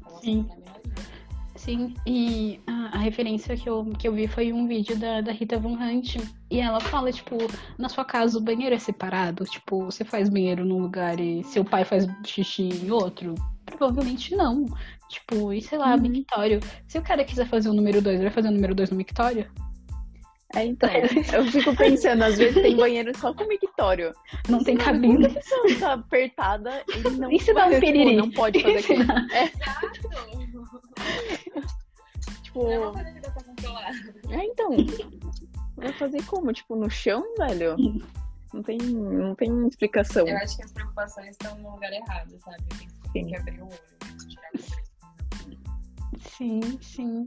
Então, 0.00 0.18
sim. 0.18 0.42
na 0.48 0.56
minoria. 0.56 1.25
Sim, 1.56 1.94
e 2.06 2.60
a, 2.66 2.96
a, 2.96 2.98
referência 2.98 3.56
que 3.56 3.68
eu, 3.68 3.84
que 3.98 4.06
eu 4.06 4.12
vi 4.12 4.26
foi 4.26 4.52
um 4.52 4.66
vídeo 4.66 4.96
da, 4.98 5.20
da 5.20 5.32
Rita 5.32 5.58
Von 5.58 5.74
Hunt. 5.74 6.16
E 6.50 6.60
ela 6.60 6.80
fala, 6.80 7.10
tipo, 7.10 7.36
na 7.78 7.88
sua 7.88 8.04
casa 8.04 8.38
o 8.38 8.40
banheiro 8.40 8.74
é 8.74 8.78
separado? 8.78 9.44
Tipo, 9.44 9.84
você 9.84 10.04
faz 10.04 10.28
banheiro 10.28 10.64
num 10.64 10.78
lugar 10.78 11.18
e 11.18 11.42
seu 11.44 11.64
pai 11.64 11.84
faz 11.84 12.06
xixi 12.24 12.68
em 12.68 12.90
outro? 12.90 13.34
Provavelmente 13.64 14.34
não. 14.36 14.66
Tipo, 15.08 15.52
e 15.52 15.60
sei 15.62 15.78
lá, 15.78 15.94
uhum. 15.94 16.02
mictório. 16.02 16.60
Se 16.86 16.98
o 16.98 17.02
cara 17.02 17.24
quiser 17.24 17.46
fazer 17.46 17.68
o 17.68 17.74
número 17.74 18.02
2, 18.02 18.14
ele 18.14 18.24
vai 18.24 18.32
fazer 18.32 18.48
o 18.48 18.52
número 18.52 18.74
2 18.74 18.90
no 18.90 18.96
mictório? 18.96 19.50
É, 20.54 20.64
então, 20.64 20.88
eu 21.34 21.44
fico 21.46 21.74
pensando, 21.74 22.22
às 22.22 22.38
vezes 22.38 22.62
tem 22.62 22.76
banheiro 22.76 23.16
só 23.18 23.34
com 23.34 23.46
mictório. 23.46 24.12
Não 24.48 24.62
tem 24.62 24.76
cabine. 24.76 25.26
A 25.26 25.30
pessoa 25.30 25.78
tá 25.78 25.92
apertada 25.94 26.84
e 26.94 27.10
não, 27.10 27.30
e 27.30 27.40
se 27.40 27.52
dá 27.52 27.66
um 27.66 27.80
piriri? 27.80 28.16
não 28.16 28.30
pode 28.30 28.62
fazer 28.62 28.78
aquilo. 28.78 29.02
É. 29.32 29.50
tipo. 32.42 32.68
É, 34.30 34.44
então. 34.44 34.70
Vai 35.76 35.92
fazer 35.94 36.24
como? 36.24 36.52
Tipo, 36.52 36.76
no 36.76 36.88
chão, 36.88 37.22
velho? 37.38 37.76
Não 38.54 38.62
tem, 38.62 38.78
não 38.78 39.34
tem 39.34 39.66
explicação. 39.66 40.26
Eu 40.26 40.36
acho 40.38 40.56
que 40.56 40.62
as 40.64 40.72
preocupações 40.72 41.30
estão 41.30 41.58
no 41.58 41.72
lugar 41.72 41.92
errado, 41.92 42.38
sabe? 42.38 42.64
Tem 43.12 43.26
que 43.26 43.36
abrir 43.36 43.60
o 43.60 43.66
olho, 43.66 44.28
tirar 44.28 44.50
Sim, 46.28 46.60
sim. 46.80 47.26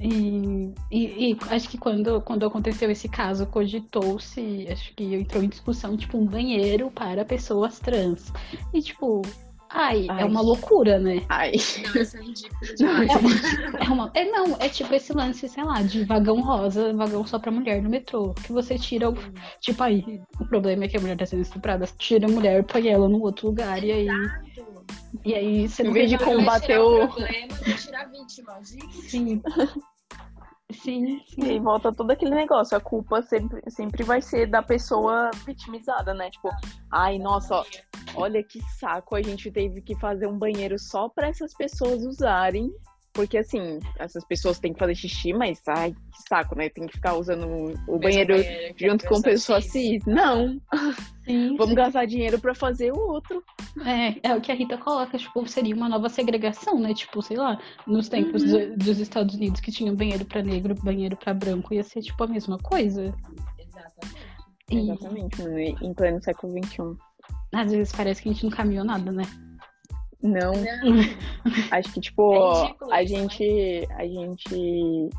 E, 0.00 0.72
e, 0.90 1.32
e, 1.32 1.38
acho 1.50 1.68
que 1.68 1.78
quando, 1.78 2.20
quando 2.22 2.46
aconteceu 2.46 2.90
esse 2.90 3.08
caso, 3.08 3.46
cogitou-se, 3.46 4.66
acho 4.70 4.94
que 4.94 5.14
entrou 5.14 5.42
em 5.42 5.48
discussão, 5.48 5.96
tipo, 5.96 6.18
um 6.18 6.26
banheiro 6.26 6.90
para 6.90 7.24
pessoas 7.24 7.78
trans. 7.78 8.32
E, 8.72 8.82
tipo, 8.82 9.22
Ai, 9.76 10.06
é 10.06 10.12
Ai, 10.12 10.22
é 10.22 10.24
uma 10.24 10.40
loucura, 10.40 11.00
né? 11.00 11.20
Ai. 11.28 11.52
Não, 11.82 12.02
isso 12.02 12.16
é 12.16 12.20
ridículo 12.20 12.74
demais. 12.76 13.10
É, 13.74 13.88
uma, 13.90 14.10
é, 14.14 14.24
não, 14.24 14.56
é 14.60 14.68
tipo 14.68 14.94
esse 14.94 15.12
lance, 15.12 15.48
sei 15.48 15.64
lá, 15.64 15.82
de 15.82 16.04
vagão 16.04 16.40
rosa, 16.40 16.92
vagão 16.92 17.26
só 17.26 17.40
pra 17.40 17.50
mulher 17.50 17.82
no 17.82 17.90
metrô. 17.90 18.32
Que 18.34 18.52
você 18.52 18.78
tira 18.78 19.10
o. 19.10 19.16
Tipo, 19.60 19.82
aí, 19.82 20.22
o 20.40 20.44
problema 20.46 20.84
é 20.84 20.88
que 20.88 20.96
a 20.96 21.00
mulher 21.00 21.16
tá 21.16 21.26
sendo 21.26 21.42
estuprada, 21.42 21.86
tira 21.98 22.28
a 22.28 22.30
mulher, 22.30 22.62
põe 22.62 22.86
ela 22.86 23.08
num 23.08 23.20
outro 23.20 23.48
lugar 23.48 23.82
e 23.82 23.90
aí. 23.90 24.08
E 25.24 25.34
aí 25.34 25.68
você. 25.68 25.82
Em 25.82 25.92
vez 25.92 26.10
de 26.10 26.18
combater 26.18 26.78
o. 26.78 27.08
Problema, 27.08 27.54
tirar 27.78 28.02
a 28.02 28.06
vítima. 28.06 28.60
Sim. 29.08 29.42
Sim, 30.72 31.20
sim. 31.26 31.44
E 31.44 31.50
aí 31.50 31.58
volta 31.60 31.92
todo 31.92 32.10
aquele 32.10 32.34
negócio. 32.34 32.76
A 32.76 32.80
culpa 32.80 33.22
sempre, 33.22 33.62
sempre 33.70 34.02
vai 34.02 34.20
ser 34.20 34.46
da 34.46 34.62
pessoa 34.62 35.30
vitimizada, 35.46 36.14
né? 36.14 36.30
Tipo, 36.30 36.50
ai, 36.90 37.18
nossa, 37.18 37.62
olha 38.14 38.42
que 38.42 38.60
saco, 38.78 39.14
a 39.14 39.22
gente 39.22 39.50
teve 39.50 39.82
que 39.82 39.94
fazer 39.96 40.26
um 40.26 40.38
banheiro 40.38 40.78
só 40.78 41.08
para 41.08 41.28
essas 41.28 41.54
pessoas 41.54 42.04
usarem. 42.04 42.72
Porque, 43.14 43.38
assim, 43.38 43.78
essas 43.96 44.24
pessoas 44.24 44.58
têm 44.58 44.72
que 44.72 44.78
fazer 44.78 44.96
xixi, 44.96 45.32
mas, 45.32 45.62
ai, 45.68 45.92
que 45.92 46.28
saco, 46.28 46.56
né? 46.56 46.68
Tem 46.68 46.84
que 46.84 46.94
ficar 46.94 47.14
usando 47.14 47.72
o 47.86 47.96
banheiro, 47.96 48.34
banheiro 48.34 48.74
junto 48.76 49.06
com 49.06 49.22
pessoas 49.22 49.66
cis. 49.66 50.04
Não. 50.04 50.60
Sim, 51.24 51.54
Vamos 51.56 51.76
gastar 51.76 52.06
dinheiro 52.06 52.40
para 52.40 52.56
fazer 52.56 52.92
o 52.92 52.98
outro. 52.98 53.40
É, 53.86 54.30
é 54.30 54.34
o 54.34 54.40
que 54.40 54.50
a 54.50 54.54
Rita 54.54 54.76
coloca, 54.76 55.16
tipo, 55.16 55.46
seria 55.46 55.76
uma 55.76 55.88
nova 55.88 56.08
segregação, 56.08 56.80
né? 56.80 56.92
Tipo, 56.92 57.22
sei 57.22 57.36
lá, 57.36 57.56
nos 57.86 58.08
tempos 58.08 58.42
uhum. 58.42 58.70
do, 58.70 58.76
dos 58.78 58.98
Estados 58.98 59.36
Unidos 59.36 59.60
que 59.60 59.70
tinham 59.70 59.94
banheiro 59.94 60.24
para 60.24 60.42
negro, 60.42 60.74
banheiro 60.74 61.16
para 61.16 61.32
branco, 61.32 61.72
ia 61.72 61.84
ser, 61.84 62.02
tipo, 62.02 62.24
a 62.24 62.26
mesma 62.26 62.58
coisa. 62.58 63.14
Exatamente. 63.56 64.34
E... 64.70 64.90
Exatamente, 64.90 65.40
mano. 65.40 65.58
Em 65.60 65.94
pleno 65.94 66.20
século 66.20 66.52
XXI. 66.64 66.96
Às 67.52 67.70
vezes 67.70 67.92
parece 67.94 68.22
que 68.22 68.28
a 68.28 68.32
gente 68.32 68.42
não 68.42 68.50
caminhou 68.50 68.84
nada, 68.84 69.12
né? 69.12 69.22
Não. 70.24 70.52
não. 70.52 71.04
Acho 71.70 71.92
que, 71.92 72.00
tipo, 72.00 72.34
é 72.34 72.74
a 72.80 72.96
né? 72.96 73.06
gente. 73.06 73.88
A 73.90 74.06
gente 74.06 75.10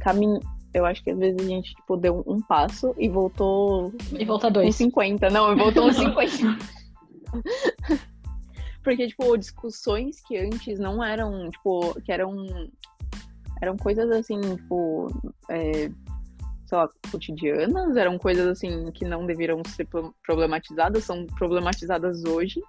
caminha. 0.00 0.40
Eu 0.72 0.84
acho 0.84 1.02
que 1.02 1.10
às 1.10 1.18
vezes 1.18 1.40
a 1.40 1.48
gente, 1.48 1.74
tipo, 1.74 1.96
deu 1.96 2.22
um 2.26 2.40
passo 2.42 2.94
e 2.98 3.08
voltou. 3.08 3.92
E 4.12 4.24
volta 4.26 4.50
dois. 4.50 4.68
Uns 4.68 4.76
50. 4.76 5.30
Não, 5.30 5.52
e 5.52 5.56
voltou 5.56 5.84
uns 5.88 5.96
50. 5.96 6.58
Porque, 8.82 9.08
tipo, 9.08 9.36
discussões 9.38 10.20
que 10.20 10.36
antes 10.36 10.78
não 10.78 11.02
eram, 11.02 11.50
tipo, 11.50 12.00
que 12.02 12.12
eram. 12.12 12.46
Eram 13.62 13.76
coisas 13.76 14.10
assim, 14.10 14.38
tipo. 14.40 15.08
É, 15.50 15.88
sei 16.66 16.78
lá, 16.78 16.88
cotidianas, 17.10 17.96
eram 17.96 18.18
coisas 18.18 18.46
assim 18.46 18.90
que 18.92 19.04
não 19.04 19.24
deveriam 19.24 19.62
ser 19.66 19.88
problematizadas, 20.22 21.04
são 21.04 21.26
problematizadas 21.26 22.24
hoje. 22.24 22.60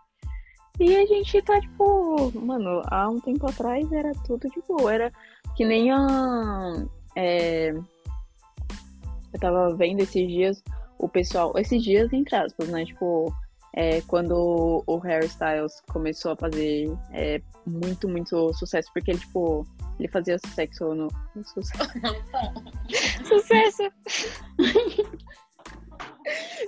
E 0.80 0.95
a 0.95 1.05
gente 1.05 1.41
tá, 1.41 1.59
tipo, 1.59 2.32
mano, 2.39 2.82
há 2.86 3.09
um 3.09 3.19
tempo 3.19 3.47
atrás 3.49 3.91
era 3.91 4.11
tudo 4.25 4.47
de 4.49 4.61
boa. 4.67 4.93
Era 4.93 5.11
que 5.55 5.65
nem 5.65 5.91
a. 5.91 6.86
É, 7.15 7.69
eu 7.71 9.39
tava 9.39 9.75
vendo 9.75 10.01
esses 10.01 10.28
dias 10.28 10.63
o 10.99 11.09
pessoal. 11.09 11.53
Esses 11.57 11.82
dias, 11.84 12.13
entre 12.13 12.36
aspas, 12.36 12.69
né? 12.69 12.86
Tipo, 12.86 13.34
é, 13.75 14.01
quando 14.01 14.84
o 14.86 14.97
Harry 14.99 15.25
Styles 15.25 15.82
começou 15.91 16.32
a 16.32 16.36
fazer 16.36 16.91
é, 17.11 17.41
muito, 17.65 18.07
muito 18.07 18.53
sucesso, 18.53 18.89
porque 18.93 19.11
ele, 19.11 19.19
tipo, 19.19 19.65
ele 19.99 20.07
fazia 20.09 20.38
sexo 20.39 20.93
no. 20.93 21.07
sucesso. 21.43 21.84
sucesso! 23.28 23.84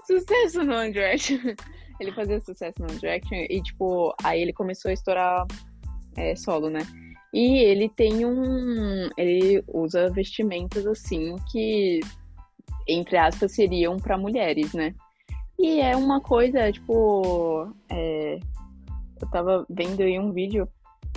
sucesso 0.06 0.64
no 0.64 0.92
Direction. 0.92 1.56
Ele 2.00 2.12
fazia 2.12 2.40
sucesso 2.40 2.82
no 2.82 2.88
Direction 2.88 3.38
e, 3.50 3.62
tipo, 3.62 4.14
aí 4.24 4.42
ele 4.42 4.54
começou 4.54 4.90
a 4.90 4.94
estourar 4.94 5.46
é, 6.16 6.36
solo, 6.36 6.70
né? 6.70 6.80
E 7.34 7.58
ele 7.60 7.90
tem 7.90 8.26
um. 8.26 9.10
Ele 9.18 9.64
usa 9.68 10.10
vestimentas 10.10 10.88
assim 10.88 11.36
que, 11.52 12.00
entre 12.88 13.18
aspas, 13.18 13.54
seriam 13.54 13.98
para 13.98 14.18
mulheres, 14.18 14.74
né? 14.74 14.96
E 15.58 15.80
é 15.80 15.96
uma 15.96 16.22
coisa, 16.22 16.72
tipo. 16.72 17.72
É... 17.90 18.40
Eu 19.22 19.30
tava 19.32 19.66
vendo 19.70 20.02
aí 20.02 20.18
um 20.18 20.32
vídeo 20.32 20.68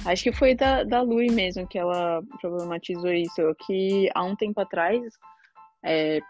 Acho 0.04 0.24
que 0.24 0.32
foi 0.32 0.54
da, 0.54 0.82
da 0.82 1.00
Lui 1.00 1.30
mesmo 1.30 1.66
que 1.66 1.78
ela 1.78 2.22
problematizou 2.40 3.12
isso, 3.12 3.54
que 3.66 4.10
há 4.14 4.24
um 4.24 4.34
tempo 4.34 4.60
atrás, 4.60 5.00
é, 5.84 6.20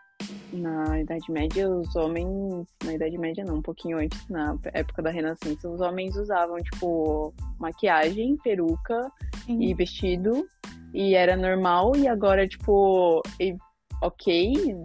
na 0.52 1.00
Idade 1.00 1.30
Média, 1.30 1.68
os 1.68 1.94
homens. 1.96 2.66
Na 2.84 2.94
Idade 2.94 3.18
Média, 3.18 3.44
não, 3.44 3.56
um 3.56 3.62
pouquinho 3.62 3.98
antes, 3.98 4.28
na 4.28 4.56
época 4.72 5.02
da 5.02 5.10
Renascença, 5.10 5.68
os 5.68 5.80
homens 5.80 6.16
usavam, 6.16 6.56
tipo, 6.58 7.32
maquiagem, 7.58 8.36
peruca 8.38 9.10
Sim. 9.44 9.62
e 9.62 9.74
vestido. 9.74 10.46
E 10.92 11.14
era 11.14 11.36
normal, 11.36 11.96
e 11.96 12.06
agora, 12.06 12.46
tipo, 12.46 13.22
e, 13.40 13.56
ok, 14.02 14.76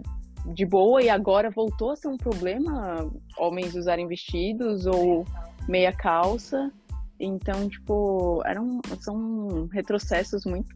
de 0.54 0.64
boa, 0.64 1.02
e 1.02 1.10
agora 1.10 1.50
voltou 1.50 1.90
a 1.90 1.96
ser 1.96 2.08
um 2.08 2.16
problema 2.16 3.10
homens 3.36 3.74
usarem 3.74 4.06
vestidos 4.06 4.86
ou 4.86 5.24
meia 5.68 5.92
calça. 5.92 6.72
Então, 7.20 7.68
tipo, 7.68 8.42
eram, 8.46 8.80
são 9.00 9.66
retrocessos 9.66 10.46
muito. 10.46 10.72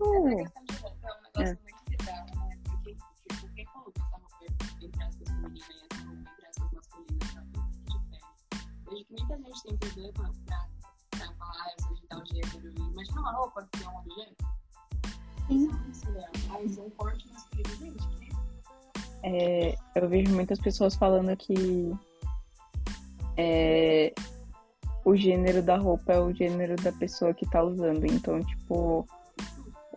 É 1.39 1.72
que 9.37 9.43
muita 9.43 9.49
gente 9.49 9.63
tem 9.63 9.77
problema 9.77 10.33
pra, 10.47 10.67
pra 11.11 11.33
falar, 11.35 11.53
ah, 11.53 11.75
eu 11.79 11.85
sou 11.87 11.95
de 11.95 12.07
tal 12.07 12.27
gênero. 12.27 12.91
Imagina 12.93 13.21
uma 13.21 13.33
roupa 13.33 13.69
que 13.73 13.85
é 13.85 13.89
um 13.89 13.99
objeto. 13.99 14.37
Sim. 15.49 15.71
Isso 16.65 16.81
é 16.81 16.83
um 16.83 16.91
corte 16.91 17.29
masculino, 17.33 17.99
gente. 17.99 18.33
É, 19.25 19.77
eu 19.95 20.09
vejo 20.09 20.35
muitas 20.35 20.59
pessoas 20.59 20.97
falando 20.97 21.37
que 21.37 21.93
é, 23.37 24.13
o 25.05 25.15
gênero 25.15 25.63
da 25.63 25.77
roupa 25.77 26.13
é 26.13 26.19
o 26.19 26.33
gênero 26.33 26.77
da 26.77 26.93
pessoa 26.93 27.33
que 27.33 27.49
tá 27.49 27.63
usando. 27.63 28.05
Então, 28.05 28.41
tipo, 28.41 29.07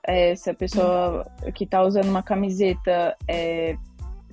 é, 0.03 0.35
se 0.35 0.49
a 0.49 0.53
pessoa 0.53 1.25
que 1.55 1.65
tá 1.65 1.81
usando 1.81 2.07
uma 2.07 2.23
camiseta 2.23 3.17
é, 3.27 3.77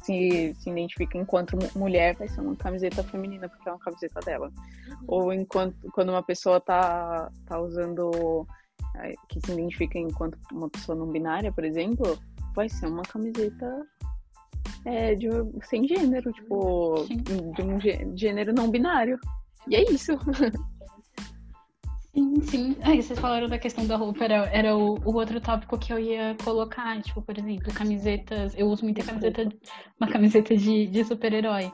se, 0.02 0.54
se 0.58 0.70
identifica 0.70 1.18
enquanto 1.18 1.56
mulher, 1.76 2.16
vai 2.16 2.28
ser 2.28 2.40
uma 2.40 2.56
camiseta 2.56 3.02
feminina, 3.04 3.48
porque 3.48 3.68
é 3.68 3.72
uma 3.72 3.78
camiseta 3.78 4.20
dela. 4.20 4.48
Uhum. 4.48 5.04
Ou 5.06 5.32
enquanto 5.32 5.76
quando 5.92 6.10
uma 6.10 6.22
pessoa 6.22 6.60
tá, 6.60 7.30
tá 7.46 7.60
usando 7.60 8.46
é, 8.96 9.14
que 9.28 9.40
se 9.44 9.52
identifica 9.52 9.98
enquanto 9.98 10.38
uma 10.52 10.68
pessoa 10.68 10.96
não 10.96 11.06
binária, 11.06 11.52
por 11.52 11.64
exemplo, 11.64 12.18
vai 12.54 12.68
ser 12.68 12.86
uma 12.86 13.02
camiseta 13.02 13.86
é, 14.84 15.14
de, 15.14 15.28
sem 15.68 15.86
gênero, 15.86 16.32
tipo, 16.32 17.06
de 17.08 17.62
um 17.62 18.16
gênero 18.16 18.52
não 18.52 18.70
binário. 18.70 19.18
E 19.68 19.76
é 19.76 19.82
isso. 19.90 20.12
Sim, 22.14 22.42
sim. 22.42 22.76
Aí 22.82 23.02
vocês 23.02 23.18
falaram 23.18 23.48
da 23.48 23.58
questão 23.58 23.86
da 23.86 23.96
roupa, 23.96 24.24
era, 24.24 24.46
era 24.52 24.76
o, 24.76 24.96
o, 25.02 25.14
outro 25.14 25.40
tópico 25.40 25.78
que 25.78 25.92
eu 25.92 25.98
ia 25.98 26.36
colocar, 26.44 27.00
tipo, 27.00 27.22
por 27.22 27.38
exemplo, 27.38 27.72
camisetas. 27.72 28.54
Eu 28.56 28.68
uso 28.68 28.84
muita 28.84 29.02
camiseta, 29.02 29.48
uma 29.98 30.10
camiseta 30.10 30.54
de, 30.54 30.86
de 30.88 31.04
super-herói. 31.04 31.72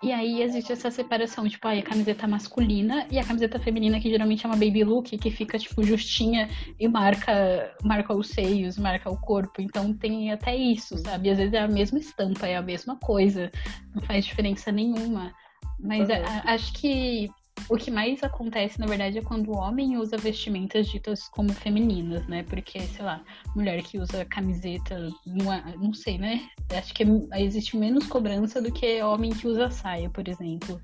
E 0.00 0.12
aí 0.12 0.42
existe 0.42 0.72
essa 0.72 0.90
separação, 0.90 1.48
tipo, 1.48 1.66
aí 1.66 1.80
a 1.80 1.82
camiseta 1.82 2.26
masculina 2.28 3.06
e 3.10 3.18
a 3.18 3.24
camiseta 3.24 3.58
feminina, 3.58 4.00
que 4.00 4.10
geralmente 4.10 4.44
é 4.44 4.48
uma 4.48 4.56
baby 4.56 4.84
look, 4.84 5.16
que 5.16 5.30
fica, 5.30 5.58
tipo, 5.58 5.82
justinha 5.82 6.48
e 6.78 6.88
marca, 6.88 7.74
marca 7.84 8.14
os 8.14 8.28
seios, 8.28 8.78
marca 8.78 9.10
o 9.10 9.20
corpo. 9.20 9.60
Então 9.60 9.92
tem 9.94 10.32
até 10.32 10.54
isso, 10.56 10.96
sabe? 10.98 11.30
Às 11.30 11.38
vezes 11.38 11.54
é 11.54 11.60
a 11.60 11.68
mesma 11.68 11.98
estampa, 11.98 12.46
é 12.46 12.56
a 12.56 12.62
mesma 12.62 12.96
coisa. 12.96 13.50
Não 13.94 14.02
faz 14.02 14.24
diferença 14.24 14.70
nenhuma. 14.70 15.32
Mas 15.78 16.08
uhum. 16.08 16.14
a, 16.14 16.52
acho 16.52 16.72
que 16.74 17.30
o 17.68 17.76
que 17.76 17.90
mais 17.90 18.22
acontece, 18.22 18.78
na 18.78 18.86
verdade, 18.86 19.18
é 19.18 19.22
quando 19.22 19.50
o 19.50 19.56
homem 19.56 19.96
usa 19.96 20.16
vestimentas 20.16 20.88
ditas 20.88 21.28
como 21.28 21.52
femininas, 21.52 22.26
né? 22.26 22.42
Porque, 22.42 22.80
sei 22.80 23.04
lá, 23.04 23.22
mulher 23.54 23.82
que 23.82 23.98
usa 23.98 24.24
camiseta, 24.24 25.08
não, 25.26 25.52
é, 25.52 25.76
não 25.76 25.94
sei, 25.94 26.18
né? 26.18 26.48
Acho 26.76 26.92
que 26.92 27.04
existe 27.34 27.76
menos 27.76 28.06
cobrança 28.06 28.60
do 28.60 28.72
que 28.72 29.02
homem 29.02 29.32
que 29.32 29.46
usa 29.46 29.70
saia, 29.70 30.10
por 30.10 30.28
exemplo. 30.28 30.80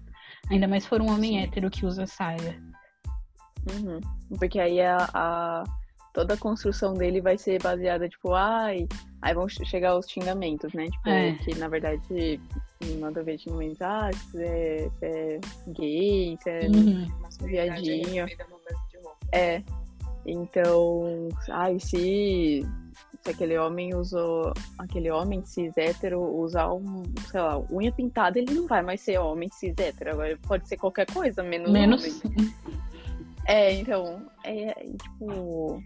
Ainda 0.51 0.69
mais 0.69 0.87
for 0.87 1.01
um 1.01 1.11
homem 1.11 1.33
Sim. 1.33 1.39
hétero 1.41 1.71
que 1.71 1.85
usa 1.85 2.07
saia. 2.07 2.61
Uhum. 3.71 4.01
Porque 4.39 4.59
aí 4.59 4.81
a, 4.81 5.09
a, 5.13 5.65
toda 6.19 6.35
a 6.35 6.37
construção 6.37 6.95
dele 6.95 7.21
vai 7.21 7.39
ser 7.39 7.63
baseada, 7.63 8.09
tipo, 8.09 8.35
ai. 8.35 8.89
Aí 9.23 9.33
vão 9.35 9.49
chegar 9.49 9.97
os 9.97 10.11
xingamentos, 10.11 10.73
né? 10.73 10.87
Tipo, 10.87 11.09
é. 11.09 11.35
que 11.35 11.55
na 11.57 11.69
verdade 11.69 12.41
nada 12.99 13.21
a 13.21 13.23
ver 13.23 13.37
de 13.37 13.49
momento, 13.49 13.83
ah, 13.83 14.11
você 14.13 14.43
é, 14.43 14.91
você 14.91 15.07
é 15.07 15.41
gay, 15.69 16.37
você 16.37 16.51
é 16.51 16.67
uhum. 16.67 17.07
viadinho. 17.43 18.27
É. 19.33 19.63
Então, 20.27 21.29
ai, 21.51 21.79
se, 21.79 22.67
se 23.23 23.31
aquele 23.31 23.57
homem 23.57 23.95
usou. 23.95 24.53
Aquele 24.77 25.13
homem 25.13 25.45
cis 25.45 25.77
hétero 25.77 26.21
usar 26.21 26.73
um, 26.73 27.05
sei 27.31 27.41
lá, 27.41 27.61
unha 27.71 27.93
pintada, 27.93 28.41
ele 28.41 28.55
não 28.55 28.67
vai 28.67 28.83
mais 28.83 29.01
ser 29.03 29.19
homem 29.19 29.49
cis 29.53 29.75
hétero. 29.79 30.11
Agora 30.11 30.37
pode 30.49 30.67
ser 30.67 30.79
qualquer 30.79 31.07
coisa, 31.07 31.45
menos. 31.45 31.71
Menos. 31.71 32.25
Homem. 32.25 32.53
É, 33.47 33.73
então, 33.73 34.27
é 34.45 34.75
tipo. 34.85 35.81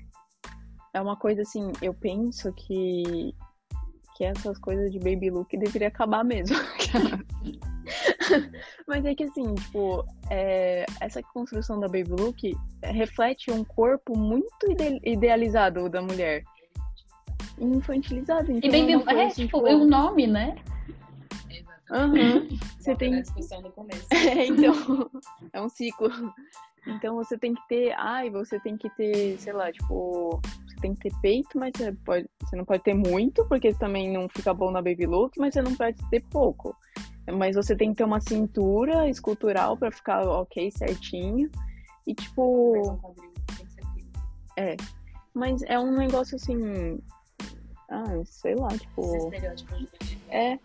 É 0.94 1.00
uma 1.00 1.16
coisa 1.16 1.42
assim, 1.42 1.72
eu 1.80 1.94
penso 1.94 2.52
que 2.52 3.34
que 4.14 4.24
essas 4.24 4.58
coisas 4.58 4.92
de 4.92 4.98
baby 4.98 5.30
look 5.30 5.56
deveria 5.56 5.88
acabar 5.88 6.22
mesmo. 6.22 6.54
Mas 8.86 9.04
é 9.04 9.14
que 9.14 9.24
assim, 9.24 9.54
tipo, 9.54 10.04
é, 10.30 10.86
essa 11.00 11.22
construção 11.22 11.80
da 11.80 11.86
baby 11.86 12.10
look 12.10 12.54
reflete 12.82 13.50
um 13.50 13.64
corpo 13.64 14.16
muito 14.16 14.66
idealizado 15.02 15.88
da 15.88 16.02
mulher. 16.02 16.44
Infantilizado. 17.58 18.52
Então 18.52 18.68
e 18.68 18.70
baby 18.70 18.92
é, 19.10 19.14
é 19.14 19.26
assim, 19.26 19.46
tipo, 19.46 19.66
é 19.66 19.74
um 19.74 19.86
nome, 19.86 20.26
né? 20.26 20.56
Uhum. 21.90 22.48
Você 22.78 22.94
tem. 22.94 23.22
É, 24.10 24.46
então, 24.46 25.10
é 25.52 25.60
um 25.60 25.68
ciclo. 25.68 26.10
Então 26.86 27.16
você 27.16 27.36
tem 27.36 27.54
que 27.54 27.68
ter. 27.68 27.92
Ai, 27.98 28.30
você 28.30 28.58
tem 28.60 28.76
que 28.76 28.88
ter, 28.90 29.38
sei 29.38 29.52
lá, 29.52 29.70
tipo 29.70 30.40
tem 30.82 30.94
que 30.94 31.08
ter 31.08 31.20
peito, 31.20 31.58
mas 31.58 31.72
você, 31.76 31.92
pode, 31.92 32.28
você 32.42 32.56
não 32.56 32.64
pode 32.64 32.82
ter 32.82 32.94
muito, 32.94 33.44
porque 33.46 33.72
também 33.72 34.12
não 34.12 34.28
fica 34.28 34.52
bom 34.52 34.70
na 34.70 34.82
baby 34.82 35.06
look, 35.06 35.38
mas 35.38 35.54
você 35.54 35.62
não 35.62 35.74
pode 35.74 35.96
ter 36.10 36.20
pouco. 36.24 36.76
Mas 37.30 37.54
você 37.54 37.76
tem 37.76 37.90
que 37.90 37.96
ter 37.96 38.04
uma 38.04 38.20
cintura 38.20 39.08
escultural 39.08 39.76
para 39.76 39.92
ficar 39.92 40.26
ok, 40.26 40.70
certinho. 40.72 41.48
E 42.06 42.14
tipo. 42.14 43.00
É. 44.56 44.76
Mas 45.32 45.62
é 45.62 45.78
um 45.78 45.96
negócio 45.96 46.36
assim. 46.36 47.00
Ah, 47.88 48.20
sei 48.24 48.56
lá, 48.56 48.68
tipo. 48.68 49.30
É. 50.28 50.58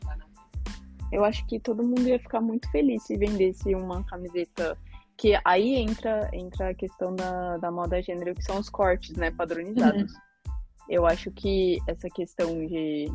Eu 1.12 1.24
acho 1.24 1.46
que 1.46 1.60
todo 1.60 1.84
mundo 1.84 2.02
ia 2.02 2.20
ficar 2.20 2.42
muito 2.42 2.70
feliz 2.72 3.04
se 3.04 3.16
vendesse 3.16 3.74
uma 3.76 4.04
camiseta 4.04 4.78
que 5.18 5.38
aí 5.44 5.76
entra, 5.76 6.30
entra 6.32 6.70
a 6.70 6.74
questão 6.74 7.16
da, 7.16 7.58
da 7.58 7.72
moda 7.72 8.02
gênero, 8.02 8.36
que 8.36 8.44
são 8.44 8.60
os 8.60 8.70
cortes, 8.70 9.16
né, 9.16 9.32
padronizados. 9.32 10.14
Uhum. 10.14 10.54
Eu 10.90 11.06
acho 11.06 11.32
que 11.32 11.80
essa 11.88 12.08
questão 12.10 12.66
de, 12.66 13.08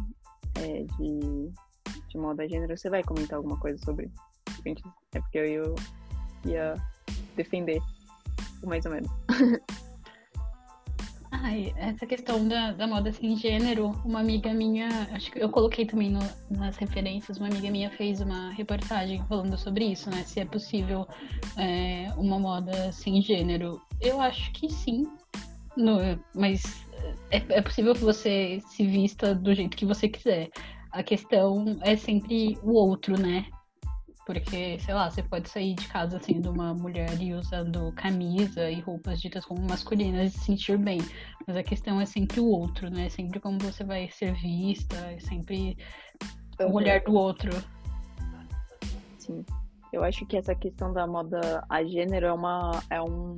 é, 0.57 0.83
de, 0.99 1.53
de 2.09 2.19
moda 2.19 2.49
gênero, 2.49 2.77
você 2.77 2.91
vai 2.91 3.03
comentar 3.03 3.37
alguma 3.37 3.59
coisa 3.59 3.79
sobre? 3.85 4.11
É 5.15 5.21
porque 5.21 5.39
eu 5.39 5.75
ia 6.45 6.75
defender, 7.37 7.81
mais 8.65 8.85
ou 8.85 8.93
menos. 8.93 9.11
Ai, 11.45 11.75
essa 11.77 12.07
questão 12.07 12.47
da, 12.47 12.71
da 12.71 12.87
moda 12.87 13.13
sem 13.13 13.37
gênero, 13.37 13.91
uma 14.05 14.21
amiga 14.21 14.55
minha, 14.55 14.89
acho 15.13 15.33
que 15.33 15.43
eu 15.43 15.49
coloquei 15.49 15.85
também 15.85 16.09
no, 16.09 16.21
nas 16.49 16.77
referências, 16.77 17.37
uma 17.37 17.49
amiga 17.49 17.69
minha 17.69 17.91
fez 17.91 18.21
uma 18.21 18.51
reportagem 18.53 19.21
falando 19.27 19.59
sobre 19.59 19.87
isso, 19.87 20.09
né? 20.09 20.23
Se 20.23 20.39
é 20.39 20.45
possível 20.45 21.05
é, 21.59 22.07
uma 22.17 22.39
moda 22.39 22.93
sem 22.93 23.21
gênero. 23.21 23.83
Eu 24.01 24.21
acho 24.21 24.53
que 24.53 24.71
sim, 24.71 25.05
no, 25.77 25.99
mas 26.33 26.87
é, 27.33 27.43
é 27.49 27.61
possível 27.61 27.93
que 27.93 28.05
você 28.05 28.61
se 28.69 28.87
vista 28.87 29.35
do 29.35 29.53
jeito 29.53 29.77
que 29.77 29.85
você 29.85 30.09
quiser. 30.09 30.49
A 30.93 31.03
questão 31.03 31.77
é 31.81 31.97
sempre 31.97 32.57
o 32.63 32.75
outro, 32.75 33.21
né? 33.21 33.47
Porque, 34.25 34.79
sei 34.79 34.95
lá, 34.95 35.11
você 35.11 35.23
pode 35.23 35.49
sair 35.49 35.75
de 35.75 35.89
casa 35.89 36.21
sendo 36.21 36.53
uma 36.53 36.73
mulher 36.73 37.21
e 37.21 37.35
usando 37.35 37.93
camisa 37.93 38.71
e 38.71 38.81
roupas 38.81 39.21
ditas 39.21 39.45
como 39.45 39.61
masculinas 39.69 40.33
e 40.33 40.39
se 40.39 40.45
sentir 40.45 40.79
bem. 40.79 41.01
Mas 41.47 41.57
a 41.57 41.63
questão 41.63 42.01
é 42.01 42.07
sempre 42.07 42.39
o 42.39 42.47
outro, 42.47 42.89
né? 42.89 43.09
Sempre 43.09 43.41
como 43.41 43.59
você 43.59 43.83
vai 43.83 44.09
ser 44.11 44.33
vista, 44.35 44.97
é 44.97 45.19
sempre 45.19 45.77
uhum. 46.61 46.69
o 46.69 46.75
olhar 46.75 47.01
do 47.01 47.15
outro. 47.15 47.51
Sim. 49.19 49.45
Eu 49.93 50.05
acho 50.05 50.25
que 50.25 50.37
essa 50.37 50.55
questão 50.55 50.93
da 50.93 51.07
moda 51.07 51.65
a 51.69 51.85
gênero 51.85 52.27
é 52.27 52.33
uma. 52.33 52.83
é 52.89 53.03
um. 53.03 53.37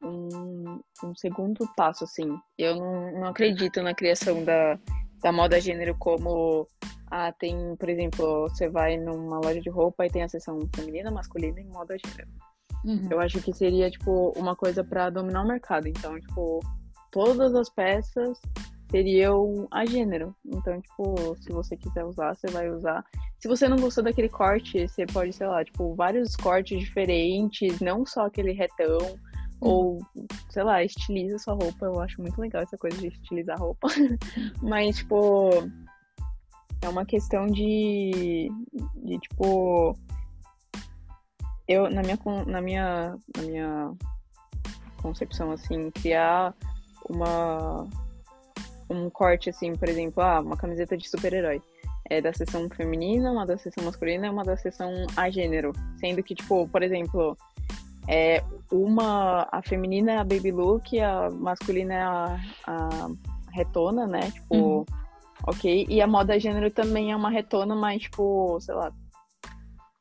Um, 0.00 0.80
um 1.02 1.14
segundo 1.16 1.68
passo, 1.76 2.04
assim. 2.04 2.38
Eu 2.56 2.76
não, 2.76 3.12
não 3.20 3.24
acredito 3.26 3.82
na 3.82 3.92
criação 3.92 4.44
da, 4.44 4.78
da 5.22 5.32
moda 5.32 5.60
gênero 5.60 5.96
como 5.98 6.66
ah, 7.10 7.32
tem, 7.32 7.74
por 7.76 7.88
exemplo, 7.88 8.48
você 8.48 8.68
vai 8.68 8.96
numa 8.96 9.38
loja 9.38 9.60
de 9.60 9.70
roupa 9.70 10.06
e 10.06 10.10
tem 10.10 10.22
a 10.22 10.28
seção 10.28 10.58
feminina, 10.74 11.10
masculina 11.10 11.60
e 11.60 11.64
moda 11.64 11.96
gênero. 12.04 12.28
Uhum. 12.84 13.08
Eu 13.10 13.20
acho 13.20 13.40
que 13.40 13.52
seria, 13.52 13.90
tipo, 13.90 14.32
uma 14.36 14.54
coisa 14.54 14.84
para 14.84 15.10
dominar 15.10 15.42
o 15.42 15.48
mercado. 15.48 15.88
Então, 15.88 16.18
tipo, 16.20 16.60
todas 17.10 17.54
as 17.54 17.68
peças 17.70 18.38
seriam 18.90 19.66
a 19.70 19.84
gênero. 19.86 20.34
Então, 20.46 20.80
tipo, 20.80 21.36
se 21.40 21.50
você 21.50 21.76
quiser 21.76 22.04
usar, 22.04 22.34
você 22.34 22.46
vai 22.48 22.70
usar. 22.70 23.04
Se 23.38 23.48
você 23.48 23.68
não 23.68 23.78
gostou 23.78 24.04
daquele 24.04 24.28
corte, 24.28 24.86
você 24.86 25.06
pode, 25.06 25.32
sei 25.32 25.46
lá, 25.46 25.64
tipo, 25.64 25.94
vários 25.94 26.36
cortes 26.36 26.78
diferentes, 26.78 27.80
não 27.80 28.04
só 28.04 28.26
aquele 28.26 28.52
retão. 28.52 28.98
Uhum. 29.60 29.70
Ou, 29.70 29.98
sei 30.58 30.64
lá, 30.64 30.82
estiliza 30.82 31.38
sua 31.38 31.54
roupa. 31.54 31.86
Eu 31.86 32.00
acho 32.00 32.20
muito 32.20 32.40
legal 32.40 32.62
essa 32.62 32.76
coisa 32.76 32.98
de 32.98 33.06
estilizar 33.06 33.56
roupa. 33.56 33.86
Mas, 34.60 34.96
tipo, 34.96 35.50
é 36.82 36.88
uma 36.88 37.06
questão 37.06 37.46
de, 37.46 38.50
de 38.96 39.18
tipo. 39.20 39.96
Eu, 41.68 41.88
na 41.88 42.02
minha, 42.02 42.18
na 42.44 42.60
minha, 42.60 43.16
na 43.36 43.42
minha 43.42 43.92
concepção, 45.00 45.52
assim, 45.52 45.92
criar 45.92 46.52
uma 47.08 47.86
um 48.90 49.08
corte, 49.10 49.50
assim, 49.50 49.76
por 49.76 49.88
exemplo, 49.88 50.20
ah, 50.22 50.40
uma 50.40 50.56
camiseta 50.56 50.96
de 50.96 51.08
super-herói. 51.08 51.62
É 52.10 52.20
da 52.20 52.32
seção 52.32 52.68
feminina, 52.70 53.30
uma 53.30 53.46
da 53.46 53.56
seção 53.58 53.84
masculina 53.84 54.26
e 54.26 54.30
uma 54.30 54.42
da 54.42 54.56
seção 54.56 54.90
a 55.14 55.30
gênero. 55.30 55.72
Sendo 56.00 56.20
que, 56.20 56.34
tipo, 56.34 56.66
por 56.66 56.82
exemplo, 56.82 57.36
é, 58.08 58.42
uma, 58.72 59.46
a 59.52 59.60
feminina 59.62 60.12
é 60.12 60.16
a 60.16 60.24
baby 60.24 60.50
look, 60.50 60.98
a 60.98 61.28
masculina 61.30 61.94
é 61.94 62.02
a, 62.02 62.40
a 62.66 63.08
retona, 63.52 64.06
né? 64.06 64.30
Tipo, 64.30 64.56
uhum. 64.56 64.84
ok. 65.46 65.86
E 65.88 66.00
a 66.00 66.06
moda 66.06 66.40
gênero 66.40 66.70
também 66.70 67.12
é 67.12 67.16
uma 67.16 67.28
retona, 67.28 67.76
mas, 67.76 68.02
tipo, 68.02 68.58
sei 68.60 68.74
lá, 68.74 68.90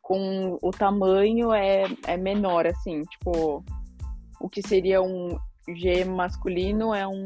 com 0.02 0.58
o 0.62 0.72
tamanho 0.72 1.52
é, 1.52 1.84
é 2.06 2.16
menor, 2.16 2.66
assim. 2.66 3.04
Tipo, 3.04 3.62
o 4.40 4.48
que 4.48 4.66
seria 4.66 5.02
um 5.02 5.38
G 5.76 6.06
masculino 6.06 6.96
é 6.96 7.06
um 7.06 7.24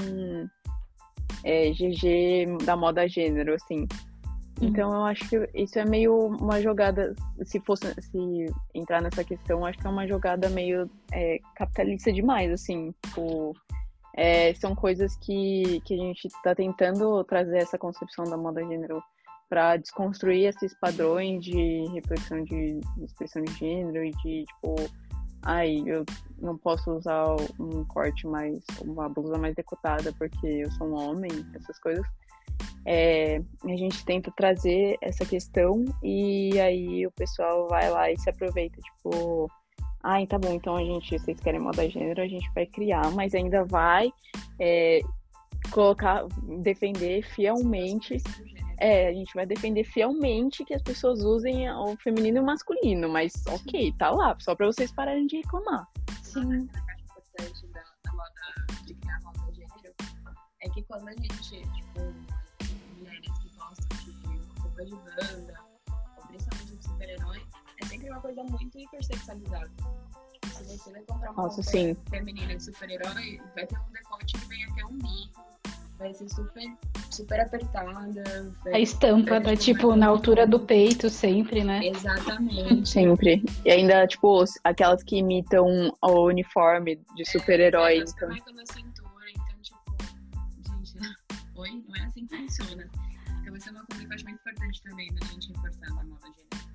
é, 1.43 1.69
GG 1.69 2.65
da 2.65 2.75
moda 2.75 3.07
gênero, 3.07 3.53
assim. 3.53 3.87
Uhum. 4.61 4.67
Então 4.67 4.93
eu 4.93 5.03
acho 5.03 5.27
que 5.27 5.49
isso 5.55 5.79
é 5.79 5.85
meio 5.85 6.27
uma 6.27 6.61
jogada, 6.61 7.15
se 7.43 7.59
fosse 7.61 7.93
se 7.99 8.45
entrar 8.73 9.01
nessa 9.01 9.23
questão, 9.23 9.65
acho 9.65 9.79
que 9.79 9.87
é 9.87 9.89
uma 9.89 10.07
jogada 10.07 10.49
meio 10.49 10.89
é, 11.11 11.39
capitalista 11.55 12.13
demais, 12.13 12.51
assim, 12.51 12.93
tipo, 13.03 13.53
é, 14.15 14.53
são 14.53 14.75
coisas 14.75 15.15
que, 15.17 15.81
que 15.85 15.95
a 15.95 15.97
gente 15.97 16.27
está 16.27 16.53
tentando 16.53 17.23
trazer 17.23 17.57
essa 17.57 17.77
concepção 17.77 18.25
da 18.25 18.37
moda 18.37 18.63
gênero 18.63 19.01
para 19.49 19.77
desconstruir 19.77 20.45
esses 20.45 20.73
padrões 20.79 21.43
de 21.43 21.85
reflexão 21.93 22.43
de, 22.43 22.79
de 22.79 23.03
expressão 23.03 23.41
de 23.41 23.53
gênero 23.53 24.05
e 24.05 24.11
de, 24.11 24.45
tipo, 24.45 24.75
ai, 25.41 25.83
eu 25.85 26.05
não 26.39 26.57
posso 26.57 26.91
usar 26.91 27.35
um 27.59 27.83
corte 27.85 28.27
mais, 28.27 28.63
uma 28.81 29.09
blusa 29.09 29.37
mais 29.37 29.55
decotada 29.55 30.13
porque 30.17 30.47
eu 30.47 30.71
sou 30.73 30.87
um 30.87 30.93
homem, 30.93 31.31
essas 31.55 31.77
coisas. 31.79 32.05
É, 32.85 33.41
a 33.63 33.75
gente 33.75 34.03
tenta 34.05 34.31
trazer 34.35 34.97
essa 35.01 35.25
questão 35.25 35.85
e 36.01 36.59
aí 36.59 37.05
o 37.05 37.11
pessoal 37.11 37.67
vai 37.67 37.89
lá 37.91 38.11
e 38.11 38.17
se 38.17 38.29
aproveita, 38.29 38.79
tipo, 38.81 39.49
ai, 40.03 40.25
tá 40.25 40.39
bom, 40.39 40.53
então 40.53 40.75
a 40.75 40.83
gente, 40.83 41.17
vocês 41.19 41.39
querem 41.39 41.59
moda 41.59 41.87
gênero, 41.89 42.21
a 42.21 42.27
gente 42.27 42.49
vai 42.55 42.65
criar, 42.65 43.11
mas 43.11 43.35
ainda 43.35 43.63
vai 43.65 44.11
é, 44.59 44.99
colocar, 45.71 46.25
defender 46.63 47.23
fielmente 47.23 48.17
é, 48.81 49.09
a 49.09 49.13
gente 49.13 49.31
vai 49.35 49.45
defender 49.45 49.83
fielmente 49.83 50.65
que 50.65 50.73
as 50.73 50.81
pessoas 50.81 51.23
usem 51.23 51.69
o 51.69 51.95
feminino 51.97 52.37
e 52.37 52.41
o 52.41 52.43
masculino, 52.43 53.07
mas 53.07 53.31
ok, 53.47 53.93
tá 53.93 54.09
lá, 54.09 54.35
só 54.39 54.55
pra 54.55 54.65
vocês 54.65 54.91
pararem 54.91 55.27
de 55.27 55.37
reclamar. 55.37 55.87
Sim. 56.23 56.67
moda 58.07 59.53
gênero 59.53 59.93
é 60.61 60.69
que 60.69 60.81
quando 60.83 61.07
a 61.07 61.11
gente, 61.11 61.61
tipo, 61.61 61.99
roupa 64.81 64.85
de 64.85 64.95
banda, 64.95 65.53
principalmente 66.27 66.75
de 66.75 66.83
super-herói, 66.83 67.41
é 67.81 67.85
sempre 67.85 68.09
uma 68.09 68.21
coisa 68.21 68.43
muito 68.43 68.79
hipersexualizada. 68.79 69.71
Se 70.43 70.63
você 70.63 70.91
vai 70.91 71.01
comprar 71.03 71.31
uma 71.31 71.43
Nossa, 71.43 71.61
roupa 71.61 72.09
feminina 72.09 72.55
de 72.55 72.63
super-herói, 72.63 73.41
vai 73.55 73.67
ter 73.67 73.77
um 73.77 73.91
decote 73.91 74.39
que 74.39 74.47
vem 74.47 74.63
até 74.65 74.85
um 74.85 74.97
bico 74.97 75.51
vai 76.01 76.13
ser 76.15 76.27
super, 76.29 76.63
super 77.11 77.39
apertada. 77.39 77.91
A 78.73 78.79
estampa 78.79 79.39
tá, 79.39 79.55
tipo, 79.55 79.95
na 79.95 80.07
altura 80.07 80.47
do 80.47 80.59
peito 80.59 81.11
sempre, 81.11 81.63
né? 81.63 81.85
Exatamente. 81.85 82.89
Sempre. 82.89 83.43
E 83.63 83.71
ainda, 83.71 84.07
tipo, 84.07 84.43
aquelas 84.63 85.03
que 85.03 85.17
imitam 85.17 85.93
o 86.01 86.25
uniforme 86.25 86.99
de 87.15 87.23
super-herói. 87.25 87.93
É, 87.93 87.97
então... 87.97 88.31
cintura, 88.31 89.29
então, 89.29 89.61
tipo, 89.61 89.95
gente, 90.65 90.97
oi? 91.55 91.83
Não 91.87 91.95
é 91.95 92.05
assim 92.05 92.25
que 92.25 92.35
funciona. 92.35 92.89
Então, 93.41 93.55
essa 93.55 93.69
é 93.69 93.71
uma 93.71 93.85
coisa 93.85 94.03
que 94.03 94.11
eu 94.11 94.15
acho 94.15 94.25
importante 94.71 94.81
também 94.83 95.13
da 95.13 95.25
gente 95.27 95.47
reforçar 95.49 95.93
na 95.93 96.03
moda 96.03 96.27
gênero. 96.27 96.71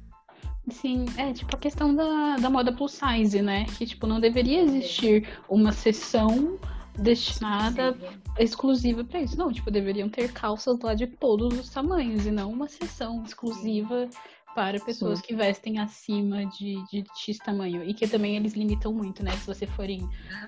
Sim, 0.71 1.07
é 1.17 1.33
tipo 1.33 1.57
a 1.57 1.59
questão 1.59 1.95
da, 1.95 2.37
da 2.37 2.51
moda 2.51 2.73
plus 2.73 2.93
size, 2.93 3.41
né? 3.41 3.65
Que, 3.79 3.87
tipo, 3.87 4.07
não 4.07 4.21
deveria 4.21 4.63
existir 4.63 5.29
uma 5.49 5.73
sessão 5.73 6.59
destinada 6.99 7.91
exclusiva, 7.91 8.43
exclusiva 8.43 9.05
para 9.05 9.21
isso. 9.21 9.39
Não, 9.39 9.53
tipo, 9.53 9.71
deveriam 9.71 10.09
ter 10.09 10.33
calças 10.33 10.79
lá 10.81 10.95
de 10.95 11.07
todos 11.07 11.59
os 11.59 11.71
tamanhos 11.71 12.27
e 12.27 12.31
não 12.31 12.51
uma 12.51 12.69
seção 12.69 13.23
exclusiva 13.25 14.09
para 14.57 14.81
pessoas 14.81 15.19
Sim. 15.19 15.27
que 15.27 15.37
vestem 15.37 15.79
acima 15.79 16.47
de, 16.47 16.83
de 16.91 17.05
X 17.15 17.37
tamanho. 17.37 17.85
E 17.85 17.93
que 17.93 18.09
também 18.09 18.37
eles 18.37 18.55
limitam 18.55 18.91
muito, 18.91 19.23
né? 19.23 19.33
Se 19.33 19.47
você 19.47 19.67
for 19.67 19.89
em, 19.91 20.01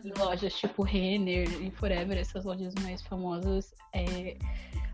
em 0.02 0.12
lojas 0.18 0.54
tipo 0.54 0.82
Renner 0.82 1.46
e 1.62 1.70
Forever, 1.72 2.16
essas 2.16 2.42
lojas 2.42 2.72
mais 2.82 3.02
famosas, 3.02 3.74
é... 3.92 4.38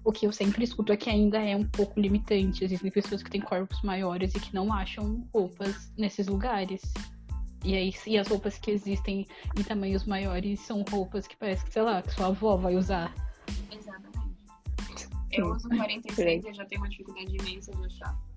o 0.04 0.10
que 0.10 0.26
eu 0.26 0.32
sempre 0.32 0.64
escuto 0.64 0.92
é 0.92 0.96
que 0.96 1.08
ainda 1.08 1.38
é 1.38 1.54
um 1.54 1.64
pouco 1.64 2.00
limitante. 2.00 2.64
Existem 2.64 2.90
pessoas 2.90 3.22
que 3.22 3.30
têm 3.30 3.40
corpos 3.40 3.80
maiores 3.82 4.34
e 4.34 4.40
que 4.40 4.52
não 4.52 4.72
acham 4.72 5.24
roupas 5.32 5.92
nesses 5.96 6.26
lugares. 6.26 6.82
E 7.64 7.76
aí, 7.76 7.94
e 8.08 8.18
as 8.18 8.26
roupas 8.26 8.58
que 8.58 8.72
existem 8.72 9.28
em 9.56 9.62
tamanhos 9.62 10.04
maiores 10.04 10.58
são 10.58 10.84
roupas 10.90 11.28
que 11.28 11.36
parece 11.36 11.64
que, 11.64 11.72
sei 11.72 11.82
lá, 11.82 12.02
que 12.02 12.12
sua 12.12 12.26
avó 12.26 12.56
vai 12.56 12.74
usar. 12.74 13.14
Exatamente. 13.70 14.34
Eu 15.30 15.52
uso 15.52 15.68
46 15.68 16.44
e 16.44 16.48
eu 16.48 16.54
já 16.54 16.64
tenho 16.64 16.80
uma 16.80 16.88
dificuldade 16.88 17.36
imensa 17.36 17.72
de 17.72 17.86
achar. 17.86 18.34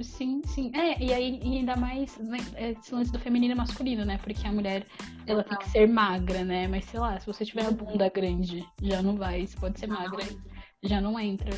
Sim, 0.00 0.42
sim. 0.46 0.72
É, 0.74 1.00
e 1.02 1.12
aí 1.12 1.40
e 1.42 1.58
ainda 1.58 1.76
mais 1.76 2.16
né, 2.18 2.38
esse 2.56 2.94
lance 2.94 3.12
do 3.12 3.18
feminino 3.18 3.54
e 3.54 3.56
masculino, 3.56 4.04
né? 4.04 4.18
Porque 4.18 4.46
a 4.46 4.52
mulher, 4.52 4.86
ela 5.26 5.44
tem 5.44 5.58
que 5.58 5.68
ser 5.70 5.86
magra, 5.86 6.44
né? 6.44 6.66
Mas 6.66 6.84
sei 6.86 7.00
lá, 7.00 7.18
se 7.20 7.26
você 7.26 7.44
tiver 7.44 7.66
a 7.66 7.70
bunda 7.70 8.08
grande, 8.08 8.66
já 8.80 9.02
não 9.02 9.16
vai. 9.16 9.46
Se 9.46 9.56
pode 9.56 9.78
ser 9.78 9.88
já 9.88 9.94
magra, 9.94 10.24
não 10.24 10.52
já 10.82 11.00
não 11.00 11.18
entra. 11.18 11.52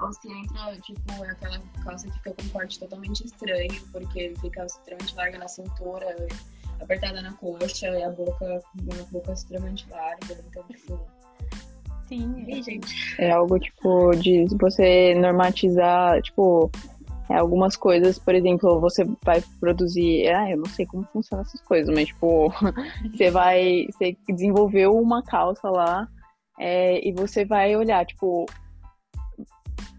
Ou 0.00 0.12
se 0.12 0.30
entra, 0.30 0.76
tipo, 0.80 1.12
aquela 1.24 1.58
calça 1.82 2.06
que 2.06 2.12
fica 2.14 2.32
com 2.34 2.42
um 2.42 2.48
corte 2.50 2.78
totalmente 2.78 3.24
estranho, 3.24 3.82
porque 3.92 4.34
fica 4.40 4.64
extremamente 4.64 5.14
larga 5.14 5.38
na 5.38 5.48
cintura, 5.48 6.16
apertada 6.80 7.20
na 7.20 7.32
coxa 7.34 7.88
e 7.88 8.02
a 8.02 8.10
boca, 8.10 8.62
uma 8.80 9.04
boca 9.10 9.32
extremamente 9.32 9.88
larga. 9.90 10.44
Então, 10.46 10.64
tipo. 10.68 11.17
Sim, 12.08 12.46
é, 12.48 12.62
gente. 12.62 13.16
É 13.18 13.30
algo, 13.30 13.58
tipo, 13.58 14.10
de 14.16 14.46
você 14.58 15.14
normatizar, 15.14 16.20
tipo, 16.22 16.70
é, 17.28 17.36
algumas 17.36 17.76
coisas, 17.76 18.18
por 18.18 18.34
exemplo, 18.34 18.80
você 18.80 19.04
vai 19.22 19.42
produzir. 19.60 20.26
Ah, 20.28 20.50
eu 20.50 20.56
não 20.56 20.66
sei 20.66 20.86
como 20.86 21.06
funcionam 21.12 21.44
essas 21.44 21.60
coisas, 21.60 21.94
mas, 21.94 22.08
tipo, 22.08 22.50
você 23.12 23.30
vai. 23.30 23.86
Você 23.92 24.16
desenvolveu 24.28 24.96
uma 24.96 25.22
calça 25.22 25.68
lá. 25.68 26.08
É, 26.58 27.06
e 27.06 27.12
você 27.12 27.44
vai 27.44 27.76
olhar, 27.76 28.04
tipo, 28.04 28.46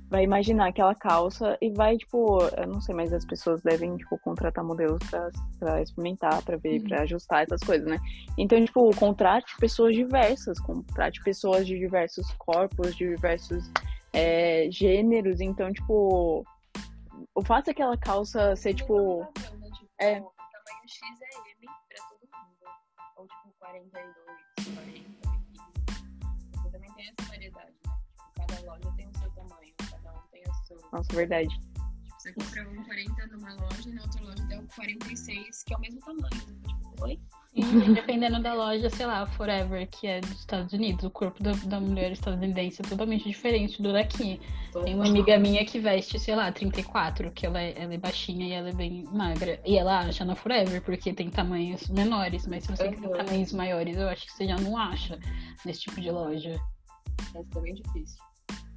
vai 0.10 0.24
imaginar 0.24 0.70
aquela 0.70 0.96
calça 0.96 1.58
e 1.62 1.72
vai, 1.72 1.98
tipo, 1.98 2.40
eu 2.58 2.68
não 2.68 2.82
sei, 2.82 2.96
mas 2.96 3.14
as 3.14 3.24
pessoas 3.26 3.62
devem, 3.62 3.96
tipo, 3.96 4.18
contratar 4.20 4.64
modelos 4.64 5.00
pra, 5.10 5.30
pra 5.60 5.82
experimentar, 5.82 6.42
pra 6.44 6.58
ver, 6.58 6.82
uhum. 6.82 6.88
pra 6.88 7.02
ajustar 7.04 7.44
essas 7.44 7.62
coisas, 7.62 7.88
né? 7.88 8.00
Então, 8.38 8.64
tipo, 8.66 8.90
contrate 8.96 9.56
pessoas 9.60 9.94
diversas, 9.94 10.60
contrate 10.60 11.22
pessoas 11.24 11.68
de 11.68 11.78
diversos 11.78 12.32
corpos, 12.40 12.96
de 12.96 13.10
diversos 13.10 13.72
é, 14.12 14.68
gêneros. 14.72 15.40
Então, 15.40 15.72
tipo, 15.72 16.44
faça 17.46 17.70
aquela 17.70 17.98
calça 17.98 18.56
ser, 18.56 18.74
tipo. 18.74 19.22
É. 20.00 20.16
Tamanho 20.16 20.88
X 20.88 21.02
é 21.22 21.52
M 21.52 21.68
pra 21.88 22.04
todo 22.10 22.22
mundo. 22.34 22.66
Ou, 23.16 23.28
tipo, 23.28 23.54
42, 23.60 24.16
40, 24.76 25.09
Nossa, 30.92 31.14
verdade. 31.14 31.50
Tipo, 31.50 31.70
você 32.20 32.34
compra 32.34 32.70
um 32.70 32.84
40 32.84 33.28
numa 33.28 33.54
loja 33.54 33.90
e 33.90 33.94
na 33.94 34.02
outra 34.02 34.22
loja 34.22 34.48
tem 34.48 34.60
um 34.60 34.68
46, 34.68 35.64
que 35.64 35.74
é 35.74 35.78
o 35.78 35.80
mesmo 35.80 36.00
tamanho. 36.02 36.30
Tipo, 36.30 37.04
oi? 37.04 37.20
E 37.54 37.64
dependendo 37.94 38.42
da 38.42 38.54
loja, 38.54 38.90
sei 38.90 39.06
lá, 39.06 39.26
Forever, 39.26 39.88
que 39.90 40.06
é 40.06 40.22
dos 40.22 40.40
Estados 40.40 40.72
Unidos, 40.72 41.04
o 41.04 41.10
corpo 41.10 41.42
da, 41.42 41.52
da 41.52 41.80
mulher 41.80 42.12
estadunidense 42.12 42.82
é 42.82 42.88
totalmente 42.88 43.28
diferente 43.28 43.82
do 43.82 43.92
daqui. 43.92 44.40
Total. 44.68 44.84
Tem 44.84 44.96
uma 44.96 45.08
amiga 45.08 45.38
minha 45.40 45.66
que 45.66 45.80
veste, 45.80 46.20
sei 46.20 46.36
lá, 46.36 46.52
34, 46.52 47.32
que 47.32 47.46
ela 47.46 47.60
é, 47.60 47.74
ela 47.76 47.94
é 47.94 47.98
baixinha 47.98 48.48
e 48.48 48.52
ela 48.52 48.70
é 48.70 48.74
bem 48.74 49.04
magra. 49.12 49.60
E 49.66 49.78
ela 49.78 50.00
acha 50.00 50.24
na 50.24 50.36
Forever, 50.36 50.82
porque 50.84 51.12
tem 51.14 51.30
tamanhos 51.30 51.88
menores, 51.90 52.46
mas 52.46 52.66
se 52.66 52.76
você 52.76 52.88
uhum. 52.88 52.94
quiser 52.94 53.10
tamanhos 53.10 53.52
maiores, 53.52 53.98
eu 53.98 54.08
acho 54.10 54.26
que 54.26 54.34
você 54.34 54.46
já 54.46 54.58
não 54.58 54.78
acha 54.78 55.18
nesse 55.66 55.82
tipo 55.82 56.00
de 56.00 56.12
loja. 56.12 56.60
é 57.34 57.44
também 57.52 57.74
difícil. 57.74 58.29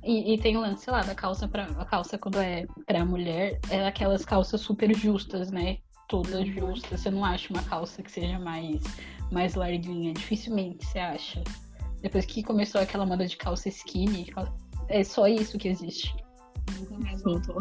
E, 0.04 0.34
e, 0.34 0.38
tem 0.38 0.56
o 0.56 0.60
lance 0.60 0.90
lá 0.90 1.02
da 1.02 1.14
calça 1.14 1.46
para 1.46 1.64
a 1.64 1.84
calça 1.84 2.18
quando 2.18 2.40
é 2.40 2.66
pra 2.86 3.04
mulher, 3.04 3.60
é 3.70 3.86
aquelas 3.86 4.24
calças 4.24 4.60
super 4.60 4.92
justas, 4.94 5.50
né? 5.50 5.78
Todas 6.08 6.34
uhum. 6.34 6.52
justas. 6.52 7.00
Você 7.00 7.10
não 7.10 7.24
acha 7.24 7.52
uma 7.52 7.62
calça 7.62 8.02
que 8.02 8.10
seja 8.10 8.38
mais, 8.38 8.80
mais 9.30 9.54
larguinha. 9.54 10.12
Dificilmente 10.12 10.84
você 10.84 10.98
acha. 10.98 11.42
Depois 12.00 12.26
que 12.26 12.42
começou 12.42 12.80
aquela 12.80 13.06
moda 13.06 13.26
de 13.26 13.36
calça 13.36 13.68
skinny, 13.68 14.26
é 14.88 15.04
só 15.04 15.28
isso 15.28 15.56
que 15.56 15.68
existe. 15.68 16.12
Nunca 16.78 16.98
mais 16.98 17.22
voltou. 17.22 17.56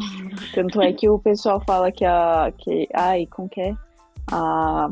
Tanto 0.53 0.81
é 0.81 0.91
que 0.93 1.07
o 1.07 1.19
pessoal 1.19 1.61
fala 1.65 1.91
que 1.91 2.03
a. 2.03 2.51
Que, 2.57 2.87
ai, 2.93 3.27
como 3.27 3.47
que 3.47 3.61
é? 3.61 3.75
A, 4.31 4.89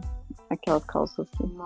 aquelas 0.50 0.86
calças 0.86 1.28
assim. 1.34 1.58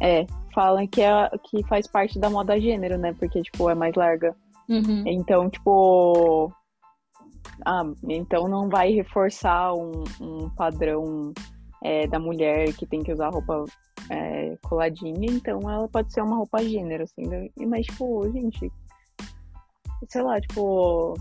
É, 0.00 0.26
falam 0.52 0.86
que, 0.88 1.00
é, 1.00 1.30
que 1.44 1.62
faz 1.64 1.86
parte 1.86 2.18
da 2.18 2.28
moda 2.28 2.58
gênero, 2.60 2.98
né? 2.98 3.14
Porque, 3.18 3.42
tipo, 3.42 3.70
é 3.70 3.74
mais 3.74 3.94
larga. 3.94 4.34
Uhum. 4.68 5.04
Então, 5.06 5.48
tipo. 5.48 6.52
Ah, 7.64 7.84
então 8.08 8.48
não 8.48 8.68
vai 8.68 8.90
reforçar 8.90 9.74
um, 9.74 10.04
um 10.20 10.50
padrão 10.50 11.32
é, 11.82 12.06
da 12.06 12.18
mulher 12.18 12.72
que 12.74 12.86
tem 12.86 13.02
que 13.02 13.12
usar 13.12 13.28
roupa 13.28 13.64
é, 14.10 14.56
coladinha, 14.62 15.30
então 15.30 15.60
ela 15.70 15.88
pode 15.88 16.12
ser 16.12 16.22
uma 16.22 16.36
roupa 16.36 16.62
gênero, 16.62 17.04
assim. 17.04 17.26
Né? 17.26 17.48
Mas, 17.66 17.86
tipo, 17.86 18.30
gente, 18.32 18.72
sei 20.08 20.22
lá, 20.22 20.40
tipo, 20.40 21.14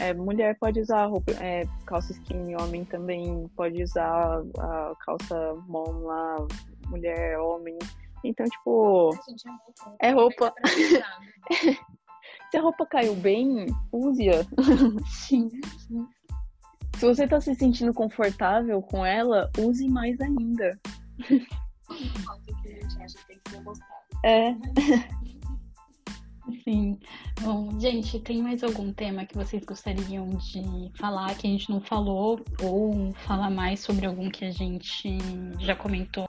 é, 0.00 0.12
mulher 0.12 0.56
pode 0.58 0.80
usar 0.80 1.06
roupa, 1.06 1.32
é, 1.40 1.64
calça 1.86 2.12
skinny, 2.12 2.56
homem 2.56 2.84
também 2.84 3.48
pode 3.56 3.82
usar 3.82 4.42
a 4.58 4.94
calça 5.00 5.54
mom 5.68 6.04
lá, 6.04 6.36
mulher, 6.88 7.38
homem. 7.38 7.78
Então, 8.24 8.46
tipo, 8.46 9.10
é 10.00 10.10
roupa. 10.10 10.52
Se 12.52 12.58
a 12.58 12.60
roupa 12.60 12.84
caiu 12.84 13.16
bem, 13.16 13.64
use-a. 13.90 14.44
Sim, 15.08 15.48
sim. 15.78 16.06
Se 16.98 17.06
você 17.06 17.26
tá 17.26 17.40
se 17.40 17.54
sentindo 17.54 17.94
confortável 17.94 18.82
com 18.82 19.06
ela, 19.06 19.50
use 19.58 19.88
mais 19.88 20.20
ainda. 20.20 20.78
É. 24.24 24.52
Sim. 26.62 26.96
Bom, 27.40 27.78
gente, 27.80 28.20
tem 28.20 28.40
mais 28.40 28.62
algum 28.62 28.92
tema 28.92 29.26
que 29.26 29.34
vocês 29.34 29.64
gostariam 29.64 30.28
de 30.28 30.92
falar 30.96 31.36
que 31.36 31.46
a 31.46 31.50
gente 31.50 31.68
não 31.68 31.80
falou? 31.80 32.40
Ou 32.62 33.12
falar 33.26 33.50
mais 33.50 33.80
sobre 33.80 34.06
algum 34.06 34.30
que 34.30 34.44
a 34.44 34.50
gente 34.50 35.18
já 35.58 35.74
comentou? 35.74 36.28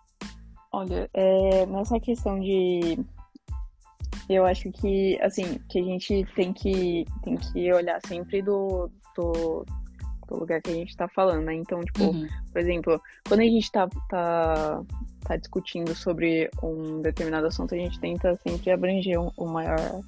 Olha, 0.71 1.07
é, 1.13 1.65
nessa 1.67 1.99
questão 1.99 2.39
de. 2.39 2.97
Eu 4.29 4.45
acho 4.45 4.71
que, 4.71 5.19
assim, 5.21 5.59
que 5.69 5.79
a 5.79 5.83
gente 5.83 6.25
tem 6.35 6.53
que, 6.53 7.05
tem 7.23 7.35
que 7.35 7.73
olhar 7.73 7.99
sempre 8.07 8.41
do, 8.41 8.89
do, 9.15 9.65
do 10.27 10.39
lugar 10.39 10.61
que 10.61 10.71
a 10.71 10.75
gente 10.75 10.95
tá 10.95 11.07
falando, 11.09 11.43
né? 11.43 11.55
Então, 11.55 11.81
tipo, 11.81 12.03
uhum. 12.05 12.27
por 12.51 12.61
exemplo, 12.61 13.01
quando 13.27 13.41
a 13.41 13.43
gente 13.43 13.71
tá, 13.71 13.87
tá, 14.09 14.81
tá 15.23 15.35
discutindo 15.35 15.93
sobre 15.93 16.49
um 16.61 17.01
determinado 17.01 17.47
assunto, 17.47 17.75
a 17.75 17.77
gente 17.77 17.99
tenta 17.99 18.33
sempre 18.35 18.71
abranger 18.71 19.19
um, 19.19 19.31
um 19.37 19.47
maior 19.47 20.01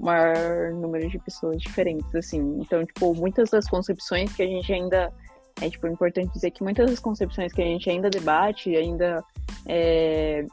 maior 0.00 0.72
número 0.72 1.08
de 1.08 1.18
pessoas 1.18 1.60
diferentes, 1.60 2.12
assim. 2.14 2.58
Então, 2.60 2.84
tipo, 2.84 3.14
muitas 3.14 3.50
das 3.50 3.68
concepções 3.68 4.32
que 4.34 4.42
a 4.42 4.46
gente 4.46 4.72
ainda. 4.72 5.12
É, 5.60 5.68
tipo, 5.68 5.86
importante 5.86 6.32
dizer 6.32 6.52
que 6.52 6.62
muitas 6.62 6.88
das 6.88 6.98
concepções 6.98 7.52
que 7.52 7.60
a 7.60 7.64
gente 7.64 7.90
ainda 7.90 8.08
debate, 8.08 8.74
ainda 8.74 9.22
é, 9.66 10.46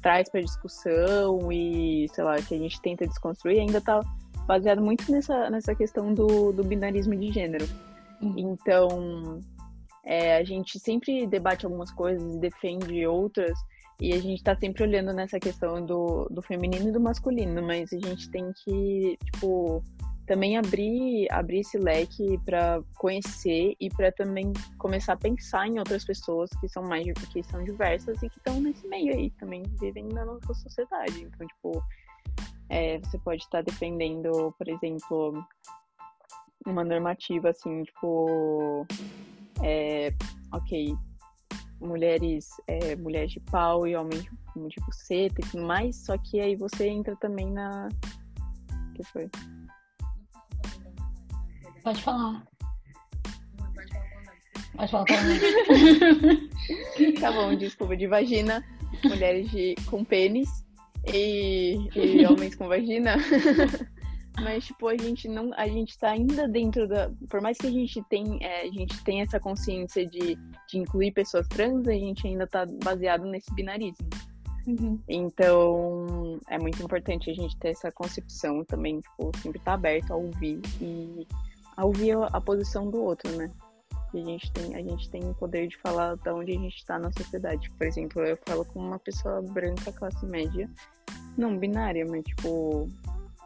traz 0.00 0.28
para 0.28 0.40
discussão 0.40 1.50
e, 1.52 2.06
sei 2.12 2.24
lá, 2.24 2.36
que 2.36 2.54
a 2.54 2.58
gente 2.58 2.80
tenta 2.80 3.06
desconstruir, 3.06 3.60
ainda 3.60 3.80
tá 3.80 4.00
baseado 4.46 4.80
muito 4.80 5.10
nessa, 5.10 5.50
nessa 5.50 5.74
questão 5.74 6.12
do, 6.14 6.52
do 6.52 6.64
binarismo 6.64 7.14
de 7.14 7.32
gênero. 7.32 7.68
Uhum. 8.20 8.34
Então, 8.36 9.40
é, 10.04 10.36
a 10.36 10.44
gente 10.44 10.78
sempre 10.78 11.26
debate 11.26 11.66
algumas 11.66 11.90
coisas 11.90 12.34
e 12.34 12.38
defende 12.38 13.06
outras, 13.06 13.58
e 14.00 14.12
a 14.12 14.18
gente 14.18 14.42
tá 14.42 14.56
sempre 14.56 14.84
olhando 14.84 15.12
nessa 15.12 15.40
questão 15.40 15.84
do, 15.84 16.28
do 16.30 16.40
feminino 16.40 16.88
e 16.88 16.92
do 16.92 17.00
masculino, 17.00 17.60
mas 17.62 17.92
a 17.92 17.98
gente 17.98 18.30
tem 18.30 18.52
que, 18.64 19.18
tipo, 19.32 19.82
também 20.28 20.58
abrir, 20.58 21.26
abrir 21.32 21.60
esse 21.60 21.78
leque 21.78 22.38
para 22.44 22.82
conhecer 22.98 23.74
e 23.80 23.88
para 23.88 24.12
também 24.12 24.52
começar 24.76 25.14
a 25.14 25.16
pensar 25.16 25.66
em 25.66 25.78
outras 25.78 26.04
pessoas 26.04 26.50
que 26.60 26.68
são 26.68 26.82
mais 26.82 27.06
que 27.32 27.42
são 27.42 27.64
diversas 27.64 28.22
e 28.22 28.28
que 28.28 28.36
estão 28.36 28.60
nesse 28.60 28.86
meio 28.86 29.14
aí, 29.14 29.30
também 29.30 29.62
vivem 29.80 30.04
na 30.08 30.26
nossa 30.26 30.52
sociedade. 30.52 31.22
Então, 31.22 31.46
tipo, 31.46 31.82
é, 32.68 32.98
você 32.98 33.18
pode 33.18 33.42
estar 33.42 33.62
defendendo, 33.62 34.54
por 34.58 34.68
exemplo, 34.68 35.42
uma 36.66 36.84
normativa 36.84 37.48
assim, 37.48 37.82
tipo, 37.84 38.86
é, 39.64 40.12
ok, 40.52 40.94
mulheres, 41.80 42.48
é, 42.66 42.94
mulheres 42.96 43.32
de 43.32 43.40
pau 43.40 43.86
e 43.86 43.96
homens 43.96 44.24
de 44.24 44.84
buceta 44.84 45.40
e 45.40 45.50
tudo 45.50 45.62
mais, 45.62 45.96
só 46.04 46.18
que 46.18 46.38
aí 46.38 46.54
você 46.54 46.86
entra 46.86 47.16
também 47.16 47.50
na. 47.50 47.88
Que 48.94 49.04
foi? 49.04 49.30
Pode 51.88 52.02
falar. 52.02 52.46
Pode 54.76 54.90
falar 54.90 55.06
Tá 57.18 57.32
bom, 57.32 57.54
desculpa, 57.54 57.96
de 57.96 58.06
vagina, 58.06 58.62
mulheres 59.04 59.50
de, 59.50 59.74
com 59.86 60.04
pênis 60.04 60.66
e, 61.10 61.88
e 61.96 62.26
homens 62.26 62.54
com 62.56 62.68
vagina. 62.68 63.16
Mas, 64.42 64.66
tipo, 64.66 64.86
a 64.86 64.98
gente 64.98 65.28
não. 65.28 65.50
A 65.54 65.66
gente 65.66 65.96
tá 65.96 66.10
ainda 66.10 66.46
dentro 66.46 66.86
da. 66.86 67.10
Por 67.30 67.40
mais 67.40 67.56
que 67.56 67.68
a 67.68 67.70
gente 67.70 68.02
tem, 68.10 68.38
é, 68.42 68.68
a 68.68 68.70
gente 68.70 69.02
tenha 69.02 69.22
essa 69.22 69.40
consciência 69.40 70.04
de, 70.04 70.36
de 70.68 70.78
incluir 70.78 71.12
pessoas 71.12 71.48
trans, 71.48 71.88
a 71.88 71.94
gente 71.94 72.26
ainda 72.26 72.46
tá 72.46 72.66
baseado 72.84 73.24
nesse 73.24 73.50
binarismo. 73.54 74.10
Uhum. 74.66 75.00
Então, 75.08 76.38
é 76.50 76.58
muito 76.58 76.82
importante 76.82 77.30
a 77.30 77.34
gente 77.34 77.56
ter 77.56 77.70
essa 77.70 77.90
concepção 77.90 78.62
também, 78.66 79.00
tipo, 79.00 79.32
sempre 79.38 79.58
estar 79.58 79.70
tá 79.70 79.74
aberto 79.74 80.10
a 80.10 80.16
ouvir 80.16 80.60
e 80.82 81.26
ouvir 81.84 82.16
a 82.32 82.40
posição 82.40 82.90
do 82.90 83.02
outro, 83.02 83.30
né? 83.36 83.50
E 84.12 84.20
a 84.20 84.24
gente 84.24 84.50
tem, 84.52 84.74
a 84.74 84.82
gente 84.82 85.10
tem 85.10 85.28
o 85.28 85.34
poder 85.34 85.68
de 85.68 85.76
falar 85.78 86.16
de 86.16 86.30
onde 86.30 86.52
a 86.52 86.58
gente 86.58 86.76
está 86.76 86.98
na 86.98 87.12
sociedade. 87.12 87.70
Por 87.70 87.86
exemplo, 87.86 88.22
eu 88.22 88.38
falo 88.46 88.64
com 88.64 88.80
uma 88.80 88.98
pessoa 88.98 89.42
branca, 89.42 89.92
classe 89.92 90.24
média, 90.26 90.68
não 91.36 91.58
binária, 91.58 92.06
mas 92.08 92.24
tipo, 92.24 92.88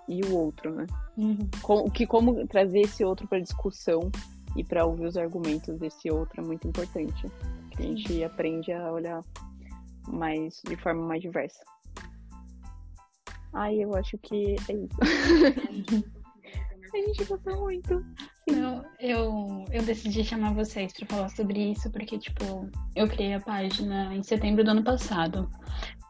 e 0.08 0.22
o 0.22 0.36
outro, 0.36 0.72
né? 0.72 0.86
Uhum. 1.16 1.48
Com, 1.62 1.90
que 1.90 2.06
como 2.06 2.46
trazer 2.46 2.80
esse 2.80 3.04
outro 3.04 3.26
para 3.26 3.40
discussão 3.40 4.10
e 4.56 4.62
para 4.62 4.84
ouvir 4.84 5.06
os 5.06 5.16
argumentos 5.16 5.76
desse 5.78 6.10
outro 6.10 6.40
é 6.40 6.44
muito 6.44 6.68
importante. 6.68 7.26
Que 7.72 7.82
a 7.82 7.86
gente 7.86 8.24
aprende 8.24 8.72
a 8.72 8.92
olhar 8.92 9.20
mais 10.08 10.60
de 10.64 10.76
forma 10.76 11.06
mais 11.06 11.22
diversa. 11.22 11.64
Ai, 13.52 13.82
eu 13.82 13.94
acho 13.94 14.16
que 14.18 14.56
é 14.68 14.72
isso. 14.72 16.12
a 16.94 17.06
gente 17.06 17.24
gostou 17.24 17.60
muito. 17.60 18.04
Não, 18.50 18.84
eu, 19.00 19.64
eu 19.72 19.82
decidi 19.82 20.24
chamar 20.24 20.52
vocês 20.54 20.92
para 20.92 21.06
falar 21.06 21.28
sobre 21.30 21.72
isso 21.72 21.90
porque, 21.90 22.18
tipo, 22.18 22.68
eu 22.94 23.08
criei 23.08 23.34
a 23.34 23.40
página 23.40 24.14
em 24.14 24.22
setembro 24.22 24.64
do 24.64 24.70
ano 24.70 24.82
passado. 24.82 25.48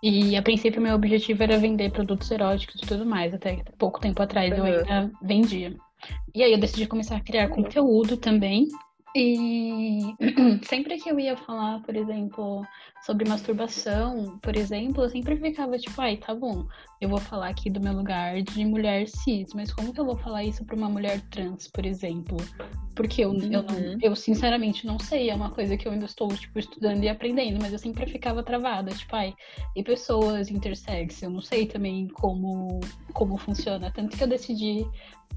E 0.03 0.37
a 0.37 0.43
princípio 0.43 0.83
meu 0.83 0.95
objetivo 0.95 1.43
era 1.43 1.59
vender 1.59 1.93
produtos 1.93 2.31
eróticos 2.31 2.83
e 2.83 2.87
tudo 2.87 3.07
mais. 3.07 3.33
Até 3.33 3.63
pouco 3.79 4.01
tempo 4.01 4.21
atrás 4.23 4.51
uhum. 4.53 4.67
eu 4.67 4.79
ainda 4.79 5.13
vendia. 5.23 5.77
E 6.35 6.43
aí 6.43 6.53
eu 6.53 6.59
decidi 6.59 6.87
começar 6.87 7.17
a 7.17 7.21
criar 7.21 7.49
conteúdo 7.49 8.17
também. 8.17 8.67
E 9.15 10.15
sempre 10.67 10.99
que 10.99 11.11
eu 11.11 11.21
ia 11.21 11.37
falar, 11.37 11.83
por 11.83 11.95
exemplo, 11.95 12.67
sobre 13.03 13.29
masturbação, 13.29 14.39
por 14.39 14.57
exemplo, 14.57 15.05
eu 15.05 15.11
sempre 15.11 15.37
ficava 15.37 15.79
tipo, 15.79 16.01
ai, 16.01 16.17
tá 16.17 16.35
bom, 16.35 16.67
eu 17.01 17.09
vou 17.09 17.19
falar 17.19 17.49
aqui 17.49 17.69
do 17.69 17.81
meu 17.81 17.93
lugar 17.93 18.41
de 18.41 18.65
mulher 18.65 19.07
cis, 19.09 19.53
mas 19.55 19.73
como 19.73 19.93
que 19.93 20.01
eu 20.01 20.05
vou 20.07 20.17
falar 20.17 20.45
isso 20.45 20.65
pra 20.65 20.77
uma 20.77 20.89
mulher 20.89 21.21
trans, 21.29 21.69
por 21.69 21.85
exemplo? 21.85 22.39
Porque 22.95 23.23
eu, 23.23 23.31
uhum. 23.31 23.53
eu, 23.53 23.63
não, 23.63 23.75
uhum. 23.75 23.99
eu 24.01 24.17
sinceramente 24.17 24.87
não 24.87 24.99
sei, 24.99 25.29
é 25.29 25.35
uma 25.35 25.51
coisa 25.51 25.77
que 25.77 25.87
eu 25.87 25.93
ainda 25.93 26.07
estou, 26.07 26.29
tipo, 26.29 26.59
estudando 26.59 27.03
e 27.05 27.09
aprendendo, 27.09 27.59
mas 27.61 27.73
eu 27.73 27.79
sempre 27.79 28.07
ficava 28.07 28.43
travada, 28.43 28.93
tipo, 28.93 29.15
ai, 29.15 29.35
e 29.77 29.83
pessoas 29.83 30.51
intersex, 30.51 31.23
eu 31.23 31.31
não 31.31 31.43
sei 31.43 31.67
também 31.67 32.09
como, 32.09 32.81
como 33.13 33.37
funciona, 33.37 33.91
tanto 33.91 34.17
que 34.17 34.23
eu 34.23 34.29
decidi 34.29 34.87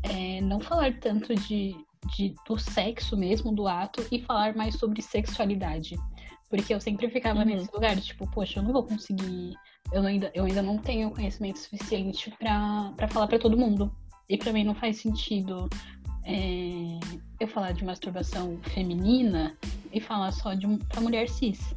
é, 0.04 0.40
não 0.42 0.60
falar 0.60 0.98
tanto 1.00 1.36
de 1.36 1.76
de, 2.06 2.34
do 2.48 2.58
sexo 2.58 3.18
mesmo, 3.18 3.54
do 3.54 3.68
ato, 3.68 4.06
e 4.12 4.22
falar 4.22 4.56
mais 4.56 4.76
sobre 4.76 5.02
sexualidade. 5.02 5.96
Porque 6.50 6.74
eu 6.74 6.80
sempre 6.80 7.10
ficava 7.10 7.40
uhum. 7.40 7.46
nesse 7.46 7.70
lugar, 7.74 7.96
de, 7.96 8.02
tipo, 8.02 8.30
poxa, 8.32 8.60
eu 8.60 8.64
não 8.64 8.72
vou 8.72 8.84
conseguir. 8.84 9.54
Eu 9.92 10.04
ainda, 10.04 10.32
eu 10.34 10.46
ainda 10.46 10.62
não 10.62 10.78
tenho 10.78 11.12
conhecimento 11.12 11.60
suficiente 11.60 12.32
para 12.40 13.08
falar 13.10 13.28
para 13.28 13.40
todo 13.40 13.58
mundo. 13.58 13.92
E 14.30 14.38
para 14.38 14.52
mim 14.52 14.64
não 14.64 14.74
faz 14.74 14.98
sentido 14.98 15.70
é, 16.26 17.00
eu 17.40 17.48
falar 17.48 17.72
de 17.74 17.86
masturbação 17.86 18.60
feminina 18.64 19.56
e 19.92 20.00
falar 20.00 20.32
só 20.32 20.54
de 20.54 20.68
pra 20.90 21.02
mulher 21.02 21.30
cis. 21.30 21.76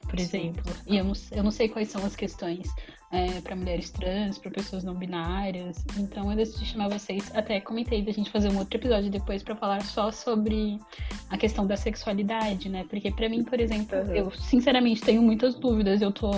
por 0.00 0.18
exemplo. 0.18 0.72
E 0.86 0.96
eu 0.96 1.04
não, 1.04 1.12
eu 1.32 1.42
não 1.42 1.50
sei 1.50 1.68
quais 1.68 1.88
são 1.88 2.04
as 2.04 2.16
questões 2.16 2.68
é, 3.10 3.40
para 3.40 3.56
mulheres 3.56 3.90
trans, 3.90 4.38
para 4.38 4.50
pessoas 4.50 4.84
não 4.84 4.94
binárias. 4.94 5.84
Então 5.96 6.30
eu 6.30 6.36
decidi 6.36 6.66
chamar 6.66 6.88
vocês. 6.88 7.30
Até 7.34 7.60
comentei 7.60 8.02
da 8.02 8.12
gente 8.12 8.30
fazer 8.30 8.50
um 8.50 8.58
outro 8.58 8.78
episódio 8.78 9.10
depois 9.10 9.42
para 9.42 9.56
falar 9.56 9.82
só 9.82 10.10
sobre 10.10 10.78
a 11.30 11.38
questão 11.38 11.66
da 11.66 11.76
sexualidade, 11.76 12.68
né? 12.68 12.84
Porque 12.88 13.10
para 13.10 13.28
mim, 13.28 13.44
por 13.44 13.60
exemplo, 13.60 13.98
uhum. 13.98 14.14
eu 14.14 14.30
sinceramente 14.32 15.00
tenho 15.00 15.22
muitas 15.22 15.54
dúvidas. 15.54 16.02
Eu 16.02 16.12
tô 16.12 16.30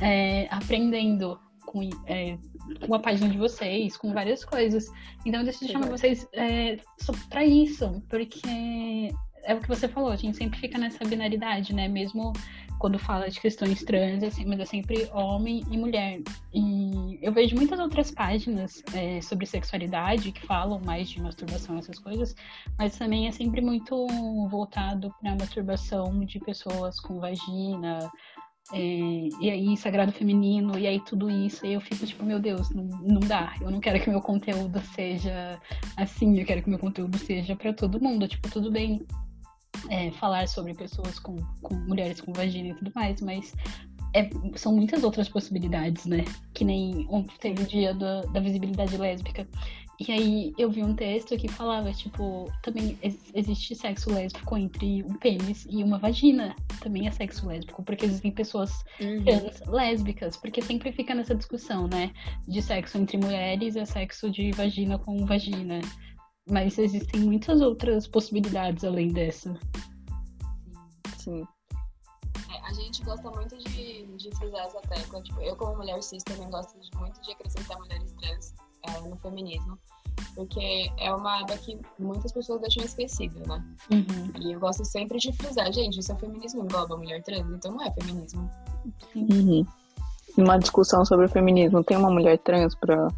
é, 0.00 0.46
aprendendo 0.50 1.38
com, 1.64 1.80
é, 2.06 2.38
com 2.86 2.94
a 2.94 3.00
página 3.00 3.28
de 3.28 3.36
vocês, 3.36 3.96
com 3.96 4.12
várias 4.12 4.44
coisas. 4.44 4.86
Então 5.24 5.40
eu 5.40 5.46
decidi 5.46 5.72
chamar 5.72 5.88
vocês 5.88 6.26
é, 6.32 6.78
para 7.28 7.44
isso, 7.44 8.02
porque 8.08 9.10
é 9.46 9.54
o 9.54 9.60
que 9.60 9.68
você 9.68 9.86
falou, 9.88 10.10
a 10.10 10.16
gente 10.16 10.36
sempre 10.36 10.58
fica 10.58 10.76
nessa 10.76 11.04
binaridade, 11.04 11.72
né? 11.72 11.88
Mesmo 11.88 12.32
quando 12.78 12.98
fala 12.98 13.28
de 13.28 13.40
questões 13.40 13.82
trans, 13.82 14.22
assim, 14.22 14.44
mas 14.44 14.60
é 14.60 14.64
sempre 14.64 15.08
homem 15.12 15.64
e 15.70 15.76
mulher. 15.76 16.20
E 16.52 17.18
eu 17.22 17.32
vejo 17.32 17.56
muitas 17.56 17.78
outras 17.78 18.10
páginas 18.10 18.82
é, 18.94 19.20
sobre 19.20 19.46
sexualidade 19.46 20.32
que 20.32 20.46
falam 20.46 20.80
mais 20.84 21.08
de 21.08 21.20
masturbação, 21.20 21.78
essas 21.78 21.98
coisas, 21.98 22.34
mas 22.78 22.96
também 22.96 23.26
é 23.26 23.32
sempre 23.32 23.60
muito 23.60 24.06
voltado 24.48 25.14
para 25.20 25.34
masturbação 25.34 26.24
de 26.24 26.38
pessoas 26.40 27.00
com 27.00 27.18
vagina, 27.18 28.10
é, 28.72 29.28
e 29.40 29.50
aí 29.50 29.76
sagrado 29.76 30.10
feminino, 30.10 30.76
e 30.78 30.86
aí 30.86 31.00
tudo 31.00 31.30
isso, 31.30 31.64
e 31.64 31.74
eu 31.74 31.80
fico 31.80 32.04
tipo, 32.04 32.24
meu 32.24 32.40
Deus, 32.40 32.70
não, 32.70 32.84
não 32.84 33.20
dá. 33.20 33.54
Eu 33.60 33.70
não 33.70 33.80
quero 33.80 34.00
que 34.00 34.10
meu 34.10 34.20
conteúdo 34.20 34.80
seja 34.80 35.60
assim, 35.96 36.38
eu 36.38 36.44
quero 36.44 36.62
que 36.62 36.70
meu 36.70 36.78
conteúdo 36.78 37.16
seja 37.16 37.54
para 37.54 37.72
todo 37.72 38.00
mundo. 38.00 38.26
Tipo, 38.26 38.50
tudo 38.50 38.70
bem 38.70 39.06
é, 39.90 40.10
falar 40.12 40.48
sobre 40.48 40.74
pessoas 40.74 41.18
com, 41.18 41.36
com, 41.62 41.74
mulheres 41.74 42.20
com 42.20 42.32
vagina 42.32 42.68
e 42.68 42.74
tudo 42.74 42.92
mais, 42.94 43.20
mas 43.20 43.54
é, 44.14 44.28
são 44.54 44.74
muitas 44.74 45.04
outras 45.04 45.28
possibilidades, 45.28 46.06
né? 46.06 46.24
Que 46.54 46.64
nem 46.64 47.06
ontem 47.10 47.34
teve 47.40 47.62
o 47.62 47.66
dia 47.66 47.94
da, 47.94 48.22
da 48.22 48.40
visibilidade 48.40 48.96
lésbica. 48.96 49.46
E 49.98 50.12
aí 50.12 50.54
eu 50.58 50.70
vi 50.70 50.82
um 50.82 50.94
texto 50.94 51.36
que 51.38 51.48
falava, 51.48 51.90
tipo, 51.90 52.52
também 52.62 52.98
existe 53.34 53.74
sexo 53.74 54.12
lésbico 54.12 54.56
entre 54.56 55.02
um 55.02 55.14
pênis 55.14 55.66
e 55.70 55.82
uma 55.82 55.98
vagina. 55.98 56.54
Também 56.80 57.08
é 57.08 57.10
sexo 57.10 57.46
lésbico, 57.46 57.82
porque 57.82 58.04
existem 58.04 58.30
pessoas 58.30 58.84
uhum. 59.00 59.24
trans 59.24 59.62
lésbicas, 59.66 60.36
porque 60.36 60.60
sempre 60.60 60.92
fica 60.92 61.14
nessa 61.14 61.34
discussão, 61.34 61.88
né? 61.88 62.10
De 62.46 62.60
sexo 62.60 62.98
entre 62.98 63.16
mulheres 63.16 63.74
e 63.74 63.86
sexo 63.86 64.30
de 64.30 64.50
vagina 64.52 64.98
com 64.98 65.24
vagina. 65.24 65.80
Mas 66.48 66.78
existem 66.78 67.20
muitas 67.22 67.60
outras 67.60 68.06
possibilidades 68.06 68.84
além 68.84 69.08
dessa. 69.08 69.58
Sim. 71.18 71.46
É, 72.52 72.68
a 72.68 72.72
gente 72.72 73.02
gosta 73.04 73.28
muito 73.32 73.58
de, 73.58 74.06
de 74.16 74.30
frisar 74.36 74.66
essa 74.66 74.80
tecla. 74.82 75.20
Tipo, 75.22 75.40
eu, 75.40 75.56
como 75.56 75.76
mulher 75.76 76.00
cis, 76.02 76.22
também 76.22 76.48
gosto 76.48 76.78
de, 76.78 76.88
muito 76.98 77.20
de 77.20 77.32
acrescentar 77.32 77.76
mulheres 77.78 78.12
trans 78.20 78.54
é, 78.84 79.00
no 79.00 79.16
feminismo. 79.16 79.76
Porque 80.36 80.90
é 80.98 81.12
uma 81.12 81.40
aba 81.40 81.56
que 81.58 81.78
muitas 81.98 82.30
pessoas 82.32 82.60
deixam 82.60 82.84
esquecida, 82.84 83.40
né? 83.46 83.64
Uhum. 83.90 84.32
E 84.40 84.52
eu 84.52 84.60
gosto 84.60 84.84
sempre 84.84 85.18
de 85.18 85.32
frisar, 85.32 85.70
gente, 85.72 85.98
isso 85.98 86.12
é 86.12 86.16
feminismo 86.16 86.62
engloba 86.62 86.96
mulher 86.96 87.22
trans, 87.22 87.50
então 87.50 87.72
não 87.72 87.82
é 87.82 87.92
feminismo. 87.92 88.48
Uhum. 89.14 89.66
Uma 90.38 90.58
discussão 90.58 91.04
sobre 91.04 91.26
o 91.26 91.28
feminismo, 91.28 91.82
tem 91.82 91.96
uma 91.96 92.10
mulher 92.10 92.38
trans 92.38 92.74
pra. 92.74 93.08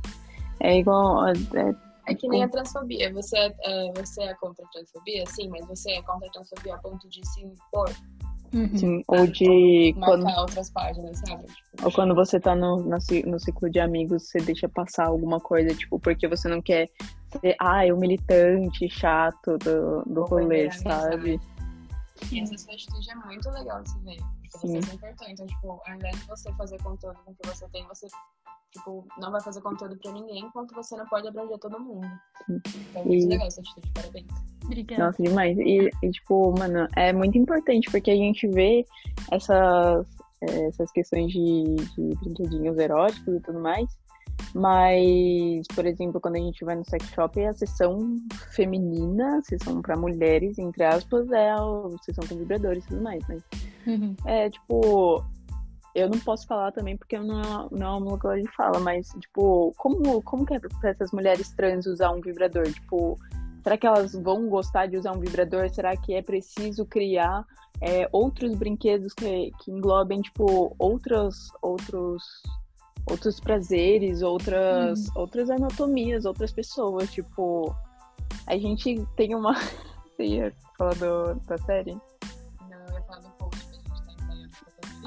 É 0.60 0.78
igual. 0.78 1.26
É, 1.26 1.87
é 2.08 2.14
que 2.14 2.28
nem 2.28 2.42
a 2.42 2.48
transfobia. 2.48 3.12
Você 3.12 3.36
é, 3.36 3.54
é, 3.64 3.92
você 3.94 4.22
é 4.22 4.34
contra 4.34 4.64
a 4.64 4.68
transfobia? 4.68 5.24
Sim, 5.26 5.48
mas 5.48 5.66
você 5.66 5.92
é 5.92 6.02
contra 6.02 6.28
a 6.28 6.30
transfobia 6.30 6.74
a 6.74 6.78
ponto 6.78 7.08
de 7.08 7.26
se 7.26 7.42
impor? 7.42 7.90
Uhum. 8.52 8.78
Sim, 8.78 9.02
ou 9.08 9.26
de. 9.26 9.94
Marcar 9.96 10.06
quando... 10.06 10.38
outras 10.40 10.70
páginas, 10.70 11.18
sabe? 11.18 11.44
Tipo, 11.44 11.84
ou 11.84 11.92
quando 11.92 12.14
você 12.14 12.40
tá 12.40 12.56
no, 12.56 12.78
no, 12.78 12.96
no 13.26 13.40
ciclo 13.40 13.70
de 13.70 13.78
amigos, 13.78 14.28
você 14.28 14.38
deixa 14.38 14.68
passar 14.68 15.06
alguma 15.06 15.38
coisa, 15.38 15.74
tipo, 15.74 15.98
porque 15.98 16.26
você 16.26 16.48
não 16.48 16.62
quer 16.62 16.88
ser, 17.40 17.54
ah, 17.60 17.86
é 17.86 17.92
o 17.92 17.98
militante 17.98 18.88
chato 18.88 19.58
do, 19.58 20.02
do 20.06 20.24
rolê, 20.24 20.70
sabe? 20.70 21.38
E 22.32 22.40
essa 22.40 22.56
sua 22.56 22.74
atitude 22.74 23.10
é 23.10 23.14
muito 23.14 23.48
legal 23.50 23.82
de 23.82 23.90
se 23.90 23.98
ver. 24.00 24.18
Porque 24.50 24.66
Sim. 24.66 24.80
você 24.80 24.90
se 24.90 24.96
importou. 24.96 25.28
Então, 25.28 25.46
tipo, 25.46 25.80
ao 25.86 25.94
invés 25.94 26.18
de 26.18 26.26
você 26.26 26.52
fazer 26.54 26.82
conteúdo 26.82 27.18
com 27.24 27.32
o 27.32 27.34
que 27.34 27.48
você 27.48 27.68
tem, 27.68 27.86
você 27.86 28.08
Tipo, 28.70 29.06
não 29.18 29.30
vai 29.30 29.40
fazer 29.40 29.62
conteúdo 29.62 29.96
pra 29.98 30.12
ninguém 30.12 30.44
enquanto 30.44 30.74
você 30.74 30.96
não 30.96 31.06
pode 31.06 31.26
abranger 31.26 31.58
todo 31.58 31.80
mundo. 31.80 32.06
Então, 32.48 33.02
é 33.02 33.04
muito 33.04 33.24
e... 33.24 33.26
legal 33.26 33.46
essa 33.46 33.60
atitude, 33.60 33.90
parabéns. 33.94 34.26
Obrigada. 34.64 35.04
Nossa, 35.06 35.22
demais. 35.22 35.58
E, 35.58 35.90
e, 36.02 36.10
tipo, 36.10 36.54
mano, 36.58 36.86
é 36.94 37.12
muito 37.12 37.38
importante 37.38 37.90
porque 37.90 38.10
a 38.10 38.16
gente 38.16 38.46
vê 38.46 38.84
essas, 39.32 40.06
é, 40.42 40.66
essas 40.66 40.92
questões 40.92 41.32
de, 41.32 41.64
de 41.96 42.14
brinquedinhos 42.16 42.78
eróticos 42.78 43.34
e 43.34 43.40
tudo 43.40 43.58
mais. 43.58 43.88
Mas, 44.54 45.66
por 45.74 45.84
exemplo, 45.86 46.20
quando 46.20 46.36
a 46.36 46.40
gente 46.40 46.64
vai 46.64 46.74
no 46.74 46.84
sex 46.84 47.06
shop, 47.10 47.44
a 47.44 47.52
sessão 47.52 48.16
feminina, 48.52 49.38
a 49.38 49.42
sessão 49.42 49.82
para 49.82 49.96
mulheres, 49.96 50.58
entre 50.58 50.84
aspas, 50.84 51.30
é 51.32 51.50
a 51.50 51.58
sessão 52.02 52.26
com 52.28 52.36
vibradores 52.36 52.84
e 52.84 52.88
tudo 52.88 53.02
mais. 53.02 53.22
Mas 53.28 53.42
uhum. 53.86 54.14
é 54.24 54.48
tipo, 54.50 55.24
eu 55.94 56.08
não 56.08 56.18
posso 56.18 56.46
falar 56.46 56.72
também 56.72 56.96
porque 56.96 57.18
não, 57.18 57.40
é, 57.40 57.68
não 57.70 57.86
é 57.86 57.98
uma 57.98 58.10
lugar 58.10 58.38
de 58.38 58.48
fala, 58.54 58.78
mas, 58.80 59.08
tipo, 59.20 59.72
como, 59.76 60.22
como 60.22 60.46
que 60.46 60.54
é 60.54 60.60
pra 60.60 60.90
essas 60.90 61.10
mulheres 61.12 61.50
trans 61.54 61.86
usar 61.86 62.10
um 62.10 62.20
vibrador? 62.20 62.70
Tipo, 62.70 63.18
será 63.62 63.76
que 63.76 63.86
elas 63.86 64.12
vão 64.12 64.48
gostar 64.48 64.86
de 64.86 64.96
usar 64.96 65.12
um 65.12 65.20
vibrador? 65.20 65.68
Será 65.70 65.96
que 65.96 66.14
é 66.14 66.22
preciso 66.22 66.84
criar 66.86 67.44
é, 67.80 68.08
outros 68.12 68.54
brinquedos 68.54 69.12
que, 69.14 69.50
que 69.60 69.70
englobem, 69.70 70.20
tipo, 70.20 70.74
outros, 70.78 71.50
outros, 71.62 72.22
outros 73.10 73.40
prazeres, 73.40 74.22
outras, 74.22 75.08
hum. 75.08 75.12
outras 75.16 75.50
anatomias, 75.50 76.24
outras 76.24 76.52
pessoas? 76.52 77.10
Tipo, 77.10 77.74
a 78.46 78.56
gente 78.56 79.04
tem 79.16 79.34
uma. 79.34 79.54
Você 80.18 80.24
ia 80.24 80.52
falar 80.76 80.94
do, 80.94 81.34
da 81.46 81.56
série? 81.58 81.96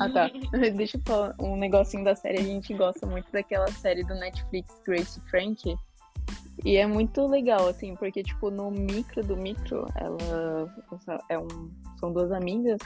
Ah, 0.02 0.10
tá. 0.10 0.30
Deixa 0.76 0.98
eu 0.98 1.02
falar 1.06 1.36
um 1.40 1.56
negocinho 1.56 2.04
da 2.04 2.16
série. 2.16 2.40
A 2.40 2.44
gente 2.44 2.74
gosta 2.74 3.06
muito 3.06 3.32
daquela 3.32 3.72
série 3.72 4.04
do 4.04 4.16
Netflix, 4.16 4.82
Grace 4.86 5.22
Frank. 5.30 5.76
E 6.66 6.78
é 6.78 6.86
muito 6.86 7.26
legal, 7.28 7.68
assim, 7.68 7.96
porque, 7.96 8.24
tipo, 8.24 8.52
no 8.52 8.72
micro 8.72 9.24
do 9.24 9.38
micro, 9.38 9.88
ela 9.96 10.74
é 11.30 11.38
um, 11.38 11.72
são 12.00 12.12
duas 12.12 12.32
amigas 12.32 12.78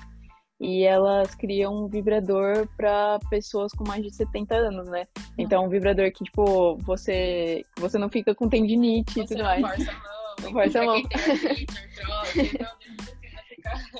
e 0.60 0.84
elas 0.84 1.36
criam 1.36 1.84
um 1.84 1.88
vibrador 1.88 2.68
para 2.78 3.20
pessoas 3.30 3.74
com 3.74 3.86
mais 3.86 4.04
de 4.04 4.14
70 4.14 4.56
anos, 4.56 4.88
né? 4.88 5.06
Então, 5.38 5.66
um 5.66 5.70
vibrador 5.70 6.12
que, 6.12 6.24
tipo, 6.24 6.78
você, 6.78 7.64
você 7.78 7.98
não 7.98 8.10
fica 8.10 8.34
com 8.34 8.48
tendinite 8.48 9.14
você 9.14 9.22
e 9.22 9.28
tudo 9.28 9.44
mais. 9.44 9.62
Força 9.62 9.92
a 9.92 10.06
mão. 10.44 10.52
Força 10.52 10.82
a 10.82 10.86
mão. 10.86 11.02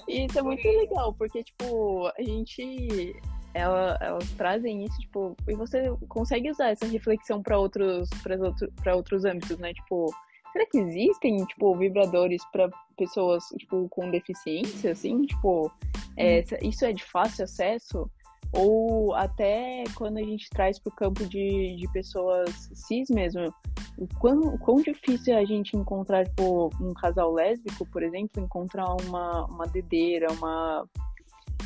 E 0.08 0.26
isso 0.26 0.40
é 0.40 0.42
muito 0.42 0.68
legal, 0.68 1.14
porque, 1.14 1.44
tipo, 1.44 2.08
a 2.08 2.22
gente. 2.22 3.16
Ela, 3.54 3.98
elas 4.02 4.30
trazem 4.32 4.84
isso, 4.84 4.98
tipo, 5.00 5.34
e 5.48 5.56
você 5.56 5.90
consegue 6.10 6.52
usar 6.52 6.72
essa 6.72 6.86
reflexão 6.86 7.42
para 7.42 7.58
outros, 7.58 8.10
outro, 8.42 8.70
outros 8.94 9.24
âmbitos, 9.24 9.58
né? 9.60 9.74
Tipo, 9.74 10.14
será 10.52 10.66
que 10.66 10.78
existem, 10.78 11.38
tipo, 11.46 11.74
vibradores 11.78 12.44
para 12.52 12.70
pessoas, 12.98 13.46
tipo, 13.58 13.88
com 13.90 14.12
deficiência, 14.12 14.92
assim? 14.92 15.22
Tipo, 15.22 15.72
é, 16.18 16.40
uhum. 16.40 16.70
isso 16.70 16.84
é 16.84 16.92
de 16.92 17.04
fácil 17.04 17.46
acesso? 17.46 18.12
Ou 18.52 19.14
até 19.14 19.84
quando 19.96 20.18
a 20.18 20.24
gente 20.24 20.50
traz 20.50 20.80
para 20.80 20.92
o 20.92 20.96
campo 20.96 21.26
de, 21.26 21.76
de 21.76 21.88
pessoas 21.92 22.70
cis 22.74 23.10
mesmo, 23.10 23.54
o 23.98 24.08
quão, 24.20 24.58
quão 24.58 24.82
difícil 24.82 25.34
é 25.34 25.40
a 25.40 25.46
gente 25.46 25.76
encontrar 25.76 26.26
tipo, 26.26 26.70
um 26.82 26.94
casal 26.94 27.32
lésbico, 27.32 27.86
por 27.88 28.04
exemplo, 28.04 28.42
encontrar 28.42 28.86
uma, 29.06 29.46
uma 29.46 29.66
dedeira, 29.68 30.32
uma. 30.32 30.86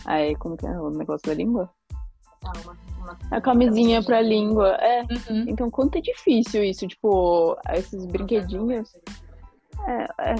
Aí, 0.05 0.35
como 0.35 0.55
que 0.55 0.65
é 0.65 0.79
o 0.79 0.89
negócio 0.89 1.27
da 1.27 1.33
língua? 1.33 1.69
Ah, 2.45 2.53
uma, 2.63 2.77
uma... 2.99 3.17
A 3.31 3.41
camisinha 3.41 4.03
pra 4.03 4.21
língua. 4.21 4.75
É. 4.75 5.01
Uhum. 5.01 5.45
Então, 5.47 5.69
quanto 5.69 5.97
é 5.97 6.01
difícil 6.01 6.63
isso, 6.63 6.87
tipo, 6.87 7.57
esses 7.73 8.05
brinquedinhos. 8.05 8.89
É, 9.87 10.31
é, 10.31 10.35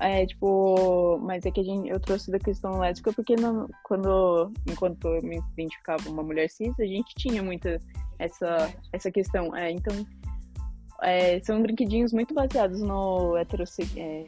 é, 0.00 0.26
tipo, 0.26 1.18
mas 1.22 1.44
é 1.44 1.50
que 1.50 1.60
a 1.60 1.64
gente, 1.64 1.88
eu 1.88 1.98
trouxe 1.98 2.30
da 2.30 2.38
questão 2.38 2.78
lésbica 2.78 3.12
porque 3.12 3.34
não, 3.36 3.68
quando, 3.82 4.52
enquanto 4.68 5.08
eu 5.08 5.22
me 5.22 5.38
identificava 5.52 6.08
uma 6.08 6.22
mulher 6.22 6.48
cis, 6.48 6.78
a 6.78 6.84
gente 6.84 7.14
tinha 7.16 7.42
muita 7.42 7.80
essa, 8.18 8.72
essa 8.92 9.10
questão. 9.10 9.54
É, 9.56 9.70
então, 9.70 10.06
é, 11.02 11.40
são 11.40 11.62
brinquedinhos 11.62 12.12
muito 12.12 12.34
baseados 12.34 12.80
no 12.80 13.36
heterosse, 13.36 13.88
é, 13.96 14.26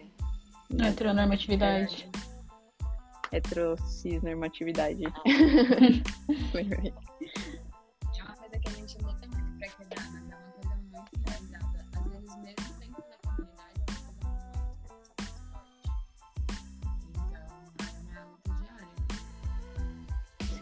heteronormatividade. 0.86 2.08
É, 3.32 3.36
heterocisnormatividade. 3.36 5.04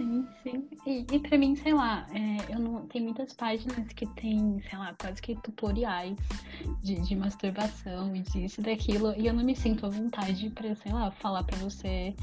Sim. 0.09 0.27
Sim. 0.43 0.69
E, 0.87 1.07
e 1.13 1.19
pra 1.19 1.37
mim, 1.37 1.55
sei 1.57 1.75
lá, 1.75 2.07
é, 2.13 2.55
eu 2.55 2.59
não 2.59 2.87
tem 2.87 3.03
muitas 3.03 3.33
páginas 3.33 3.87
que 3.93 4.07
tem, 4.15 4.61
sei 4.69 4.79
lá, 4.79 4.95
quase 5.01 5.21
que 5.21 5.35
tutoriais 5.37 6.17
de, 6.83 7.01
de 7.01 7.15
masturbação 7.15 8.15
e 8.15 8.21
disso 8.21 8.61
e 8.61 8.65
daquilo, 8.65 9.15
e 9.17 9.27
eu 9.27 9.35
não 9.35 9.45
me 9.45 9.55
sinto 9.55 9.87
à 9.87 9.89
vontade 9.89 10.51
pra, 10.51 10.75
sei 10.77 10.93
lá, 10.93 11.11
falar 11.11 11.45
pra 11.45 11.57
você 11.59 12.15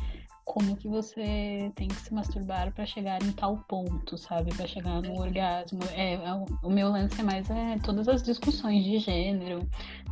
como 0.46 0.78
que 0.78 0.88
você 0.88 1.72
tem 1.76 1.88
que 1.88 1.96
se 1.96 2.14
masturbar 2.14 2.72
para 2.72 2.86
chegar 2.86 3.22
em 3.22 3.32
tal 3.32 3.58
ponto, 3.68 4.16
sabe? 4.16 4.56
Para 4.56 4.68
chegar 4.68 5.02
no 5.02 5.20
orgasmo. 5.20 5.80
É, 5.92 6.14
é, 6.14 6.34
o 6.62 6.70
meu 6.70 6.90
lance 6.90 7.20
é 7.20 7.24
mais 7.24 7.50
é, 7.50 7.78
todas 7.84 8.08
as 8.08 8.22
discussões 8.22 8.86
de 8.86 9.00
gênero, 9.00 9.68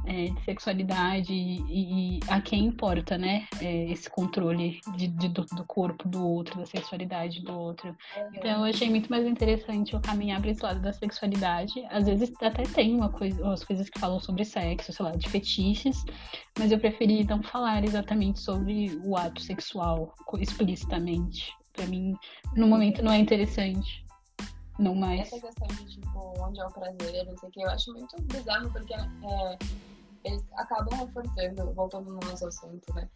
é, 0.05 0.25
de 0.29 0.41
sexualidade 0.43 1.31
e, 1.31 2.17
e, 2.17 2.19
a 2.27 2.41
quem 2.41 2.65
importa, 2.65 3.15
né? 3.17 3.47
É, 3.61 3.91
esse 3.91 4.09
controle 4.09 4.81
de, 4.97 5.07
de, 5.07 5.29
do, 5.29 5.45
do, 5.45 5.63
corpo 5.65 6.09
do 6.09 6.27
outro, 6.27 6.59
da 6.59 6.65
sexualidade 6.65 7.41
do 7.41 7.53
outro. 7.53 7.95
Então 8.33 8.51
eu 8.51 8.63
achei 8.63 8.89
muito 8.89 9.09
mais 9.09 9.25
interessante 9.25 9.93
eu 9.93 10.01
caminhar 10.01 10.41
para 10.41 10.49
esse 10.49 10.63
lado 10.63 10.81
da 10.81 10.91
sexualidade. 10.91 11.85
Às 11.91 12.05
vezes 12.05 12.33
até 12.41 12.63
tem 12.63 12.95
uma 12.95 13.09
coisa, 13.09 13.53
as 13.53 13.63
coisas 13.63 13.87
que 13.87 13.99
falam 13.99 14.19
sobre 14.19 14.43
sexo, 14.43 14.91
sei 14.91 15.05
lá, 15.05 15.11
de 15.11 15.29
fetiches, 15.29 16.03
mas 16.57 16.71
eu 16.71 16.79
preferi 16.79 17.23
não 17.23 17.41
falar 17.43 17.83
exatamente 17.83 18.39
sobre 18.39 18.99
o 19.03 19.15
ato 19.15 19.39
sexual 19.39 20.13
explicitamente. 20.39 21.51
Pra 21.73 21.85
mim, 21.87 22.15
no 22.55 22.67
momento 22.67 23.03
não 23.03 23.11
é 23.11 23.17
interessante. 23.17 24.05
Não 24.79 24.95
mais. 24.95 25.21
Essa 25.21 25.39
questão 25.39 25.67
de, 25.67 25.85
tipo, 25.85 26.33
onde 26.39 26.59
é 26.59 26.65
o 26.65 26.71
prazer, 26.71 27.25
não 27.25 27.37
sei 27.37 27.49
o 27.49 27.51
que, 27.51 27.61
eu 27.61 27.69
acho 27.69 27.91
muito 27.93 28.21
bizarro, 28.23 28.71
porque 28.71 28.93
é, 28.93 29.57
eles 30.23 30.43
acabam 30.55 30.99
reforçando, 30.99 31.73
voltando 31.73 32.11
no 32.11 32.19
nosso 32.29 32.47
assunto, 32.47 32.93
né? 32.93 33.07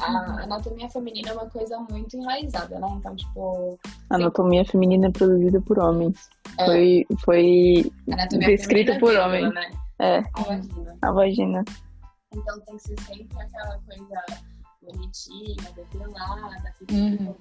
A 0.00 0.10
uhum. 0.10 0.38
anatomia 0.40 0.90
feminina 0.90 1.30
é 1.30 1.32
uma 1.34 1.48
coisa 1.48 1.78
muito 1.90 2.16
enraizada, 2.16 2.78
né? 2.80 2.88
Então, 2.96 3.14
tipo. 3.14 3.78
A 4.10 4.16
anatomia 4.16 4.64
feminina 4.64 5.06
é 5.06 5.10
produzida 5.10 5.60
por 5.60 5.78
homens. 5.78 6.28
É. 6.58 6.66
Foi, 6.66 7.06
foi 7.24 7.92
descrita 8.40 8.98
por 8.98 9.14
é 9.14 9.24
homens. 9.24 9.54
Né? 9.54 9.70
É. 10.00 10.18
A 10.18 10.42
vagina. 10.42 10.98
A 11.02 11.12
vagina. 11.12 11.64
Então 12.34 12.60
tem 12.60 12.76
que 12.76 12.82
ser 12.82 13.00
sempre 13.00 13.40
aquela 13.40 13.78
coisa 13.78 14.24
bonitinha, 14.84 15.72
depilada, 15.72 16.74
uhum. 16.90 17.34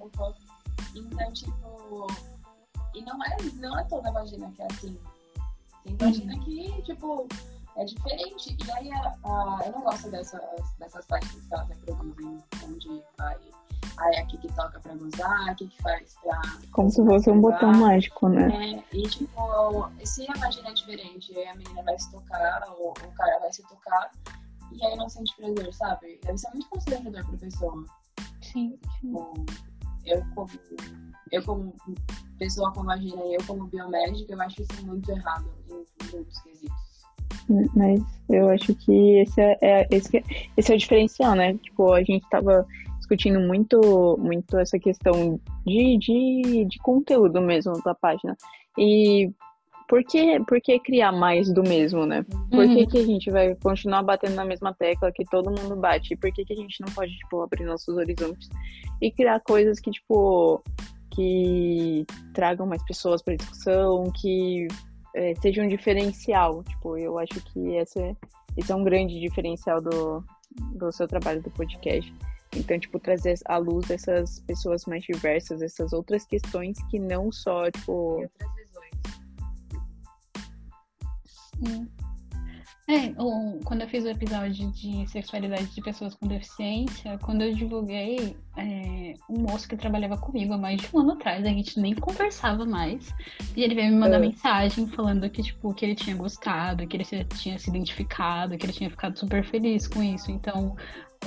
Então, 0.96 1.34
tipo. 1.34 2.08
E 2.94 3.02
não 3.02 3.24
é, 3.24 3.38
não 3.56 3.80
é 3.80 3.84
toda 3.86 4.12
vagina 4.12 4.52
que 4.52 4.62
é 4.62 4.68
assim. 4.68 5.00
Tem 5.84 5.96
vagina 5.98 6.34
uhum. 6.34 6.44
que, 6.44 6.82
tipo, 6.84 7.28
é 7.76 7.86
diferente. 7.86 8.56
E 8.66 8.72
aí 8.72 8.92
a, 8.92 9.16
a, 9.24 9.60
eu 9.66 9.72
não 9.72 9.82
gosto 9.82 10.10
dessas, 10.10 10.42
dessas 10.78 11.06
páginas 11.06 11.46
que 11.46 11.54
elas 11.54 11.68
reproduzem, 11.70 12.44
onde 12.66 13.04
vai. 13.18 13.38
Aí 13.98 14.18
aqui 14.18 14.38
que 14.38 14.48
toca 14.54 14.80
pra 14.80 14.96
gozar, 14.96 15.50
aqui 15.50 15.68
que 15.68 15.82
faz 15.82 16.16
pra. 16.24 16.42
Como 16.72 16.90
se 16.90 17.04
fosse 17.04 17.30
um 17.30 17.42
botão 17.42 17.72
mágico, 17.74 18.28
né? 18.30 18.84
É, 18.92 18.98
e 18.98 19.04
tipo, 19.04 19.90
se 20.04 20.26
a 20.30 20.34
vagina 20.40 20.70
é 20.70 20.74
diferente, 20.74 21.46
a 21.46 21.56
menina 21.56 21.84
vai 21.84 21.98
se 22.00 22.12
tocar, 22.12 22.64
ou 22.78 22.92
o 22.92 23.12
cara 23.16 23.40
vai 23.40 23.52
se 23.52 23.62
tocar, 23.64 24.12
e 24.74 24.86
aí 24.86 24.96
não 24.96 25.10
sente 25.10 25.36
prazer, 25.36 25.74
sabe? 25.74 26.20
Deve 26.24 26.38
ser 26.38 26.50
muito 26.52 26.70
constrangedor 26.70 27.26
pra 27.26 27.38
pessoa. 27.38 27.86
Sim. 28.42 28.78
Tipo, 29.00 29.34
eu 30.06 30.24
como, 30.36 30.50
eu 31.32 31.44
como 31.44 31.76
pessoa 32.38 32.72
com 32.74 32.84
vagina 32.84 33.24
e 33.26 33.36
eu 33.36 33.44
como 33.48 33.68
biomédica, 33.68 34.34
eu 34.34 34.42
acho 34.42 34.62
isso 34.62 34.86
muito 34.86 35.10
errado 35.12 35.50
em 35.70 36.16
muitos 36.16 36.42
quesitos. 36.42 36.94
Mas 37.76 38.02
eu 38.30 38.50
acho 38.50 38.74
que 38.76 39.20
esse 39.20 39.42
é, 39.42 39.58
é, 39.62 39.88
esse, 39.92 40.24
esse 40.56 40.72
é 40.72 40.76
o 40.76 40.78
diferencial, 40.78 41.36
né? 41.36 41.54
Tipo, 41.56 41.92
a 41.94 42.04
gente 42.04 42.28
tava 42.30 42.66
discutindo 42.98 43.40
muito, 43.40 44.18
muito 44.20 44.58
essa 44.58 44.80
questão 44.80 45.40
de, 45.66 45.98
de, 45.98 46.66
de 46.66 46.80
conteúdo 46.80 47.42
mesmo 47.42 47.82
da 47.84 47.94
página. 47.94 48.36
E 48.78 49.32
por 49.94 50.04
que, 50.04 50.40
por 50.48 50.60
que 50.60 50.80
criar 50.80 51.12
mais 51.12 51.54
do 51.54 51.62
mesmo, 51.62 52.04
né? 52.04 52.26
Por 52.50 52.66
que, 52.66 52.82
uhum. 52.82 52.88
que 52.88 52.98
a 52.98 53.06
gente 53.06 53.30
vai 53.30 53.54
continuar 53.54 54.02
batendo 54.02 54.34
na 54.34 54.44
mesma 54.44 54.74
tecla 54.74 55.12
que 55.12 55.24
todo 55.24 55.52
mundo 55.52 55.76
bate? 55.76 56.16
Por 56.16 56.32
que, 56.32 56.44
que 56.44 56.54
a 56.54 56.56
gente 56.56 56.82
não 56.82 56.92
pode, 56.96 57.16
tipo, 57.16 57.44
abrir 57.44 57.64
nossos 57.64 57.96
horizontes 57.96 58.50
e 59.00 59.12
criar 59.12 59.40
coisas 59.42 59.80
que, 59.80 59.92
tipo, 59.92 60.64
que 61.12 62.08
tragam 62.34 62.66
mais 62.66 62.84
pessoas 62.86 63.22
para 63.22 63.36
discussão, 63.36 64.12
que 64.20 64.68
é, 65.16 65.36
seja 65.36 65.62
um 65.62 65.68
diferencial. 65.68 66.64
Tipo, 66.64 66.98
eu 66.98 67.20
acho 67.20 67.40
que 67.54 67.76
esse 67.76 68.02
é, 68.02 68.16
esse 68.58 68.72
é 68.72 68.76
um 68.76 68.84
grande 68.84 69.20
diferencial 69.20 69.80
do, 69.80 70.26
do 70.74 70.92
seu 70.92 71.08
trabalho 71.08 71.40
do 71.44 71.52
podcast. 71.52 72.12
Então, 72.56 72.80
tipo, 72.80 72.98
trazer 73.00 73.38
à 73.46 73.58
luz 73.58 73.92
essas 73.92 74.40
pessoas 74.40 74.88
mais 74.88 75.04
diversas, 75.04 75.62
essas 75.62 75.94
outras 75.94 76.26
questões 76.26 76.80
que 76.90 76.98
não 76.98 77.32
só, 77.32 77.70
tipo. 77.70 78.22
E 78.22 78.24
outras 78.24 79.23
Sim. 81.56 81.88
É, 82.86 83.14
quando 83.64 83.82
eu 83.82 83.88
fiz 83.88 84.04
o 84.04 84.10
episódio 84.10 84.70
de 84.72 85.08
sexualidade 85.08 85.68
de 85.68 85.82
pessoas 85.82 86.16
com 86.16 86.28
deficiência, 86.28 87.18
quando 87.20 87.42
eu 87.42 87.54
divulguei, 87.54 88.36
é, 88.58 89.14
um 89.30 89.40
moço 89.40 89.70
que 89.70 89.78
trabalhava 89.78 90.18
comigo 90.18 90.54
há 90.54 90.58
mais 90.58 90.82
de 90.82 90.90
um 90.94 91.00
ano 91.00 91.14
atrás, 91.14 91.46
a 91.46 91.50
gente 91.50 91.80
nem 91.80 91.96
conversava 91.96 92.66
mais, 92.66 93.14
e 93.56 93.64
ele 93.64 93.74
veio 93.74 93.90
me 93.90 93.98
mandar 93.98 94.18
é. 94.18 94.20
mensagem 94.20 94.86
falando 94.88 95.30
que, 95.30 95.42
tipo, 95.42 95.74
que 95.74 95.86
ele 95.86 95.96
tinha 95.96 96.16
gostado, 96.16 96.86
que 96.86 96.98
ele 96.98 97.06
tinha 97.38 97.58
se 97.58 97.70
identificado, 97.70 98.58
que 98.58 98.66
ele 98.66 98.74
tinha 98.74 98.90
ficado 98.90 99.18
super 99.18 99.46
feliz 99.46 99.88
com 99.88 100.04
isso. 100.04 100.30
Então, 100.30 100.76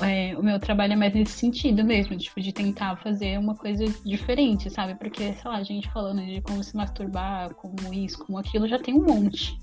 é, 0.03 0.37
o 0.37 0.43
meu 0.43 0.59
trabalho 0.61 0.93
é 0.93 0.97
mais 0.97 1.15
nesse 1.15 1.33
sentido 1.33 1.83
mesmo, 1.83 2.19
tipo, 2.19 2.39
de 2.39 2.53
tentar 2.53 2.97
fazer 2.97 3.39
uma 3.39 3.55
coisa 3.55 3.85
diferente, 4.05 4.69
sabe? 4.69 4.95
Porque, 4.97 5.33
sei 5.33 5.51
lá, 5.51 5.57
a 5.57 5.63
gente 5.63 5.91
falando 5.91 6.25
de 6.25 6.43
como 6.43 6.63
se 6.63 6.77
masturbar, 6.77 7.55
como 7.55 7.95
isso, 7.95 8.19
como 8.19 8.37
aquilo, 8.37 8.69
já 8.69 8.79
tem 8.79 8.95
um 8.95 9.05
monte. 9.05 9.59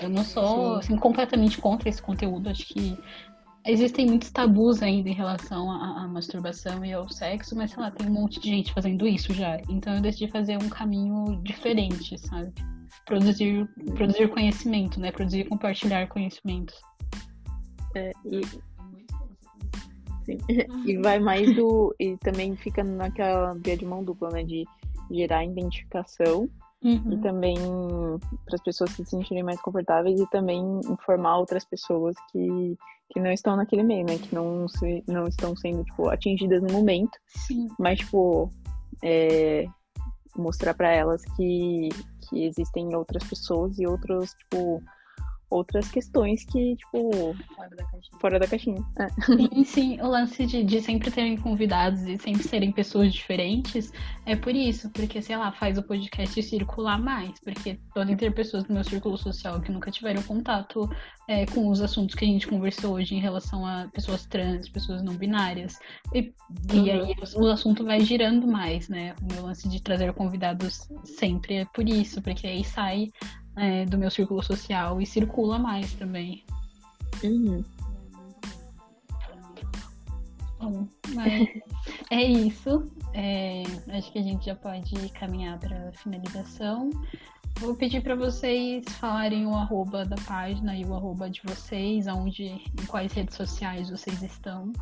Eu 0.00 0.08
não 0.08 0.24
sou 0.24 0.76
assim, 0.76 0.96
completamente 0.96 1.58
contra 1.58 1.88
esse 1.88 2.02
conteúdo. 2.02 2.48
Acho 2.48 2.66
que 2.66 2.98
existem 3.66 4.06
muitos 4.06 4.30
tabus 4.30 4.82
ainda 4.82 5.08
em 5.08 5.14
relação 5.14 5.70
à, 5.70 6.02
à, 6.02 6.08
masturbação 6.08 6.84
e 6.84 6.92
ao 6.92 7.08
sexo, 7.08 7.56
mas 7.56 7.70
sei 7.70 7.82
lá, 7.82 7.90
tem 7.90 8.08
um 8.08 8.12
monte 8.12 8.40
de 8.40 8.48
gente 8.48 8.72
fazendo 8.72 9.06
isso 9.06 9.32
já. 9.32 9.60
Então 9.68 9.94
eu 9.94 10.00
decidi 10.00 10.28
fazer 10.28 10.56
um 10.56 10.68
caminho 10.68 11.40
diferente, 11.42 12.18
sabe? 12.18 12.52
Produzir, 13.06 13.68
produzir 13.94 14.28
conhecimento, 14.28 15.00
né? 15.00 15.10
Produzir 15.12 15.40
e 15.40 15.44
compartilhar 15.44 16.08
conhecimentos. 16.08 16.74
É, 17.94 18.12
e... 18.24 18.44
Sim. 20.24 20.38
E 20.86 20.96
vai 20.98 21.18
mais 21.18 21.54
do. 21.54 21.94
E 22.00 22.16
também 22.18 22.56
fica 22.56 22.82
naquela 22.82 23.54
via 23.62 23.76
de 23.76 23.84
mão 23.84 24.02
dupla, 24.02 24.30
né? 24.30 24.42
De 24.42 24.64
gerar 25.10 25.44
identificação 25.44 26.48
Uhum. 26.84 27.12
E 27.12 27.18
também 27.22 27.56
para 28.44 28.56
as 28.56 28.62
pessoas 28.62 28.90
se 28.90 29.04
sentirem 29.06 29.42
mais 29.42 29.60
confortáveis 29.62 30.20
e 30.20 30.28
também 30.28 30.62
informar 30.90 31.38
outras 31.38 31.64
pessoas 31.64 32.14
que, 32.30 32.76
que 33.10 33.20
não 33.20 33.32
estão 33.32 33.56
naquele 33.56 33.82
meio, 33.82 34.04
né? 34.04 34.18
Que 34.18 34.34
não, 34.34 34.68
se, 34.68 35.02
não 35.08 35.26
estão 35.26 35.56
sendo, 35.56 35.82
tipo, 35.84 36.10
atingidas 36.10 36.62
no 36.62 36.72
momento. 36.72 37.18
Sim. 37.26 37.68
Mas, 37.78 38.00
tipo, 38.00 38.50
é, 39.02 39.66
mostrar 40.36 40.74
para 40.74 40.92
elas 40.92 41.24
que, 41.36 41.88
que 42.28 42.44
existem 42.44 42.94
outras 42.94 43.24
pessoas 43.24 43.78
e 43.78 43.86
outros, 43.86 44.34
tipo, 44.34 44.82
outras 45.54 45.88
questões 45.88 46.44
que, 46.44 46.76
tipo, 46.76 47.34
fora 47.54 47.70
da 47.76 47.84
caixinha. 47.84 48.20
Fora 48.20 48.38
da 48.38 48.46
caixinha. 48.46 48.84
É. 48.98 49.08
Sim, 49.24 49.64
sim. 49.64 50.00
O 50.00 50.08
lance 50.08 50.44
de, 50.46 50.64
de 50.64 50.80
sempre 50.80 51.10
terem 51.10 51.36
convidados 51.36 52.02
e 52.02 52.18
sempre 52.18 52.42
serem 52.42 52.72
pessoas 52.72 53.12
diferentes 53.12 53.92
é 54.26 54.34
por 54.34 54.54
isso, 54.54 54.90
porque, 54.90 55.22
sei 55.22 55.36
lá, 55.36 55.52
faz 55.52 55.78
o 55.78 55.82
podcast 55.82 56.42
circular 56.42 56.98
mais, 56.98 57.38
porque 57.40 57.78
podem 57.92 58.16
ter 58.16 58.34
pessoas 58.34 58.64
no 58.64 58.74
meu 58.74 58.84
círculo 58.84 59.16
social 59.16 59.60
que 59.60 59.70
nunca 59.70 59.90
tiveram 59.90 60.22
contato 60.22 60.90
é, 61.28 61.46
com 61.46 61.68
os 61.68 61.80
assuntos 61.80 62.14
que 62.14 62.24
a 62.24 62.28
gente 62.28 62.46
conversou 62.46 62.94
hoje 62.94 63.14
em 63.14 63.20
relação 63.20 63.64
a 63.64 63.88
pessoas 63.92 64.26
trans, 64.26 64.68
pessoas 64.68 65.02
não 65.02 65.14
binárias. 65.14 65.78
E, 66.12 66.32
uhum. 66.72 66.84
e 66.84 66.90
aí 66.90 67.14
o 67.36 67.46
assunto 67.46 67.84
vai 67.84 68.00
girando 68.00 68.46
mais, 68.46 68.88
né? 68.88 69.14
O 69.22 69.32
meu 69.32 69.44
lance 69.44 69.68
de 69.68 69.80
trazer 69.80 70.12
convidados 70.14 70.88
sempre 71.04 71.56
é 71.56 71.64
por 71.66 71.88
isso, 71.88 72.20
porque 72.20 72.46
aí 72.46 72.64
sai 72.64 73.08
é, 73.56 73.84
do 73.86 73.98
meu 73.98 74.10
círculo 74.10 74.42
social 74.42 75.00
e 75.00 75.06
circula 75.06 75.58
mais 75.58 75.92
também. 75.94 76.44
Uhum. 77.22 77.64
Bom, 80.58 80.88
mas 81.14 81.48
é 82.10 82.22
isso. 82.22 82.90
É, 83.12 83.62
acho 83.90 84.10
que 84.12 84.18
a 84.18 84.22
gente 84.22 84.46
já 84.46 84.54
pode 84.54 85.08
caminhar 85.10 85.58
para 85.58 85.88
a 85.88 85.92
finalização. 85.92 86.90
Vou 87.60 87.74
pedir 87.74 88.02
para 88.02 88.16
vocês 88.16 88.84
falarem 88.98 89.46
o 89.46 89.54
arroba 89.54 90.04
da 90.04 90.16
página 90.26 90.76
e 90.76 90.84
o 90.84 90.94
arroba 90.94 91.30
de 91.30 91.40
vocês, 91.44 92.08
aonde, 92.08 92.46
em 92.46 92.86
quais 92.88 93.12
redes 93.12 93.36
sociais 93.36 93.90
vocês 93.90 94.22
estão. 94.22 94.72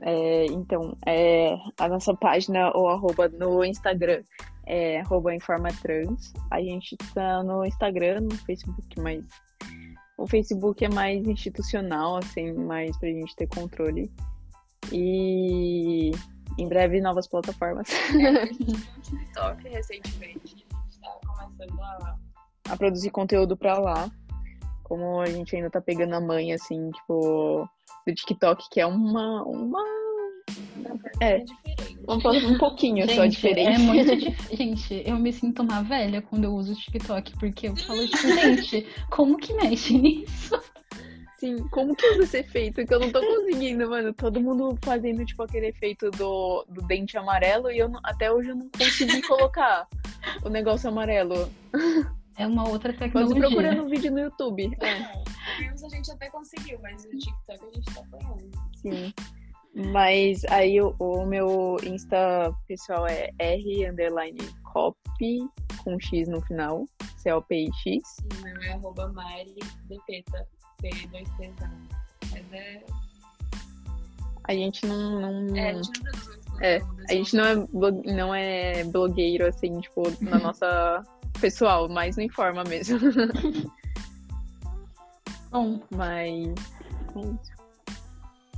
É, 0.00 0.46
então, 0.46 0.96
é, 1.06 1.56
a 1.78 1.88
nossa 1.88 2.14
página 2.14 2.72
ou 2.74 2.88
arroba 2.88 3.28
no 3.28 3.64
Instagram 3.64 4.22
é 4.66 5.00
arroba 5.00 5.34
Informatrans. 5.34 6.32
A 6.50 6.60
gente 6.60 6.96
tá 7.14 7.42
no 7.42 7.64
Instagram, 7.64 8.20
no 8.22 8.36
Facebook, 8.36 9.00
mas 9.00 9.24
o 10.18 10.26
Facebook 10.26 10.84
é 10.84 10.88
mais 10.88 11.26
institucional, 11.26 12.16
assim, 12.16 12.52
mais 12.52 12.96
pra 12.98 13.08
gente 13.08 13.34
ter 13.36 13.48
controle. 13.48 14.10
E 14.92 16.12
Em 16.58 16.68
breve, 16.68 17.00
novas 17.00 17.26
plataformas. 17.26 17.88
É, 18.14 18.26
a 18.26 18.46
gente 18.46 18.64
viu 18.64 18.76
um 18.76 19.00
TikTok 19.00 19.68
recentemente. 19.68 20.66
A 20.72 20.82
gente 20.82 21.00
tá 21.00 21.20
começando 21.26 21.80
a. 21.80 22.16
a 22.68 22.76
produzir 22.76 23.10
conteúdo 23.10 23.56
pra 23.56 23.78
lá. 23.78 24.10
Como 24.84 25.20
a 25.20 25.26
gente 25.26 25.56
ainda 25.56 25.70
tá 25.70 25.80
pegando 25.80 26.14
a 26.14 26.20
mãe, 26.20 26.52
assim, 26.52 26.90
tipo, 26.90 27.68
do 28.06 28.14
TikTok, 28.14 28.68
que 28.70 28.80
é 28.80 28.86
uma. 28.86 29.42
uma 29.42 30.01
É. 31.20 31.38
diferente. 31.38 31.98
vamos 32.06 32.22
falar 32.22 32.38
um 32.38 32.58
pouquinho 32.58 33.06
só 33.08 33.22
Gente, 33.22 33.32
diferente. 33.32 33.74
É 33.74 33.78
muito 33.78 34.16
difícil. 34.16 34.56
Gente, 34.56 35.02
eu 35.06 35.16
me 35.18 35.32
sinto 35.32 35.62
uma 35.62 35.82
velha 35.82 36.20
quando 36.22 36.44
eu 36.44 36.54
uso 36.54 36.72
o 36.72 36.76
TikTok, 36.76 37.32
porque 37.38 37.68
eu 37.68 37.76
falo, 37.76 38.04
tipo, 38.08 38.28
gente, 38.40 38.86
como 39.10 39.36
que 39.36 39.52
mexe 39.54 39.96
nisso? 39.98 40.60
Sim, 41.38 41.56
como 41.70 41.96
que 41.96 42.06
usa 42.12 42.22
esse 42.22 42.38
efeito? 42.38 42.86
Que 42.86 42.94
eu 42.94 43.00
não 43.00 43.10
tô 43.10 43.20
conseguindo, 43.20 43.90
mano. 43.90 44.12
Todo 44.14 44.40
mundo 44.40 44.78
fazendo, 44.82 45.24
tipo, 45.24 45.42
aquele 45.42 45.66
efeito 45.68 46.08
do, 46.12 46.64
do 46.68 46.82
dente 46.82 47.16
amarelo 47.18 47.68
e 47.70 47.78
eu 47.78 47.88
não- 47.88 48.00
até 48.04 48.30
hoje 48.32 48.50
eu 48.50 48.54
não 48.56 48.68
consegui 48.70 49.20
colocar 49.26 49.88
o 50.44 50.48
negócio 50.48 50.88
amarelo. 50.88 51.50
É 52.38 52.46
uma 52.46 52.68
outra 52.68 52.90
Mas 52.92 52.98
tecnologia. 53.00 53.40
procurando 53.42 53.82
um 53.82 53.88
vídeo 53.88 54.12
no 54.12 54.20
YouTube. 54.20 54.70
É, 54.80 54.86
É, 54.88 55.12
Reels 55.58 55.82
a 55.82 55.88
gente 55.88 56.10
até 56.12 56.30
conseguiu, 56.30 56.78
mas 56.80 57.04
o 57.04 57.08
TikTok 57.10 57.60
a 57.60 57.74
gente 57.74 57.92
tá 57.92 58.00
apanhando. 58.02 58.50
sim. 58.76 59.12
Mas 59.74 60.44
aí 60.46 60.80
o, 60.80 60.94
o 60.98 61.24
meu 61.24 61.76
Insta 61.82 62.52
pessoal 62.68 63.06
é 63.06 63.30
R 63.38 63.88
underline 63.88 64.38
copy 64.64 65.48
com 65.82 65.98
X 65.98 66.28
no 66.28 66.40
final. 66.42 66.84
C-O-P-I-X. 67.16 67.84
E 67.86 68.38
o 68.38 68.42
meu 68.42 68.62
é 68.62 68.72
arroba 68.72 69.08
Mari 69.12 69.54
Depeta, 69.88 70.46
P2T. 70.82 71.52
Mas 72.32 72.52
é. 72.52 72.82
A 74.44 74.52
gente 74.54 74.84
não. 74.86 75.42
não... 75.42 75.56
É, 75.56 75.70
a 75.70 75.74
gente 75.74 76.02
não 76.02 76.12
produz 76.12 76.38
É, 76.60 76.80
conteúdo, 76.80 77.04
A 77.08 77.12
gente 77.12 77.36
não 77.36 77.44
é, 77.44 77.56
blo- 77.56 78.02
não 78.04 78.34
é 78.34 78.84
blogueiro, 78.84 79.46
assim, 79.46 79.80
tipo, 79.80 80.02
na 80.20 80.38
nossa 80.40 81.02
pessoal, 81.40 81.88
mas 81.88 82.16
não 82.16 82.24
informa 82.24 82.64
mesmo. 82.64 82.98
Bom, 85.50 85.80
Mas. 85.90 86.54
é 87.14 87.20
isso. 87.20 87.51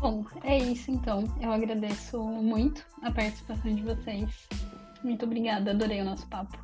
Bom, 0.04 0.26
é 0.42 0.58
isso 0.58 0.90
então. 0.90 1.24
Eu 1.40 1.50
agradeço 1.50 2.22
muito 2.22 2.84
a 3.02 3.10
participação 3.10 3.74
de 3.74 3.82
vocês. 3.82 4.46
Muito 5.02 5.24
obrigada, 5.24 5.70
adorei 5.70 6.02
o 6.02 6.04
nosso 6.04 6.26
papo. 6.28 6.58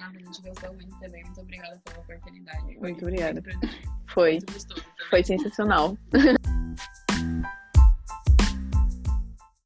Ah, 0.00 0.08
a 0.08 0.18
gente 0.18 0.42
gostou 0.42 0.74
muito 0.74 0.98
também. 0.98 1.22
Muito 1.22 1.40
obrigada 1.40 1.80
pela 1.84 2.00
oportunidade. 2.00 2.78
Muito 2.78 3.02
obrigada. 3.02 3.42
Foi, 4.08 4.32
muito 4.32 4.84
foi 5.10 5.22
sensacional. 5.22 5.96